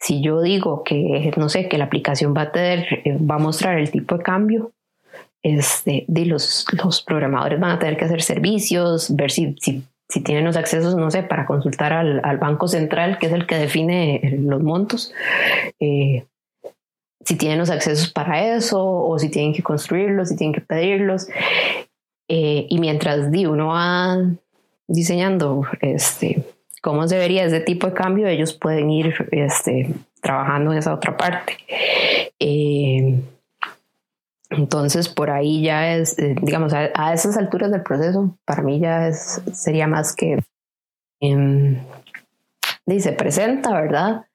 si 0.00 0.22
yo 0.22 0.40
digo 0.40 0.82
que, 0.82 1.32
no 1.36 1.48
sé, 1.48 1.68
que 1.68 1.78
la 1.78 1.84
aplicación 1.84 2.34
va 2.36 2.42
a, 2.42 2.52
tener, 2.52 2.86
eh, 3.04 3.18
va 3.18 3.36
a 3.36 3.38
mostrar 3.38 3.78
el 3.78 3.90
tipo 3.90 4.16
de 4.16 4.24
cambio, 4.24 4.72
este, 5.42 6.04
de 6.08 6.24
los, 6.26 6.64
los 6.72 7.02
programadores 7.02 7.60
van 7.60 7.72
a 7.72 7.78
tener 7.78 7.98
que 7.98 8.06
hacer 8.06 8.22
servicios, 8.22 9.14
ver 9.14 9.30
si, 9.30 9.54
si, 9.60 9.84
si 10.08 10.22
tienen 10.22 10.44
los 10.44 10.56
accesos, 10.56 10.96
no 10.96 11.10
sé, 11.10 11.22
para 11.22 11.46
consultar 11.46 11.92
al, 11.92 12.20
al, 12.24 12.38
Banco 12.38 12.66
Central, 12.66 13.18
que 13.18 13.26
es 13.26 13.32
el 13.32 13.46
que 13.46 13.56
define 13.56 14.16
eh, 14.16 14.38
los 14.38 14.62
montos. 14.62 15.12
si 15.78 17.36
tienen 17.36 17.58
los 17.58 17.70
accesos 17.70 18.10
para 18.12 18.56
eso, 18.56 18.82
o 18.82 19.18
si 19.18 19.30
tienen 19.30 19.54
que 19.54 19.62
construirlos, 19.62 20.28
si 20.28 20.36
tienen 20.36 20.54
que 20.54 20.60
pedirlos. 20.60 21.28
y 22.26 22.78
mientras 22.78 23.30
di, 23.30 23.44
uno 23.46 23.68
va 23.68 24.16
diseñando 24.86 25.66
este, 25.80 26.44
cómo 26.82 27.06
se 27.08 27.18
vería 27.18 27.44
ese 27.44 27.60
tipo 27.60 27.86
de 27.86 27.94
cambio, 27.94 28.26
ellos 28.26 28.54
pueden 28.54 28.90
ir 28.90 29.14
este, 29.30 29.94
trabajando 30.20 30.72
en 30.72 30.78
esa 30.78 30.94
otra 30.94 31.16
parte. 31.16 31.56
Eh, 32.38 33.20
entonces, 34.50 35.08
por 35.08 35.30
ahí 35.30 35.62
ya 35.62 35.94
es, 35.96 36.18
eh, 36.18 36.34
digamos, 36.40 36.72
a, 36.74 37.12
esas 37.12 37.36
alturas 37.36 37.70
del 37.70 37.82
proceso, 37.82 38.36
para 38.44 38.62
mí 38.62 38.78
ya 38.80 39.08
es, 39.08 39.42
sería 39.52 39.86
más 39.86 40.14
que 40.14 40.38
eh, 41.20 41.80
presenta, 43.16 43.72
¿verdad? 43.72 44.26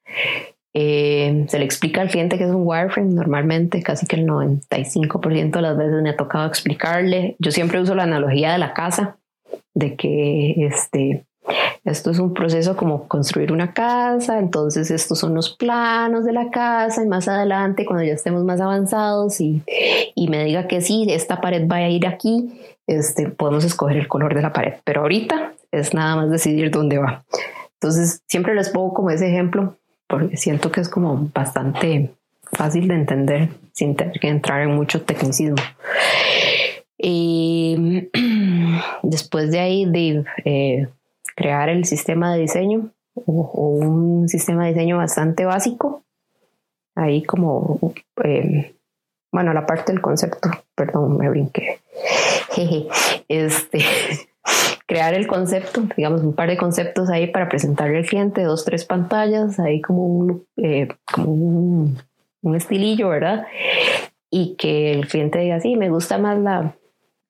Eh, 0.73 1.45
se 1.47 1.59
le 1.59 1.65
explica 1.65 2.01
al 2.01 2.09
cliente 2.09 2.37
que 2.37 2.43
es 2.43 2.51
un 2.51 2.63
wireframe. 2.65 3.13
Normalmente, 3.13 3.81
casi 3.81 4.05
que 4.05 4.17
el 4.17 4.27
95% 4.27 5.51
de 5.51 5.61
las 5.61 5.77
veces 5.77 6.01
me 6.01 6.09
ha 6.09 6.17
tocado 6.17 6.47
explicarle. 6.47 7.35
Yo 7.39 7.51
siempre 7.51 7.79
uso 7.81 7.95
la 7.95 8.03
analogía 8.03 8.51
de 8.51 8.57
la 8.57 8.73
casa 8.73 9.18
de 9.73 9.95
que 9.95 10.55
este, 10.65 11.25
esto 11.85 12.11
es 12.11 12.19
un 12.19 12.33
proceso 12.33 12.75
como 12.75 13.07
construir 13.07 13.51
una 13.51 13.73
casa, 13.73 14.39
entonces 14.39 14.91
estos 14.91 15.19
son 15.19 15.33
los 15.33 15.55
planos 15.55 16.25
de 16.25 16.33
la 16.33 16.49
casa 16.49 17.03
y 17.03 17.07
más 17.07 17.27
adelante 17.27 17.85
cuando 17.85 18.03
ya 18.03 18.13
estemos 18.13 18.43
más 18.43 18.61
avanzados 18.61 19.39
y, 19.41 19.63
y 20.15 20.27
me 20.27 20.43
diga 20.45 20.67
que 20.67 20.81
sí, 20.81 21.07
esta 21.09 21.41
pared 21.41 21.67
va 21.67 21.77
a 21.77 21.89
ir 21.89 22.07
aquí, 22.07 22.61
este, 22.87 23.29
podemos 23.29 23.63
escoger 23.63 23.97
el 23.97 24.07
color 24.07 24.35
de 24.35 24.41
la 24.41 24.53
pared, 24.53 24.73
pero 24.83 25.01
ahorita 25.01 25.53
es 25.71 25.93
nada 25.93 26.15
más 26.15 26.29
decidir 26.29 26.71
dónde 26.71 26.97
va. 26.97 27.23
Entonces 27.75 28.21
siempre 28.27 28.55
les 28.55 28.69
pongo 28.69 28.93
como 28.93 29.09
ese 29.09 29.29
ejemplo 29.29 29.75
porque 30.07 30.37
siento 30.37 30.71
que 30.71 30.81
es 30.81 30.89
como 30.89 31.29
bastante 31.33 32.11
fácil 32.51 32.87
de 32.87 32.95
entender 32.95 33.49
sin 33.73 33.95
tener 33.95 34.19
que 34.19 34.27
entrar 34.27 34.61
en 34.61 34.75
mucho 34.75 35.03
tecnicismo. 35.03 35.55
después 39.03 39.51
de 39.51 39.59
ahí, 39.59 39.85
de 39.85 40.23
eh, 40.45 40.87
crear 41.35 41.69
el 41.69 41.85
sistema 41.85 42.33
de 42.33 42.41
diseño 42.41 42.91
o, 43.25 43.79
un 43.81 44.27
sistema 44.27 44.65
de 44.65 44.73
diseño 44.73 44.97
bastante 44.97 45.45
básico, 45.45 46.03
ahí 46.95 47.23
como, 47.23 47.79
eh, 48.23 48.75
bueno, 49.31 49.53
la 49.53 49.65
parte 49.65 49.91
del 49.91 50.01
concepto, 50.01 50.49
perdón, 50.75 51.17
me 51.17 51.29
brinqué. 51.29 51.79
este, 53.27 53.79
crear 54.87 55.13
el 55.13 55.27
concepto, 55.27 55.83
digamos, 55.95 56.21
un 56.21 56.33
par 56.33 56.49
de 56.49 56.57
conceptos 56.57 57.09
ahí 57.09 57.27
para 57.27 57.47
presentarle 57.47 57.99
al 57.99 58.05
cliente, 58.05 58.43
dos, 58.43 58.65
tres 58.65 58.85
pantallas, 58.85 59.59
ahí 59.59 59.81
como 59.81 60.05
un, 60.05 60.45
eh, 60.57 60.89
un 61.15 62.55
estilillo, 62.55 63.09
¿verdad? 63.09 63.45
Y 64.31 64.55
que 64.55 64.91
el 64.91 65.07
cliente 65.07 65.39
diga, 65.39 65.59
sí, 65.59 65.75
me 65.75 65.89
gusta 65.89 66.17
más 66.17 66.39
la, 66.39 66.75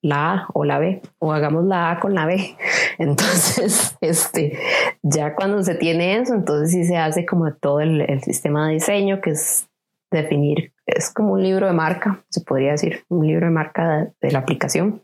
la 0.02 0.32
A 0.32 0.46
o 0.54 0.64
la 0.64 0.78
B, 0.78 1.02
o 1.18 1.32
hagamos 1.32 1.64
la 1.64 1.90
A 1.90 2.00
con 2.00 2.14
la 2.14 2.26
B. 2.26 2.56
Entonces, 2.98 3.96
este, 4.00 4.58
ya 5.02 5.34
cuando 5.34 5.62
se 5.62 5.74
tiene 5.74 6.18
eso, 6.18 6.34
entonces 6.34 6.70
sí 6.70 6.84
se 6.84 6.96
hace 6.96 7.24
como 7.24 7.52
todo 7.54 7.80
el, 7.80 8.20
sistema 8.22 8.66
de 8.66 8.74
diseño, 8.74 9.20
que 9.20 9.30
es 9.30 9.68
definir, 10.10 10.72
es 10.86 11.10
como 11.12 11.34
un 11.34 11.42
libro 11.42 11.66
de 11.66 11.72
marca, 11.72 12.22
se 12.28 12.42
podría 12.42 12.72
decir, 12.72 13.04
un 13.08 13.26
libro 13.26 13.46
de 13.46 13.52
marca 13.52 14.12
de, 14.20 14.30
la 14.30 14.40
aplicación, 14.40 15.02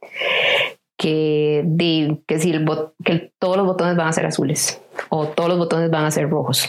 que, 0.98 1.64
que, 2.26 2.38
si 2.38 2.50
el 2.50 2.68
que 3.04 3.32
todos 3.38 3.56
los 3.56 3.66
botones 3.66 3.96
van 3.96 4.08
a 4.08 4.12
ser 4.12 4.26
azules 4.26 4.82
o 5.08 5.28
todos 5.28 5.48
los 5.48 5.58
botones 5.58 5.90
van 5.90 6.04
a 6.04 6.10
ser 6.10 6.28
rojos. 6.28 6.68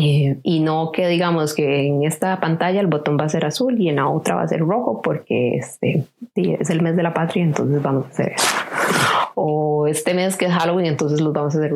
Eh, 0.00 0.38
y 0.44 0.60
no 0.60 0.92
que 0.92 1.08
digamos 1.08 1.54
que 1.54 1.86
en 1.86 2.04
esta 2.04 2.38
pantalla 2.38 2.80
el 2.80 2.86
botón 2.86 3.18
va 3.18 3.24
a 3.24 3.28
ser 3.28 3.44
azul 3.44 3.80
y 3.80 3.88
en 3.88 3.96
la 3.96 4.08
otra 4.08 4.36
va 4.36 4.42
a 4.42 4.48
ser 4.48 4.60
rojo 4.60 5.02
porque 5.02 5.56
este 5.56 6.04
es 6.36 6.70
el 6.70 6.82
mes 6.82 6.94
de 6.94 7.02
la 7.02 7.14
patria, 7.14 7.42
entonces 7.42 7.82
vamos 7.82 8.06
a 8.06 8.08
hacer 8.08 8.32
eso. 8.36 8.46
O 9.34 9.86
este 9.88 10.14
mes 10.14 10.36
que 10.36 10.46
es 10.46 10.52
Halloween, 10.52 10.86
entonces 10.86 11.20
los 11.20 11.32
vamos 11.32 11.54
a 11.54 11.58
hacer 11.58 11.72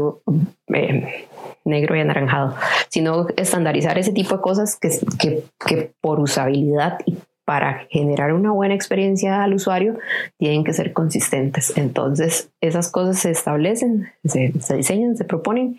eh, 0.74 1.26
negro 1.64 1.96
y 1.96 2.00
anaranjado, 2.00 2.54
sino 2.88 3.26
estandarizar 3.36 3.98
ese 3.98 4.12
tipo 4.12 4.36
de 4.36 4.40
cosas 4.40 4.78
que, 4.78 4.90
que, 5.18 5.42
que 5.66 5.92
por 6.00 6.20
usabilidad 6.20 6.98
y 7.06 7.16
para 7.44 7.86
generar 7.90 8.32
una 8.32 8.52
buena 8.52 8.74
experiencia 8.74 9.42
al 9.42 9.54
usuario 9.54 9.98
tienen 10.38 10.64
que 10.64 10.72
ser 10.72 10.92
consistentes. 10.92 11.76
Entonces, 11.76 12.50
esas 12.60 12.90
cosas 12.90 13.18
se 13.18 13.30
establecen, 13.30 14.10
se, 14.24 14.52
diseñan, 14.76 15.16
se 15.16 15.24
proponen 15.24 15.78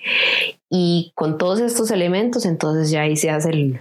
y 0.69 1.11
con 1.15 1.37
todos 1.37 1.59
estos 1.61 1.91
elementos, 1.91 2.45
entonces 2.45 2.89
ya 2.89 3.01
ahí 3.01 3.15
se 3.15 3.29
hace 3.29 3.49
el, 3.49 3.79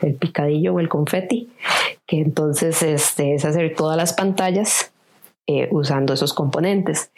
el, 0.00 0.14
picadillo 0.14 0.74
o 0.74 0.80
el 0.80 0.88
confeti, 0.88 1.50
que 2.06 2.20
entonces 2.20 2.82
este, 2.82 3.34
es 3.34 3.44
hacer 3.44 3.74
todas 3.74 3.96
las 3.96 4.12
pantallas 4.12 4.92
eh, 5.48 5.68
usando 5.72 6.14
esos 6.14 6.32
componentes. 6.32 7.10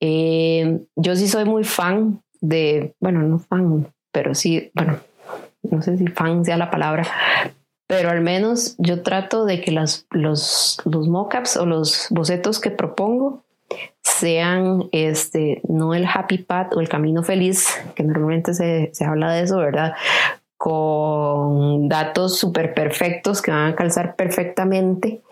Eh, 0.00 0.80
yo 0.96 1.16
sí 1.16 1.28
soy 1.28 1.44
muy 1.44 1.64
fan 1.64 2.20
de, 2.40 2.94
bueno, 3.00 3.22
no 3.22 3.38
fan, 3.38 3.86
pero 4.12 4.34
sí, 4.34 4.70
bueno, 4.74 4.98
no 5.62 5.82
sé 5.82 5.96
si 5.96 6.06
fan 6.08 6.44
sea 6.44 6.56
la 6.56 6.70
palabra, 6.70 7.06
pero 7.86 8.10
al 8.10 8.20
menos 8.20 8.74
yo 8.78 9.02
trato 9.02 9.44
de 9.44 9.60
que 9.60 9.70
las, 9.70 10.06
los, 10.10 10.78
los 10.84 11.08
mockups 11.08 11.56
o 11.56 11.66
los 11.66 12.08
bocetos 12.10 12.60
que 12.60 12.70
propongo 12.70 13.44
sean 14.02 14.88
este, 14.92 15.60
no 15.68 15.94
el 15.94 16.06
happy 16.06 16.38
path 16.38 16.74
o 16.74 16.80
el 16.80 16.88
camino 16.88 17.22
feliz, 17.22 17.68
que 17.94 18.02
normalmente 18.02 18.54
se, 18.54 18.90
se 18.92 19.04
habla 19.04 19.32
de 19.32 19.42
eso, 19.42 19.58
¿verdad? 19.58 19.94
Con 20.56 21.88
datos 21.88 22.38
súper 22.38 22.74
perfectos 22.74 23.42
que 23.42 23.50
van 23.50 23.72
a 23.72 23.76
calzar 23.76 24.16
perfectamente 24.16 25.22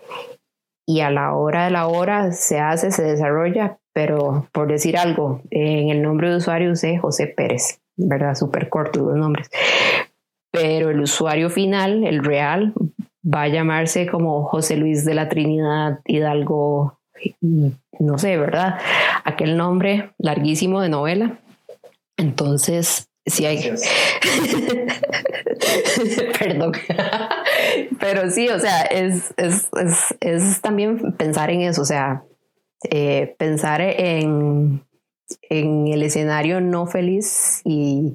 y 0.85 1.01
a 1.01 1.09
la 1.09 1.33
hora 1.33 1.65
de 1.65 1.71
la 1.71 1.87
hora 1.87 2.31
se 2.31 2.59
hace, 2.59 2.91
se 2.91 3.03
desarrolla, 3.03 3.79
pero 3.93 4.47
por 4.51 4.67
decir 4.67 4.97
algo, 4.97 5.41
en 5.49 5.89
el 5.89 6.01
nombre 6.01 6.29
de 6.29 6.37
usuario 6.37 6.71
usé 6.71 6.97
José 6.99 7.27
Pérez, 7.27 7.81
¿verdad? 7.97 8.35
Súper 8.35 8.69
corto 8.69 9.01
los 9.01 9.15
nombres. 9.15 9.49
Pero 10.55 10.89
el 10.89 11.01
usuario 11.01 11.49
final, 11.49 12.03
el 12.05 12.23
real, 12.23 12.73
va 13.25 13.43
a 13.43 13.47
llamarse 13.47 14.07
como 14.07 14.45
José 14.45 14.77
Luis 14.77 15.05
de 15.05 15.13
la 15.13 15.29
Trinidad 15.29 15.99
Hidalgo, 16.05 16.99
no 17.99 18.17
sé, 18.17 18.37
¿verdad? 18.37 18.79
Aquel 19.23 19.57
nombre 19.57 20.11
larguísimo 20.17 20.81
de 20.81 20.89
novela. 20.89 21.39
Entonces, 22.17 23.09
si 23.25 23.45
hay... 23.45 23.57
Perdón. 26.39 26.73
Pero 27.99 28.29
sí, 28.29 28.47
o 28.49 28.59
sea, 28.59 28.83
es, 28.83 29.33
es, 29.37 29.69
es, 29.79 30.15
es, 30.19 30.61
también 30.61 31.13
pensar 31.13 31.49
en 31.49 31.61
eso, 31.61 31.81
o 31.81 31.85
sea, 31.85 32.23
eh, 32.89 33.35
pensar 33.37 33.81
en, 33.81 34.85
en 35.49 35.87
el 35.87 36.03
escenario 36.03 36.61
no 36.61 36.85
feliz 36.85 37.61
y, 37.65 38.13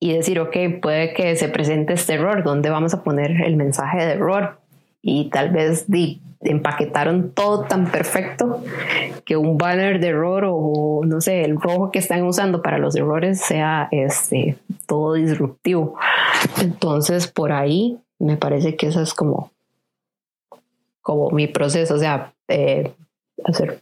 y 0.00 0.12
decir, 0.12 0.38
ok, 0.40 0.56
puede 0.80 1.12
que 1.12 1.34
se 1.36 1.48
presente 1.48 1.94
este 1.94 2.14
error, 2.14 2.44
¿dónde 2.44 2.70
vamos 2.70 2.94
a 2.94 3.02
poner 3.02 3.42
el 3.42 3.56
mensaje 3.56 3.98
de 3.98 4.12
error? 4.12 4.58
Y 5.02 5.30
tal 5.30 5.50
vez 5.50 5.86
empaquetaron 6.40 7.32
todo 7.32 7.64
tan 7.64 7.90
perfecto 7.90 8.62
que 9.24 9.36
un 9.36 9.58
banner 9.58 9.98
de 10.00 10.08
error 10.08 10.44
o 10.46 11.02
no 11.04 11.20
sé, 11.20 11.44
el 11.44 11.60
rojo 11.60 11.90
que 11.90 11.98
están 11.98 12.22
usando 12.22 12.62
para 12.62 12.78
los 12.78 12.94
errores 12.94 13.40
sea 13.40 13.88
este, 13.90 14.56
todo 14.86 15.14
disruptivo. 15.14 15.98
Entonces, 16.60 17.26
por 17.26 17.52
ahí 17.52 17.98
me 18.18 18.36
parece 18.36 18.76
que 18.76 18.86
eso 18.86 19.00
es 19.00 19.14
como, 19.14 19.50
como 21.02 21.30
mi 21.30 21.48
proceso, 21.48 21.94
o 21.94 21.98
sea, 21.98 22.32
eh, 22.48 22.92
hacer 23.44 23.80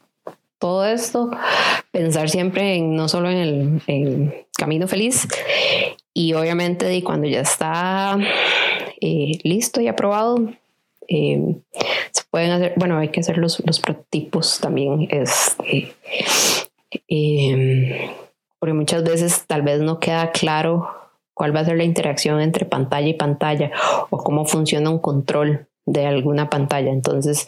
todo 0.59 0.87
esto, 0.87 1.31
pensar 1.91 2.31
siempre 2.31 2.77
en 2.77 2.97
no 2.97 3.09
solo 3.09 3.31
en 3.31 3.83
el, 3.87 4.47
camino 4.59 4.89
feliz 4.89 5.29
y 6.17 6.33
obviamente 6.33 7.03
cuando 7.05 7.29
ya 7.29 7.43
está 7.43 8.17
eh, 9.03 9.39
listo 9.43 9.83
y 9.83 9.89
aprobado, 9.89 10.49
eh, 11.09 11.57
se 12.11 12.23
pueden 12.31 12.53
hacer, 12.53 12.73
bueno, 12.77 12.97
hay 12.97 13.11
que 13.11 13.21
hacer 13.21 13.37
los, 13.37 13.63
los 13.67 13.81
prototipos 13.81 14.59
también, 14.59 15.09
este, 15.11 15.93
porque 18.59 18.73
muchas 18.73 19.05
veces 19.05 19.45
tal 19.47 19.61
vez 19.61 19.83
no 19.83 20.01
queda 20.01 20.33
claro 20.33 20.89
cuál 21.35 21.55
va 21.55 21.61
a 21.61 21.67
ser 21.67 21.77
la 21.77 21.85
interacción 21.85 22.41
entre 22.41 22.65
pantalla 22.65 23.09
y 23.09 23.15
pantalla 23.15 23.71
o 24.09 24.17
cómo 24.17 24.47
funciona 24.47 24.89
un 24.89 25.01
control 25.01 25.67
de 25.85 26.07
alguna 26.07 26.49
pantalla. 26.49 26.93
Entonces, 26.93 27.47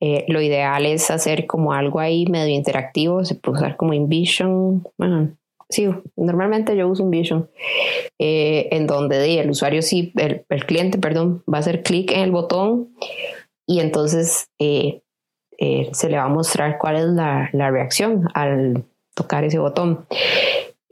eh, 0.00 0.24
lo 0.26 0.40
ideal 0.40 0.86
es 0.86 1.08
hacer 1.12 1.46
como 1.46 1.72
algo 1.72 2.00
ahí 2.00 2.26
medio 2.26 2.52
interactivo, 2.52 3.24
se 3.24 3.36
puede 3.36 3.58
usar 3.58 3.76
como 3.76 3.92
InVision. 3.92 4.82
Bueno, 4.98 5.36
sí, 5.72 5.88
normalmente 6.16 6.76
yo 6.76 6.88
uso 6.88 7.02
InVision, 7.02 7.50
eh, 8.18 8.68
en 8.70 8.86
donde 8.86 9.40
el 9.40 9.50
usuario 9.50 9.82
sí, 9.82 10.12
el, 10.16 10.44
cliente, 10.66 10.98
perdón, 10.98 11.42
va 11.52 11.58
a 11.58 11.60
hacer 11.60 11.82
clic 11.82 12.12
en 12.12 12.20
el 12.20 12.30
botón 12.30 12.94
y 13.66 13.80
entonces 13.80 14.48
eh, 14.58 15.00
se 15.92 16.08
le 16.08 16.16
va 16.16 16.24
a 16.24 16.28
mostrar 16.28 16.78
cuál 16.78 16.96
es 16.96 17.06
la, 17.06 17.50
la 17.52 17.70
reacción 17.70 18.28
al 18.34 18.84
tocar 19.14 19.44
ese 19.44 19.58
botón. 19.58 20.06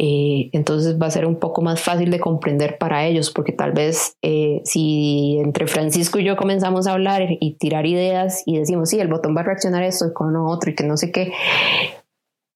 Eh, 0.02 0.48
entonces 0.54 0.98
va 0.98 1.08
a 1.08 1.10
ser 1.10 1.26
un 1.26 1.38
poco 1.38 1.60
más 1.60 1.82
fácil 1.82 2.10
de 2.10 2.18
comprender 2.18 2.78
para 2.78 3.04
ellos, 3.06 3.30
porque 3.30 3.52
tal 3.52 3.72
vez 3.72 4.16
eh, 4.22 4.62
si 4.64 5.36
entre 5.40 5.66
Francisco 5.66 6.18
y 6.18 6.24
yo 6.24 6.38
comenzamos 6.38 6.86
a 6.86 6.94
hablar 6.94 7.26
y 7.28 7.58
tirar 7.58 7.84
ideas 7.84 8.42
y 8.46 8.58
decimos, 8.58 8.88
sí, 8.88 8.98
el 8.98 9.08
botón 9.08 9.36
va 9.36 9.42
a 9.42 9.44
reaccionar 9.44 9.82
esto 9.82 10.06
y 10.06 10.14
con 10.14 10.34
otro 10.36 10.70
y 10.70 10.74
que 10.74 10.84
no 10.84 10.96
sé 10.96 11.12
qué, 11.12 11.34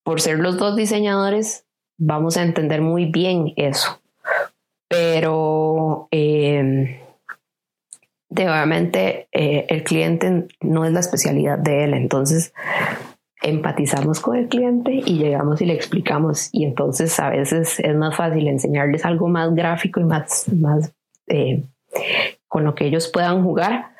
por 0.04 0.22
ser 0.22 0.38
los 0.38 0.56
dos 0.56 0.74
diseñadores, 0.74 1.63
vamos 1.96 2.36
a 2.36 2.42
entender 2.42 2.80
muy 2.80 3.06
bien 3.06 3.52
eso. 3.56 4.00
Pero 4.88 6.08
eh, 6.10 7.00
obviamente 8.30 9.28
el 9.32 9.82
cliente 9.84 10.46
no 10.60 10.84
es 10.84 10.92
la 10.92 11.00
especialidad 11.00 11.58
de 11.58 11.84
él, 11.84 11.94
entonces 11.94 12.52
empatizamos 13.44 14.20
con 14.20 14.36
el 14.36 14.48
cliente 14.48 14.92
y 14.92 15.18
llegamos 15.18 15.60
y 15.60 15.66
le 15.66 15.74
explicamos. 15.74 16.48
Y 16.52 16.64
entonces 16.64 17.18
a 17.20 17.30
veces 17.30 17.78
es 17.78 17.94
más 17.94 18.16
fácil 18.16 18.48
enseñarles 18.48 19.04
algo 19.04 19.28
más 19.28 19.54
gráfico 19.54 20.00
y 20.00 20.04
más, 20.04 20.48
más 20.52 20.92
eh, 21.28 21.62
con 22.48 22.64
lo 22.64 22.74
que 22.74 22.86
ellos 22.86 23.08
puedan 23.08 23.44
jugar 23.44 23.92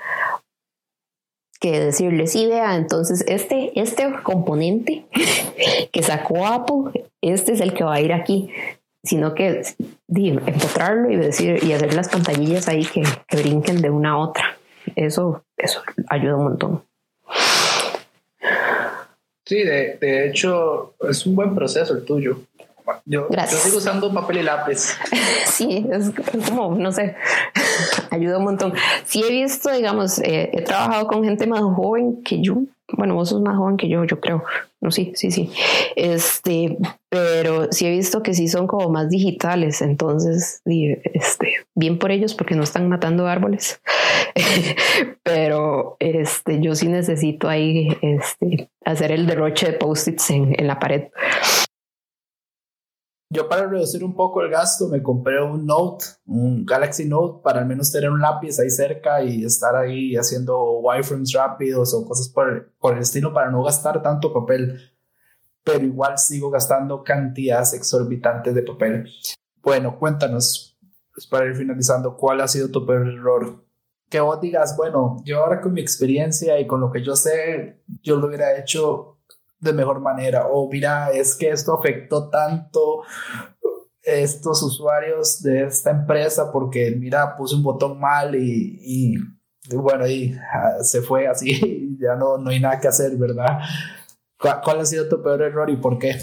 que 1.65 1.81
decirles, 1.81 2.33
sí, 2.33 2.47
vea, 2.47 2.77
entonces 2.77 3.25
este, 3.27 3.73
este 3.81 4.13
componente 4.23 5.07
que 5.93 6.03
sacó 6.03 6.47
Apple, 6.47 7.07
este 7.23 7.53
es 7.55 7.63
el 7.63 7.73
que 7.73 7.85
va 7.85 7.95
a 7.95 8.01
ir 8.03 8.13
aquí, 8.13 8.51
sino 9.03 9.35
que 9.35 9.63
encontrarlo 10.07 11.11
y 11.11 11.17
decir 11.17 11.65
y 11.65 11.73
hacer 11.73 11.95
las 11.95 12.11
pantallillas 12.11 12.69
ahí 12.69 12.85
que, 12.85 13.03
que 13.27 13.37
brinquen 13.39 13.81
de 13.81 13.89
una 13.89 14.11
a 14.11 14.19
otra. 14.19 14.59
Eso, 14.95 15.43
eso 15.57 15.81
ayuda 16.11 16.37
un 16.37 16.45
montón. 16.45 16.85
Sí, 19.47 19.63
de, 19.63 19.97
de 19.99 20.29
hecho, 20.29 20.97
es 21.09 21.25
un 21.25 21.35
buen 21.35 21.55
proceso 21.55 21.95
el 21.95 22.05
tuyo. 22.05 22.41
Yo, 23.07 23.29
yo, 23.31 23.47
sigo 23.47 23.79
usando 23.79 24.13
papel 24.13 24.39
y 24.39 24.43
lápiz. 24.43 24.99
Sí, 25.47 25.87
es, 25.91 26.11
como, 26.49 26.75
no 26.75 26.91
sé, 26.91 27.15
ayuda 28.11 28.39
un 28.39 28.45
montón. 28.45 28.75
Sí 29.05 29.23
he 29.23 29.31
visto, 29.31 29.71
digamos, 29.71 30.19
eh, 30.19 30.51
he 30.53 30.63
trabajado 30.63 31.07
con 31.07 31.25
gente 31.25 31.47
más 31.47 31.63
joven 31.63 32.23
que 32.23 32.41
yo. 32.41 32.57
Bueno, 32.93 33.15
vos 33.15 33.31
sos 33.31 33.41
más 33.41 33.57
joven 33.57 33.77
que 33.77 33.89
yo, 33.89 34.05
yo 34.05 34.21
creo. 34.21 34.45
No, 34.81 34.91
sí, 34.91 35.13
sí, 35.15 35.31
sí. 35.31 35.51
Este, 35.97 36.77
pero 37.09 37.73
sí 37.73 37.87
he 37.87 37.91
visto 37.91 38.23
que 38.23 38.35
sí 38.35 38.49
son 38.49 38.67
como 38.67 38.91
más 38.91 39.09
digitales. 39.09 39.81
Entonces, 39.81 40.61
este, 40.67 41.55
bien 41.75 41.99
por 41.99 42.13
ellos 42.13 42.35
porque 42.35 42.55
no 42.55 42.63
están 42.63 42.89
matando 42.89 43.27
árboles. 43.27 43.81
pero 45.23 45.97
este, 46.01 46.61
yo 46.61 46.75
sí 46.75 46.89
necesito 46.89 47.49
ahí 47.49 47.97
este, 48.03 48.69
hacer 48.85 49.13
el 49.13 49.27
derroche 49.27 49.67
de 49.67 49.73
post-its 49.73 50.31
en, 50.31 50.55
en 50.59 50.67
la 50.67 50.79
pared. 50.79 51.05
Yo 53.35 53.49
para 53.49 53.67
reducir 53.67 54.05
un 54.05 54.15
poco 54.15 54.43
el 54.43 54.51
gasto 54.51 54.87
me 54.87 55.03
compré 55.03 55.43
un 55.43 55.67
Note, 55.67 56.05
un 56.25 56.65
Galaxy 56.65 57.05
Note, 57.05 57.43
para 57.43 57.59
al 57.59 57.67
menos 57.67 57.91
tener 57.91 58.09
un 58.09 58.21
lápiz 58.21 58.61
ahí 58.61 58.71
cerca 58.71 59.21
y 59.25 59.45
estar 59.45 59.75
ahí 59.75 60.15
haciendo 60.15 60.79
wireframes 60.79 61.33
rápidos 61.33 61.93
o 61.95 62.07
cosas 62.07 62.29
por, 62.29 62.71
por 62.79 62.95
el 62.95 63.01
estilo 63.01 63.35
para 63.35 63.51
no 63.51 63.65
gastar 63.65 64.01
tanto 64.03 64.33
papel. 64.33 64.81
Pero 65.65 65.85
igual 65.85 66.17
sigo 66.17 66.49
gastando 66.49 67.03
cantidades 67.03 67.73
exorbitantes 67.73 68.55
de 68.55 68.63
papel. 68.63 69.11
Bueno, 69.61 69.99
cuéntanos, 69.99 70.79
pues, 71.13 71.27
para 71.27 71.47
ir 71.47 71.57
finalizando, 71.57 72.17
¿cuál 72.17 72.41
ha 72.41 72.47
sido 72.47 72.71
tu 72.71 72.87
peor 72.87 73.09
error? 73.09 73.65
Que 74.09 74.21
vos 74.21 74.41
digas, 74.41 74.77
bueno, 74.77 75.17
yo 75.25 75.43
ahora 75.43 75.61
con 75.61 75.73
mi 75.73 75.81
experiencia 75.81 76.61
y 76.61 76.69
con 76.69 76.81
lo 76.81 76.93
que 76.93 77.03
yo 77.03 77.17
sé, 77.17 77.83
yo 78.01 78.15
lo 78.15 78.29
hubiera 78.29 78.57
hecho 78.57 79.14
de 79.65 79.73
mejor 79.73 80.01
manera. 80.01 80.47
O 80.47 80.69
mira, 80.71 81.11
es 81.11 81.35
que 81.35 81.51
esto 81.51 81.75
afectó 81.75 82.29
tanto 82.29 83.03
estos 84.05 84.63
usuarios 84.63 85.43
de 85.43 85.65
esta 85.65 85.91
empresa 85.91 86.53
porque 86.53 86.95
mira, 86.97 87.37
puse 87.37 87.57
un 87.57 87.63
botón 87.63 87.99
mal 87.99 88.35
y, 88.35 89.17
bueno, 89.75 90.07
y 90.07 90.37
ah, 90.53 90.83
se 90.83 91.01
fue 91.01 91.27
así, 91.27 91.97
ya 92.01 92.15
no, 92.15 92.39
no 92.39 92.51
hay 92.51 92.61
nada 92.61 92.79
que 92.79 92.89
hacer, 92.89 93.17
¿verdad? 93.17 93.61
¿Cuál, 94.39 94.81
ha 94.81 94.85
sido 94.85 95.09
tu 95.09 95.23
peor 95.23 95.41
error 95.43 95.71
y 95.71 95.77
por 95.77 95.99
qué? 95.99 96.17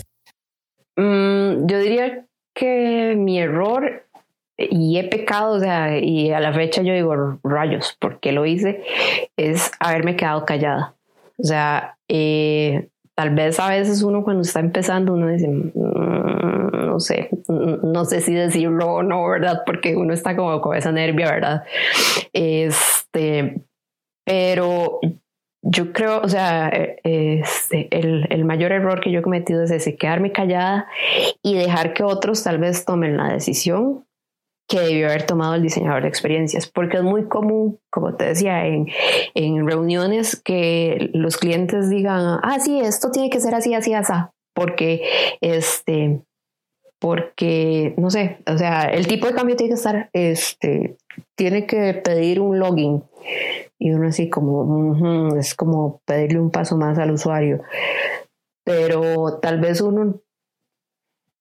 Mm, 0.96 1.66
yo 1.66 1.80
diría 1.80 2.28
que 2.54 3.16
mi 3.18 3.40
error 3.40 4.06
y 4.58 5.00
he 5.00 5.04
pecado, 5.06 5.56
o 5.56 5.60
sea, 5.60 5.98
y 5.98 6.32
a 6.32 6.40
la 6.40 6.54
fecha 6.54 6.84
yo 6.84 6.94
digo 6.94 7.40
rayos, 7.44 7.98
porque 8.00 8.32
lo 8.32 8.46
hice, 8.46 8.84
es 9.38 9.72
haberme 9.80 10.16
quedado 10.16 10.46
callada. 10.46 10.96
O 11.38 11.44
sea, 11.44 11.98
eh, 12.08 12.91
tal 13.22 13.36
vez 13.36 13.60
a 13.60 13.70
veces 13.70 14.02
uno 14.02 14.24
cuando 14.24 14.42
está 14.42 14.62
empezando 14.62 15.14
uno 15.14 15.28
dice, 15.28 15.48
mm, 15.48 16.88
no 16.88 17.00
sé, 17.00 17.30
no 17.48 18.04
sé 18.04 18.20
si 18.22 18.34
decirlo 18.34 18.96
o 18.96 19.04
no, 19.04 19.30
¿verdad? 19.30 19.62
Porque 19.64 19.96
uno 19.96 20.12
está 20.12 20.36
como 20.36 20.60
con 20.60 20.76
esa 20.76 20.92
nervia, 20.92 21.32
¿verdad? 21.32 21.64
Este, 22.34 23.62
pero 24.26 25.02
yo 25.62 25.94
creo, 25.94 26.22
o 26.22 26.28
sea, 26.30 26.70
este, 26.70 27.96
el, 27.96 28.26
el, 28.32 28.44
mayor 28.44 28.72
error 28.72 29.00
que 29.02 29.12
yo 29.12 29.20
he 29.20 29.22
cometido 29.22 29.62
es 29.62 29.70
ese, 29.70 29.98
quedarme 29.98 30.32
callada 30.32 30.88
y 31.44 31.54
dejar 31.54 31.94
que 31.94 32.02
otros 32.02 32.44
tal 32.44 32.58
vez 32.58 32.86
tomen 32.86 33.18
la 33.18 33.32
decisión 33.32 34.04
que 34.72 34.80
debió 34.80 35.08
haber 35.08 35.26
tomado 35.26 35.56
el 35.56 35.62
diseñador 35.62 36.04
de 36.04 36.08
experiencias, 36.08 36.66
porque 36.66 36.98
es 36.98 37.04
muy 37.04 37.26
común, 37.26 37.78
como 37.90 38.16
te 38.16 38.24
decía, 38.24 38.66
en, 38.66 38.88
en 39.36 39.68
reuniones 39.68 40.42
que 40.42 41.10
los 41.14 41.36
clientes 41.36 41.90
digan, 41.90 42.40
ah, 42.42 42.58
sí, 42.62 42.80
esto 42.80 43.12
tiene 43.12 43.30
que 43.30 43.42
ser 43.42 43.54
así, 43.54 43.74
así, 43.74 43.94
así, 43.94 44.14
porque 44.54 45.04
este, 45.42 46.22
porque, 47.00 47.94
no 47.98 48.10
sé, 48.10 48.38
o 48.48 48.58
sea, 48.58 48.84
el 48.84 49.08
tipo 49.08 49.28
de 49.28 49.34
cambio 49.34 49.58
tiene 49.58 49.72
que 49.72 49.76
estar, 49.76 50.10
este, 50.14 50.96
tiene 51.36 51.66
que 51.66 51.94
pedir 51.94 52.40
un 52.40 52.58
login. 52.58 53.04
Y 53.78 53.92
uno 53.92 54.08
así 54.08 54.30
como, 54.30 55.36
es 55.38 55.54
como 55.54 56.00
pedirle 56.06 56.40
un 56.40 56.52
paso 56.52 56.78
más 56.78 56.98
al 56.98 57.12
usuario, 57.12 57.62
pero 58.64 59.40
tal 59.42 59.60
vez 59.60 59.82
uno 59.82 60.22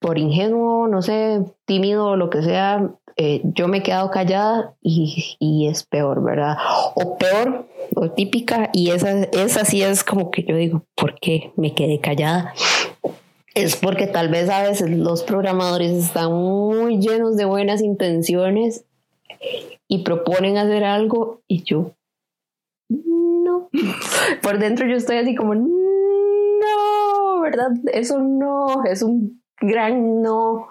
por 0.00 0.18
ingenuo, 0.18 0.88
no 0.88 1.02
sé, 1.02 1.44
tímido 1.66 2.06
o 2.06 2.16
lo 2.16 2.30
que 2.30 2.42
sea, 2.42 2.90
eh, 3.22 3.42
yo 3.44 3.68
me 3.68 3.78
he 3.78 3.82
quedado 3.82 4.10
callada 4.10 4.74
y, 4.80 5.36
y, 5.38 5.68
es 5.68 5.84
peor, 5.84 6.24
¿verdad? 6.24 6.56
O 6.94 7.18
peor, 7.18 7.66
o 7.94 8.10
típica, 8.12 8.70
y 8.72 8.92
esa, 8.92 9.24
esa 9.24 9.66
sí 9.66 9.82
es 9.82 10.02
como 10.04 10.30
que 10.30 10.42
yo 10.42 10.56
digo, 10.56 10.86
¿por 10.94 11.20
qué 11.20 11.52
me 11.54 11.74
quedé 11.74 12.00
callada? 12.00 12.54
Es 13.54 13.76
porque 13.76 14.06
tal 14.06 14.30
vez 14.30 14.48
a 14.48 14.62
veces 14.62 14.88
los 14.88 15.22
programadores 15.22 15.92
están 15.92 16.32
muy 16.32 16.98
llenos 16.98 17.36
de 17.36 17.44
buenas 17.44 17.82
intenciones 17.82 18.86
y 19.86 19.98
proponen 19.98 20.56
hacer 20.56 20.84
algo 20.84 21.42
y 21.46 21.62
yo 21.62 21.92
no. 22.88 23.68
Por 24.42 24.58
dentro 24.58 24.86
yo 24.86 24.96
estoy 24.96 25.18
así 25.18 25.34
como 25.34 25.54
no, 25.54 27.40
¿verdad? 27.42 27.72
Eso 27.92 28.18
no, 28.18 28.82
es 28.84 29.02
un 29.02 29.42
gran 29.60 30.22
no. 30.22 30.68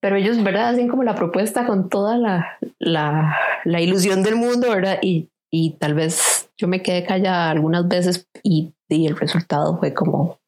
Pero 0.00 0.16
ellos, 0.16 0.42
¿verdad? 0.42 0.70
Hacen 0.70 0.88
como 0.88 1.02
la 1.02 1.14
propuesta 1.14 1.66
con 1.66 1.88
toda 1.88 2.16
la, 2.16 2.58
la, 2.78 3.36
la 3.64 3.80
ilusión 3.80 4.22
del 4.22 4.36
mundo, 4.36 4.70
¿verdad? 4.70 4.98
Y, 5.02 5.28
y, 5.50 5.72
tal 5.72 5.94
vez 5.94 6.48
yo 6.56 6.68
me 6.68 6.82
quedé 6.82 7.04
callada 7.04 7.50
algunas 7.50 7.86
veces 7.86 8.26
y, 8.42 8.72
y 8.88 9.06
el 9.06 9.16
resultado 9.16 9.78
fue 9.78 9.92
como 9.92 10.38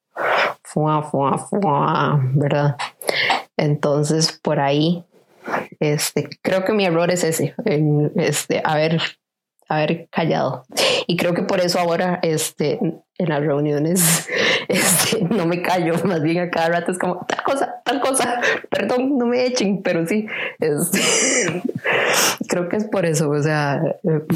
fua, 0.63 1.03
fua, 1.03 1.39
fua, 1.39 2.21
¿verdad? 2.35 2.77
Entonces, 3.57 4.39
por 4.43 4.59
ahí, 4.59 5.05
este, 5.81 6.29
creo 6.41 6.65
que 6.65 6.73
mi 6.73 6.85
error 6.85 7.11
es 7.11 7.25
ese, 7.25 7.55
en, 7.65 8.13
este, 8.17 8.63
haber, 8.65 9.01
haber 9.69 10.09
callado. 10.11 10.65
Y 11.07 11.17
creo 11.17 11.35
que 11.35 11.43
por 11.43 11.61
eso 11.61 11.79
ahora, 11.79 12.21
este, 12.23 12.79
en 13.19 13.29
las 13.29 13.41
reuniones, 13.41 14.29
este, 14.69 15.23
no 15.25 15.47
me 15.47 15.63
callo, 15.63 15.95
más 16.05 16.23
bien 16.23 16.39
a 16.39 16.51
cada 16.51 16.69
rato 16.69 16.93
es 16.93 16.99
como 16.99 17.25
tal 17.27 17.43
cosa, 17.43 17.83
tal 17.85 18.01
cosa, 18.01 18.41
perdón, 18.71 19.19
no 19.19 19.27
me 19.27 19.45
echen, 19.45 19.83
pero 19.83 20.07
sí, 20.07 20.27
este, 20.59 21.01
creo 22.49 22.69
que 22.69 22.77
es 22.77 22.85
por 22.85 23.05
eso, 23.05 23.31
o 23.31 23.43
sea, 23.43 23.83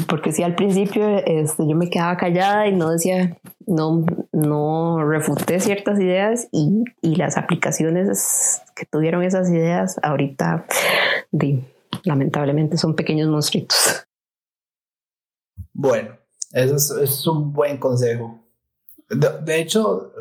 porque 0.07 0.31
si 0.31 0.43
al 0.43 0.55
principio 0.55 1.17
este, 1.25 1.67
yo 1.67 1.75
me 1.75 1.89
quedaba 1.89 2.17
callada 2.17 2.67
y 2.67 2.75
no 2.75 2.91
decía, 2.91 3.37
no, 3.65 4.05
no 4.31 5.03
refuté 5.03 5.59
ciertas 5.59 5.99
ideas 5.99 6.47
y, 6.51 6.85
las 7.01 7.37
aplicaciones 7.37 8.61
que 8.75 8.85
tuvieron 8.85 9.23
esas 9.23 9.49
ideas 9.49 9.99
ahorita, 10.03 10.67
lamentablemente 12.03 12.77
son 12.77 12.95
pequeños 12.95 13.27
monstruitos. 13.27 14.05
Bueno, 15.73 16.15
eso 16.51 16.75
es, 16.75 16.91
es 16.91 17.27
un 17.27 17.53
buen 17.53 17.77
consejo 17.77 18.46
de, 19.09 19.61
hecho, 19.61 20.11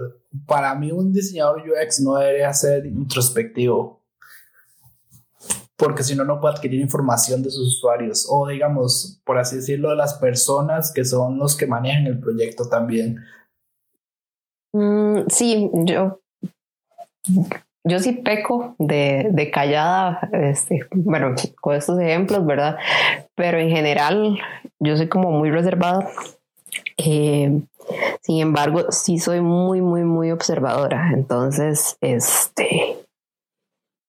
para 0.47 0.75
mí 0.75 0.93
un 0.93 1.13
diseñador 1.13 1.63
UX 1.63 2.01
no 2.01 2.15
debería 2.15 2.53
ser 2.53 2.87
introspectivo, 2.87 4.01
porque 5.77 6.03
si 6.03 6.15
no, 6.15 6.25
no 6.25 6.41
puede 6.41 6.55
adquirir 6.55 6.81
información 6.81 7.43
de 7.43 7.51
sus 7.51 7.77
usuarios 7.77 8.27
o, 8.31 8.47
digamos, 8.49 9.21
por 9.25 9.39
así 9.39 9.57
decirlo, 9.57 9.91
de 9.91 9.97
las 9.97 10.15
personas 10.15 10.93
que 10.93 11.05
son 11.05 11.39
los 11.39 11.57
que 11.57 11.67
manejan 11.67 12.07
el 12.07 12.19
proyecto 12.19 12.69
también. 12.69 13.25
Mm, 14.73 15.23
sí, 15.29 15.71
yo, 15.85 16.21
yo 17.85 17.99
sí 17.99 18.13
peco 18.13 18.75
de, 18.79 19.29
de 19.33 19.51
callada, 19.51 20.29
este, 20.33 20.87
bueno, 20.93 21.35
con 21.61 21.75
estos 21.75 21.99
ejemplos, 21.99 22.47
¿verdad? 22.47 22.79
Pero 23.35 23.59
en 23.59 23.71
general, 23.71 24.39
yo 24.79 24.97
soy 24.97 25.09
como 25.09 25.31
muy 25.31 25.51
reservada. 25.51 26.09
Eh, 26.97 27.61
sin 28.21 28.41
embargo, 28.41 28.91
sí 28.91 29.19
soy 29.19 29.41
muy, 29.41 29.81
muy, 29.81 30.05
muy 30.05 30.31
observadora. 30.31 31.11
Entonces, 31.13 31.97
este, 32.01 33.07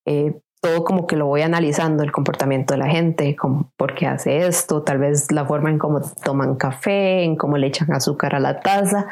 eh, 0.05 0.39
todo 0.61 0.84
como 0.84 1.05
que 1.05 1.15
lo 1.15 1.28
voy 1.28 1.41
analizando, 1.41 2.03
el 2.03 2.11
comportamiento 2.11 2.73
de 2.73 2.80
la 2.80 2.89
gente, 2.89 3.36
como, 3.36 3.71
por 3.78 3.93
qué 3.95 4.07
hace 4.07 4.47
esto, 4.47 4.84
tal 4.84 4.97
vez 4.97 5.32
la 5.32 5.45
forma 5.45 5.69
en 5.69 5.78
cómo 5.78 6.01
toman 6.23 6.55
café, 6.55 7.23
en 7.23 7.36
cómo 7.36 7.57
le 7.57 7.67
echan 7.67 7.91
azúcar 7.93 8.36
a 8.36 8.39
la 8.39 8.59
taza, 8.59 9.07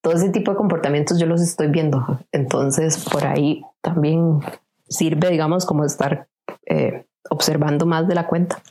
todo 0.00 0.14
ese 0.14 0.28
tipo 0.30 0.50
de 0.50 0.58
comportamientos 0.58 1.18
yo 1.18 1.26
los 1.26 1.40
estoy 1.40 1.68
viendo. 1.68 2.20
Entonces, 2.30 3.04
por 3.10 3.26
ahí 3.26 3.64
también 3.80 4.40
sirve, 4.88 5.30
digamos, 5.30 5.64
como 5.64 5.84
estar 5.84 6.28
eh, 6.66 7.06
observando 7.30 7.86
más 7.86 8.08
de 8.08 8.14
la 8.14 8.26
cuenta. 8.26 8.62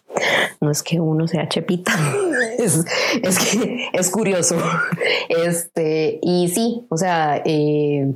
No 0.60 0.70
es 0.72 0.84
que 0.84 1.00
uno 1.00 1.28
sea 1.28 1.48
chepita, 1.48 1.94
es, 2.58 2.86
que 3.24 3.90
es 3.94 4.10
curioso. 4.10 4.58
Este, 5.30 6.20
y 6.22 6.50
sí, 6.50 6.86
o 6.90 6.98
sea, 6.98 7.42
eh, 7.46 8.14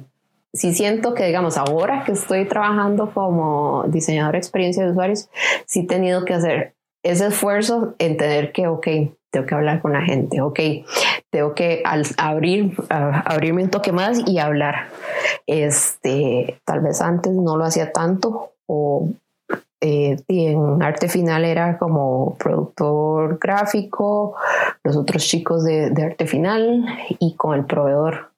sí 0.53 0.73
siento 0.73 1.13
que, 1.13 1.25
digamos, 1.25 1.57
ahora 1.57 2.03
que 2.05 2.11
estoy 2.11 2.45
trabajando 2.47 3.11
como 3.13 3.85
diseñador 3.87 4.33
de 4.33 4.39
experiencia 4.39 4.83
de 4.83 4.91
usuarios, 4.91 5.29
sí 5.65 5.81
he 5.81 5.87
tenido 5.87 6.25
que 6.25 6.33
hacer 6.33 6.75
ese 7.03 7.27
esfuerzo 7.27 7.95
en 7.99 8.17
tener 8.17 8.51
que, 8.51 8.67
ok, 8.67 8.87
tengo 9.29 9.45
que 9.45 9.55
hablar 9.55 9.81
con 9.81 9.91
la 9.91 10.01
gente, 10.01 10.41
ok, 10.41 10.59
tengo 11.29 11.53
que 11.53 11.83
abrir, 12.17 12.73
abrirme 12.89 13.63
un 13.63 13.69
toque 13.69 13.91
más 13.91 14.21
y 14.25 14.39
hablar. 14.39 14.87
Este, 15.45 16.59
tal 16.65 16.79
vez 16.79 17.01
antes 17.01 17.33
no 17.33 17.57
lo 17.57 17.65
hacía 17.65 17.91
tanto 17.91 18.53
o 18.65 19.09
eh, 19.87 20.17
y 20.27 20.47
en 20.47 20.81
arte 20.81 21.07
final 21.07 21.45
era 21.45 21.77
como 21.77 22.35
productor 22.39 23.37
gráfico, 23.37 24.35
los 24.83 24.97
otros 24.97 25.23
chicos 25.23 25.63
de, 25.63 25.93
arte 26.03 26.25
final 26.25 26.87
y 27.19 27.35
con 27.35 27.55
el 27.55 27.65
proveedor. 27.65 28.31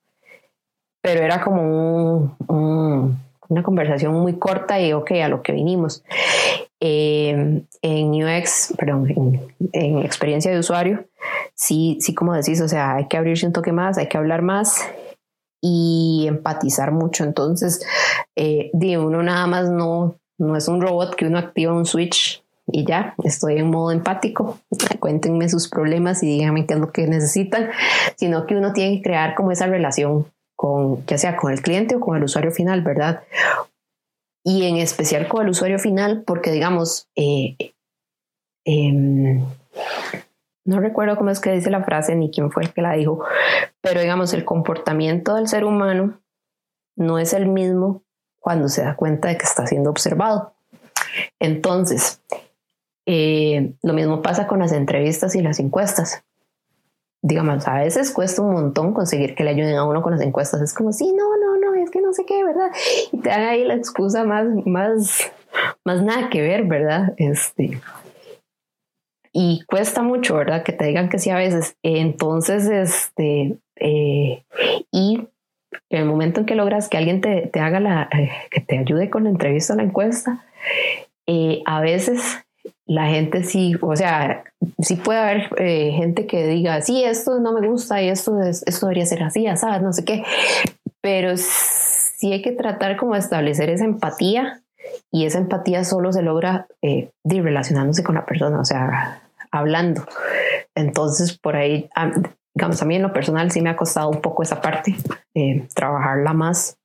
Pero 1.02 1.22
era 1.22 1.42
como 1.42 2.36
una 2.50 3.64
conversación 3.64 4.14
muy 4.14 4.34
corta 4.34 4.78
y 4.82 4.92
ok, 4.92 5.12
a 5.24 5.30
lo 5.30 5.42
que 5.42 5.54
vinimos. 5.54 6.04
Eh, 6.82 7.64
en 7.82 8.10
UX, 8.12 8.74
perdón, 8.78 9.48
en, 9.72 10.00
experiencia 10.00 10.52
de 10.52 10.60
usuario, 10.60 11.06
sí, 11.56 11.98
sí, 12.02 12.14
como 12.14 12.34
decís, 12.34 12.60
o 12.60 12.68
sea, 12.68 12.96
hay 12.96 13.08
que 13.08 13.16
abrirse 13.16 13.48
un 13.48 13.54
toque 13.54 13.72
más, 13.72 13.98
hay 13.98 14.10
que 14.10 14.18
hablar 14.18 14.42
más 14.42 14.86
y 15.62 16.26
empatizar 16.28 16.92
mucho. 16.92 17.24
Entonces, 17.24 17.88
eh, 18.36 18.70
uno 18.98 19.24
nada 19.24 19.48
más 19.48 19.70
no, 19.70 20.18
no 20.38 20.56
es 20.56 20.68
un 20.68 20.82
robot 20.82 21.16
que 21.16 21.26
uno 21.26 21.38
activa 21.38 21.74
un 21.74 21.86
switch 21.86 22.44
y 22.70 22.86
ya, 22.86 23.16
estoy 23.24 23.58
en 23.58 23.70
modo 23.70 23.92
empático. 23.92 24.60
Cuéntenme 25.00 25.48
sus 25.48 25.70
problemas 25.70 26.22
y 26.22 26.28
díganme 26.28 26.66
qué 26.66 26.74
es 26.74 26.80
lo 26.80 26.92
que 26.92 27.08
necesitan, 27.08 27.70
sino 28.18 28.46
que 28.46 28.56
uno 28.56 28.74
tiene 28.74 28.98
que 28.98 29.04
crear 29.04 29.36
como 29.36 29.52
esa 29.52 29.68
relación 29.68 30.28
con, 30.56 31.06
ya 31.06 31.18
sea 31.18 31.38
con 31.38 31.54
el 31.54 31.62
cliente 31.62 31.96
o 31.96 32.00
con 32.00 32.18
el 32.18 32.24
usuario 32.24 32.52
final, 32.52 32.82
¿verdad? 32.82 33.24
Y 34.44 34.66
en 34.66 34.78
especial 34.78 35.28
con 35.28 35.44
el 35.44 35.50
usuario 35.50 35.80
final, 35.80 36.24
porque 36.26 36.52
digamos, 36.52 37.08
eh, 37.16 37.56
em, 38.66 39.46
no 40.66 40.80
recuerdo 40.82 41.16
cómo 41.16 41.30
es 41.30 41.40
que 41.40 41.52
dice 41.52 41.70
la 41.70 41.84
frase 41.84 42.16
ni 42.16 42.32
quién 42.32 42.52
fue 42.52 42.64
el 42.64 42.74
que 42.74 42.82
la 42.82 42.94
dijo, 42.94 43.24
pero 43.82 44.02
digamos, 44.02 44.34
el 44.34 44.44
comportamiento 44.44 45.36
del 45.36 45.48
ser 45.48 45.64
humano 45.64 46.20
no 46.98 47.20
es 47.20 47.34
el 47.34 47.48
mismo 47.48 48.04
cuando 48.40 48.70
se 48.70 48.84
da 48.84 48.96
cuenta 48.96 49.30
de 49.30 49.38
que 49.38 49.46
está 49.46 49.66
siendo 49.68 49.90
observado. 49.90 50.54
Entonces, 51.40 52.22
eh, 53.06 53.74
lo 53.82 53.94
mismo 53.94 54.22
pasa 54.22 54.48
con 54.48 54.60
las 54.60 54.72
entrevistas 54.72 55.36
y 55.36 55.42
las 55.42 55.60
encuestas. 55.60 56.24
Digamos, 57.22 57.68
a 57.68 57.80
veces 57.80 58.12
cuesta 58.12 58.42
un 58.42 58.54
montón 58.54 58.94
conseguir 58.94 59.36
que 59.36 59.44
le 59.44 59.52
ayuden 59.52 59.76
a 59.76 59.86
uno 59.86 60.02
con 60.02 60.14
las 60.14 60.22
encuestas. 60.22 60.62
Es 60.62 60.74
como, 60.74 60.92
sí, 60.94 61.14
no, 61.14 61.38
no, 61.38 61.58
no, 61.58 61.74
es 61.76 61.90
que 61.90 62.02
no 62.02 62.14
sé 62.14 62.26
qué, 62.26 62.44
¿verdad? 62.44 62.72
Y 63.12 63.18
te 63.18 63.30
dan 63.30 63.42
ahí 63.42 63.64
la 63.64 63.76
excusa 63.76 64.24
más, 64.24 64.48
más, 64.66 65.32
más 65.84 66.04
nada 66.04 66.30
que 66.30 66.42
ver, 66.42 66.66
¿verdad? 66.66 67.14
Este, 67.18 67.82
y 69.40 69.64
cuesta 69.68 70.02
mucho, 70.02 70.36
¿verdad? 70.36 70.64
Que 70.64 70.74
te 70.74 70.86
digan 70.86 71.10
que 71.10 71.20
sí 71.20 71.30
a 71.30 71.38
veces. 71.38 71.78
Entonces, 71.84 72.68
este, 72.68 73.58
eh, 73.76 74.44
y 74.92 75.28
en 75.90 76.02
el 76.02 76.06
momento 76.06 76.42
en 76.42 76.46
que 76.46 76.56
logras 76.56 76.90
que 76.90 76.98
alguien 76.98 77.22
te, 77.22 77.48
te 77.48 77.60
haga 77.60 77.80
la, 77.80 78.10
eh, 78.12 78.32
que 78.52 78.62
te 78.62 78.78
ayude 78.78 79.10
con 79.10 79.24
la 79.24 79.30
entrevista 79.30 79.76
la 79.76 79.84
encuesta, 79.84 80.46
eh, 81.26 81.62
a 81.66 81.82
veces 81.82 82.40
la 82.86 83.08
gente 83.08 83.44
sí, 83.44 83.76
o 83.82 83.96
sea, 83.96 84.44
sí 84.80 84.96
puede 84.96 85.20
haber 85.20 85.50
eh, 85.58 85.92
gente 85.92 86.26
que 86.26 86.48
diga, 86.48 86.82
sí, 86.82 87.04
esto 87.04 87.40
no 87.40 87.54
me 87.54 87.68
gusta 87.68 88.02
y 88.02 88.10
esto, 88.10 88.42
es, 88.42 88.64
esto 88.66 88.88
debería 88.88 89.06
ser 89.06 89.24
así, 89.24 89.46
¿sabes? 89.56 89.82
No 89.82 89.92
sé 89.94 90.06
qué, 90.06 90.24
pero 91.02 91.36
sí 91.38 92.32
hay 92.32 92.42
que 92.42 92.54
tratar 92.54 92.98
como 92.98 93.14
de 93.14 93.20
establecer 93.20 93.70
esa 93.70 93.86
empatía 93.86 94.62
y 95.12 95.26
esa 95.26 95.40
empatía 95.40 95.84
solo 95.84 96.14
se 96.14 96.22
logra 96.22 96.68
eh, 96.82 97.10
relacionándose 97.24 98.04
con 98.04 98.16
la 98.16 98.26
persona, 98.26 98.60
o 98.60 98.66
sea, 98.66 99.22
hablando. 99.52 100.06
Entonces, 100.76 101.38
por 101.38 101.56
ahí, 101.56 101.90
digamos, 102.58 102.82
a 102.82 102.86
mí 102.86 102.96
en 102.96 103.04
lo 103.04 103.14
personal 103.14 103.52
sí 103.52 103.62
me 103.62 103.70
ha 103.70 103.76
costado 103.76 104.10
un 104.10 104.20
poco 104.20 104.42
esa 104.42 104.60
parte, 104.60 104.96
eh, 105.36 105.68
trabajarla 105.76 106.34
más 106.34 106.80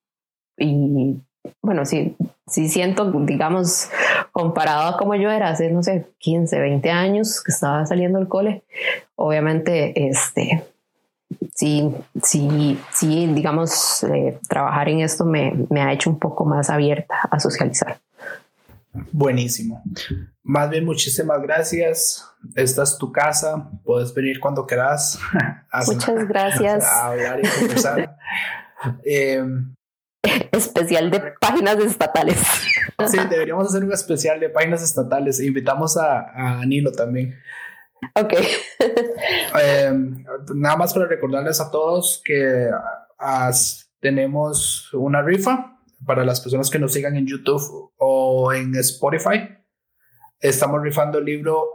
y 0.59 1.16
bueno, 1.62 1.87
sí, 1.87 2.14
sí 2.47 2.68
siento, 2.68 3.11
digamos, 3.11 3.89
comparado 4.33 4.91
a 4.91 4.99
como 4.99 5.14
yo 5.14 5.31
era 5.31 5.49
hace, 5.49 5.70
no 5.70 5.83
sé, 5.83 6.11
15, 6.18 6.61
20 6.61 6.91
años 6.91 7.43
que 7.43 7.53
estaba 7.53 7.87
saliendo 7.87 8.18
del 8.18 8.29
cole, 8.29 8.64
obviamente, 9.16 10.09
este, 10.09 10.62
sí, 11.55 11.91
sí, 12.23 12.79
sí, 12.93 13.27
digamos, 13.29 14.05
eh, 14.05 14.39
trabajar 14.47 14.91
en 14.91 15.01
esto 15.01 15.25
me, 15.25 15.55
me 15.70 15.81
ha 15.81 15.91
hecho 15.91 16.11
un 16.11 16.18
poco 16.18 16.45
más 16.45 16.68
abierta 16.68 17.14
a 17.31 17.41
socializar. 17.41 17.99
Buenísimo. 19.12 19.82
Más 20.43 20.68
bien, 20.68 20.84
muchísimas 20.84 21.40
gracias. 21.43 22.28
Esta 22.55 22.82
es 22.82 22.99
tu 22.99 23.11
casa. 23.12 23.70
Puedes 23.84 24.12
venir 24.12 24.40
cuando 24.40 24.66
quieras. 24.66 25.18
Muchas 25.86 26.28
gracias. 26.28 26.84
A 26.84 27.07
hablar 27.07 27.40
y 27.43 27.49
conversar. 27.49 28.16
eh, 29.05 29.45
especial 30.51 31.11
de 31.11 31.32
páginas 31.40 31.78
estatales. 31.78 32.38
Sí, 33.09 33.18
deberíamos 33.30 33.68
hacer 33.68 33.84
un 33.84 33.93
especial 33.93 34.38
de 34.40 34.51
páginas 34.51 34.82
estatales. 34.82 35.40
Invitamos 35.40 35.97
a, 35.97 36.61
a 36.61 36.66
Nilo 36.66 36.93
también. 36.93 37.34
Ok. 38.14 38.34
Em, 39.61 40.24
nada 40.55 40.76
más 40.76 40.93
para 40.93 41.07
recordarles 41.07 41.61
a 41.61 41.70
todos 41.70 42.20
que 42.24 42.68
tenemos 44.01 44.93
una 44.93 45.22
rifa 45.22 45.72
para 46.05 46.24
las 46.24 46.40
personas 46.40 46.70
que 46.70 46.78
nos 46.78 46.92
sigan 46.92 47.16
en 47.16 47.26
YouTube 47.26 47.92
o 47.96 48.53
en 48.53 48.74
Spotify. 48.76 49.48
Estamos 50.40 50.82
rifando 50.82 51.18
el 51.18 51.24
libro 51.24 51.66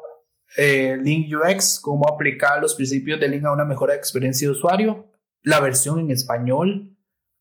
eh, 0.56 0.98
Link 1.02 1.32
UX, 1.34 1.80
cómo 1.80 2.08
aplicar 2.08 2.62
los 2.62 2.76
principios 2.76 3.20
de 3.20 3.28
Link 3.28 3.46
a 3.46 3.52
una 3.52 3.66
mejor 3.66 3.92
experiencia 3.92 4.48
de 4.48 4.52
usuario. 4.52 5.08
La 5.44 5.60
versión 5.60 6.00
en 6.00 6.12
español 6.12 6.96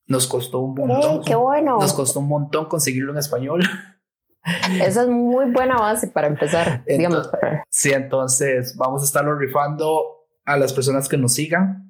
nos 0.07 0.27
costó 0.27 0.61
un 0.61 0.75
montón. 0.75 1.25
¡Qué 1.25 1.35
bueno! 1.35 1.79
Nos 1.81 1.93
costó 1.93 2.21
un 2.21 2.29
montón 2.29 2.67
conseguirlo 2.67 3.13
en 3.13 3.19
español. 3.19 3.61
Esa 4.81 5.03
es 5.03 5.09
muy 5.09 5.51
buena 5.51 5.77
base 5.77 6.07
para 6.09 6.29
empezar, 6.29 6.85
digamos. 6.87 7.29
Sí, 7.69 7.93
entonces 7.93 8.77
vamos 8.77 9.03
a 9.03 9.05
estarlo 9.05 9.35
rifando 9.37 10.29
a 10.45 10.57
las 10.57 10.73
personas 10.73 11.09
que 11.09 11.17
nos 11.17 11.35
sigan. 11.35 11.86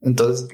Entonces, 0.00 0.48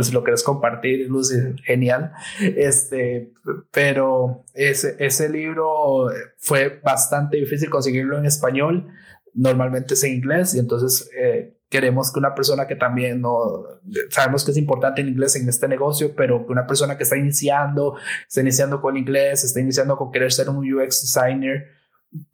si 0.00 0.12
lo 0.12 0.24
quieres 0.24 0.42
compartir, 0.42 1.08
Lucy, 1.08 1.34
genial. 1.64 2.12
Este, 2.40 3.32
pero 3.70 4.44
ese, 4.54 4.96
ese 4.98 5.28
libro 5.28 6.08
fue 6.38 6.80
bastante 6.82 7.36
difícil 7.36 7.68
conseguirlo 7.68 8.18
en 8.18 8.26
español. 8.26 8.88
Normalmente 9.34 9.94
es 9.94 10.04
en 10.04 10.14
inglés 10.14 10.54
y 10.54 10.58
entonces 10.58 11.10
eh, 11.18 11.58
queremos 11.68 12.12
que 12.12 12.18
una 12.18 12.34
persona 12.34 12.66
que 12.66 12.76
también 12.76 13.20
no 13.20 13.64
sabemos 14.10 14.44
que 14.44 14.50
es 14.50 14.56
importante 14.58 15.00
el 15.00 15.08
inglés 15.08 15.36
en 15.36 15.48
este 15.48 15.68
negocio, 15.68 16.14
pero 16.14 16.46
que 16.46 16.52
una 16.52 16.66
persona 16.66 16.96
que 16.96 17.04
está 17.04 17.16
iniciando, 17.16 17.96
está 18.26 18.42
iniciando 18.42 18.80
con 18.80 18.96
inglés, 18.96 19.44
está 19.44 19.60
iniciando 19.60 19.96
con 19.96 20.10
querer 20.12 20.32
ser 20.32 20.50
un 20.50 20.58
UX 20.58 21.00
designer, 21.02 21.68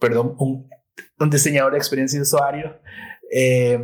perdón, 0.00 0.34
un, 0.38 0.68
un 1.20 1.30
diseñador 1.30 1.72
de 1.72 1.78
experiencia 1.78 2.18
de 2.18 2.22
usuario, 2.22 2.80
eh, 3.30 3.80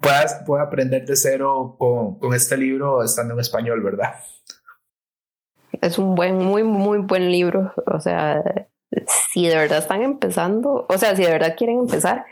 pueda, 0.00 0.44
pueda 0.44 0.62
aprender 0.64 1.04
de 1.04 1.16
cero 1.16 1.76
con, 1.78 2.18
con 2.18 2.34
este 2.34 2.56
libro 2.56 3.02
estando 3.02 3.34
en 3.34 3.40
español, 3.40 3.82
¿verdad? 3.82 4.14
Es 5.80 5.98
un 5.98 6.14
buen, 6.14 6.38
muy, 6.38 6.62
muy 6.62 6.98
buen 6.98 7.30
libro. 7.30 7.72
O 7.86 8.00
sea, 8.00 8.42
si 9.32 9.46
de 9.46 9.56
verdad 9.56 9.78
están 9.78 10.02
empezando, 10.02 10.86
o 10.88 10.98
sea, 10.98 11.16
si 11.16 11.22
de 11.22 11.30
verdad 11.30 11.54
quieren 11.56 11.78
empezar 11.80 12.24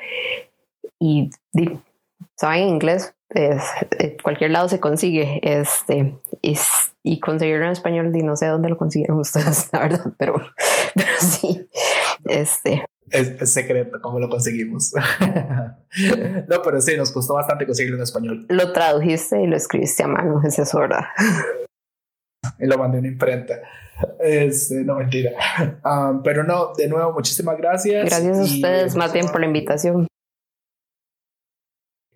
y 0.98 1.30
saben 2.36 2.68
inglés, 2.68 3.14
es, 3.30 3.62
cualquier 4.22 4.50
lado 4.50 4.68
se 4.68 4.80
consigue. 4.80 5.40
Este, 5.42 6.18
y 7.02 7.20
conseguirlo 7.20 7.66
en 7.66 7.72
español, 7.72 8.14
y 8.14 8.22
no 8.22 8.36
sé 8.36 8.46
dónde 8.46 8.68
lo 8.68 8.76
consiguieron 8.76 9.18
ustedes, 9.20 9.68
la 9.72 9.80
verdad, 9.80 10.12
pero, 10.18 10.34
pero 10.94 11.12
sí. 11.18 11.68
Este. 12.24 12.84
Es, 13.10 13.52
secreto 13.52 14.00
cómo 14.00 14.18
lo 14.18 14.28
conseguimos. 14.28 14.92
no, 16.48 16.62
pero 16.62 16.80
sí, 16.80 16.96
nos 16.96 17.10
costó 17.10 17.34
bastante 17.34 17.66
conseguirlo 17.66 17.96
en 17.96 18.02
español. 18.02 18.46
Lo 18.48 18.72
tradujiste 18.72 19.42
y 19.42 19.46
lo 19.46 19.56
escribiste 19.56 20.02
a 20.02 20.08
mano, 20.08 20.40
es 20.44 20.58
eso, 20.58 20.78
¿verdad? 20.80 21.04
y 22.58 22.66
lo 22.66 22.78
mandé 22.78 22.98
a 22.98 23.00
una 23.00 23.08
imprenta. 23.08 23.60
Es, 24.20 24.70
no, 24.70 24.96
mentira. 24.96 25.32
Um, 25.84 26.22
pero 26.22 26.44
no, 26.44 26.72
de 26.76 26.88
nuevo, 26.88 27.12
muchísimas 27.12 27.56
gracias. 27.58 28.04
Gracias 28.06 28.38
a 28.38 28.42
ustedes, 28.42 28.94
más 28.96 29.12
bien 29.12 29.26
por 29.26 29.40
la 29.40 29.46
invitación. 29.46 30.06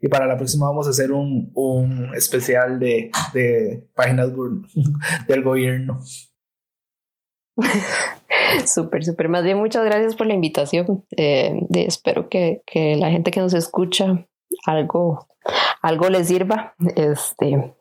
Y 0.01 0.09
para 0.09 0.26
la 0.26 0.36
próxima 0.36 0.66
vamos 0.66 0.86
a 0.88 0.90
hacer 0.90 1.12
un, 1.12 1.53
un 1.55 2.12
especial 2.14 2.78
de, 2.78 3.11
de 3.32 3.88
páginas 3.95 4.30
del 5.28 5.43
gobierno. 5.43 6.01
Súper, 8.66 9.05
súper. 9.05 9.28
Más 9.28 9.45
bien, 9.45 9.59
muchas 9.59 9.85
gracias 9.85 10.14
por 10.14 10.26
la 10.26 10.35
invitación. 10.35 11.05
Eh, 11.16 11.59
de, 11.68 11.85
espero 11.85 12.28
que, 12.28 12.62
que, 12.66 12.97
la 12.97 13.11
gente 13.11 13.30
que 13.30 13.41
nos 13.41 13.55
escucha 13.55 14.26
algo, 14.66 15.26
algo 15.80 16.09
les 16.09 16.28
sirva, 16.28 16.74
este, 16.97 17.74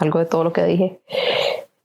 algo 0.00 0.18
de 0.18 0.26
todo 0.26 0.44
lo 0.44 0.52
que 0.52 0.64
dije 0.64 1.00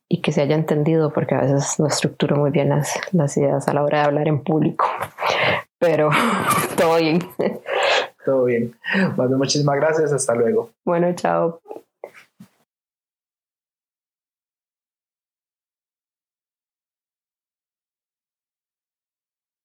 y 0.07 0.21
que 0.21 0.33
se 0.33 0.41
haya 0.41 0.55
entendido, 0.55 1.13
porque 1.13 1.35
a 1.35 1.41
veces 1.41 1.79
no 1.79 1.87
estructuro 1.87 2.35
muy 2.35 2.51
bien 2.51 2.69
las, 2.69 2.99
las 3.13 3.37
ideas 3.37 3.67
a 3.67 3.73
la 3.73 3.83
hora 3.83 3.99
de 3.99 4.05
hablar 4.05 4.27
en 4.27 4.43
público. 4.43 4.85
Pero 5.79 6.09
todo 6.77 6.97
bien. 6.97 7.19
Todo 8.25 8.43
bien. 8.43 8.75
Bueno, 9.15 9.37
muchísimas 9.37 9.77
gracias. 9.77 10.11
Hasta 10.11 10.35
luego. 10.35 10.71
Bueno, 10.85 11.13
chao. 11.15 11.61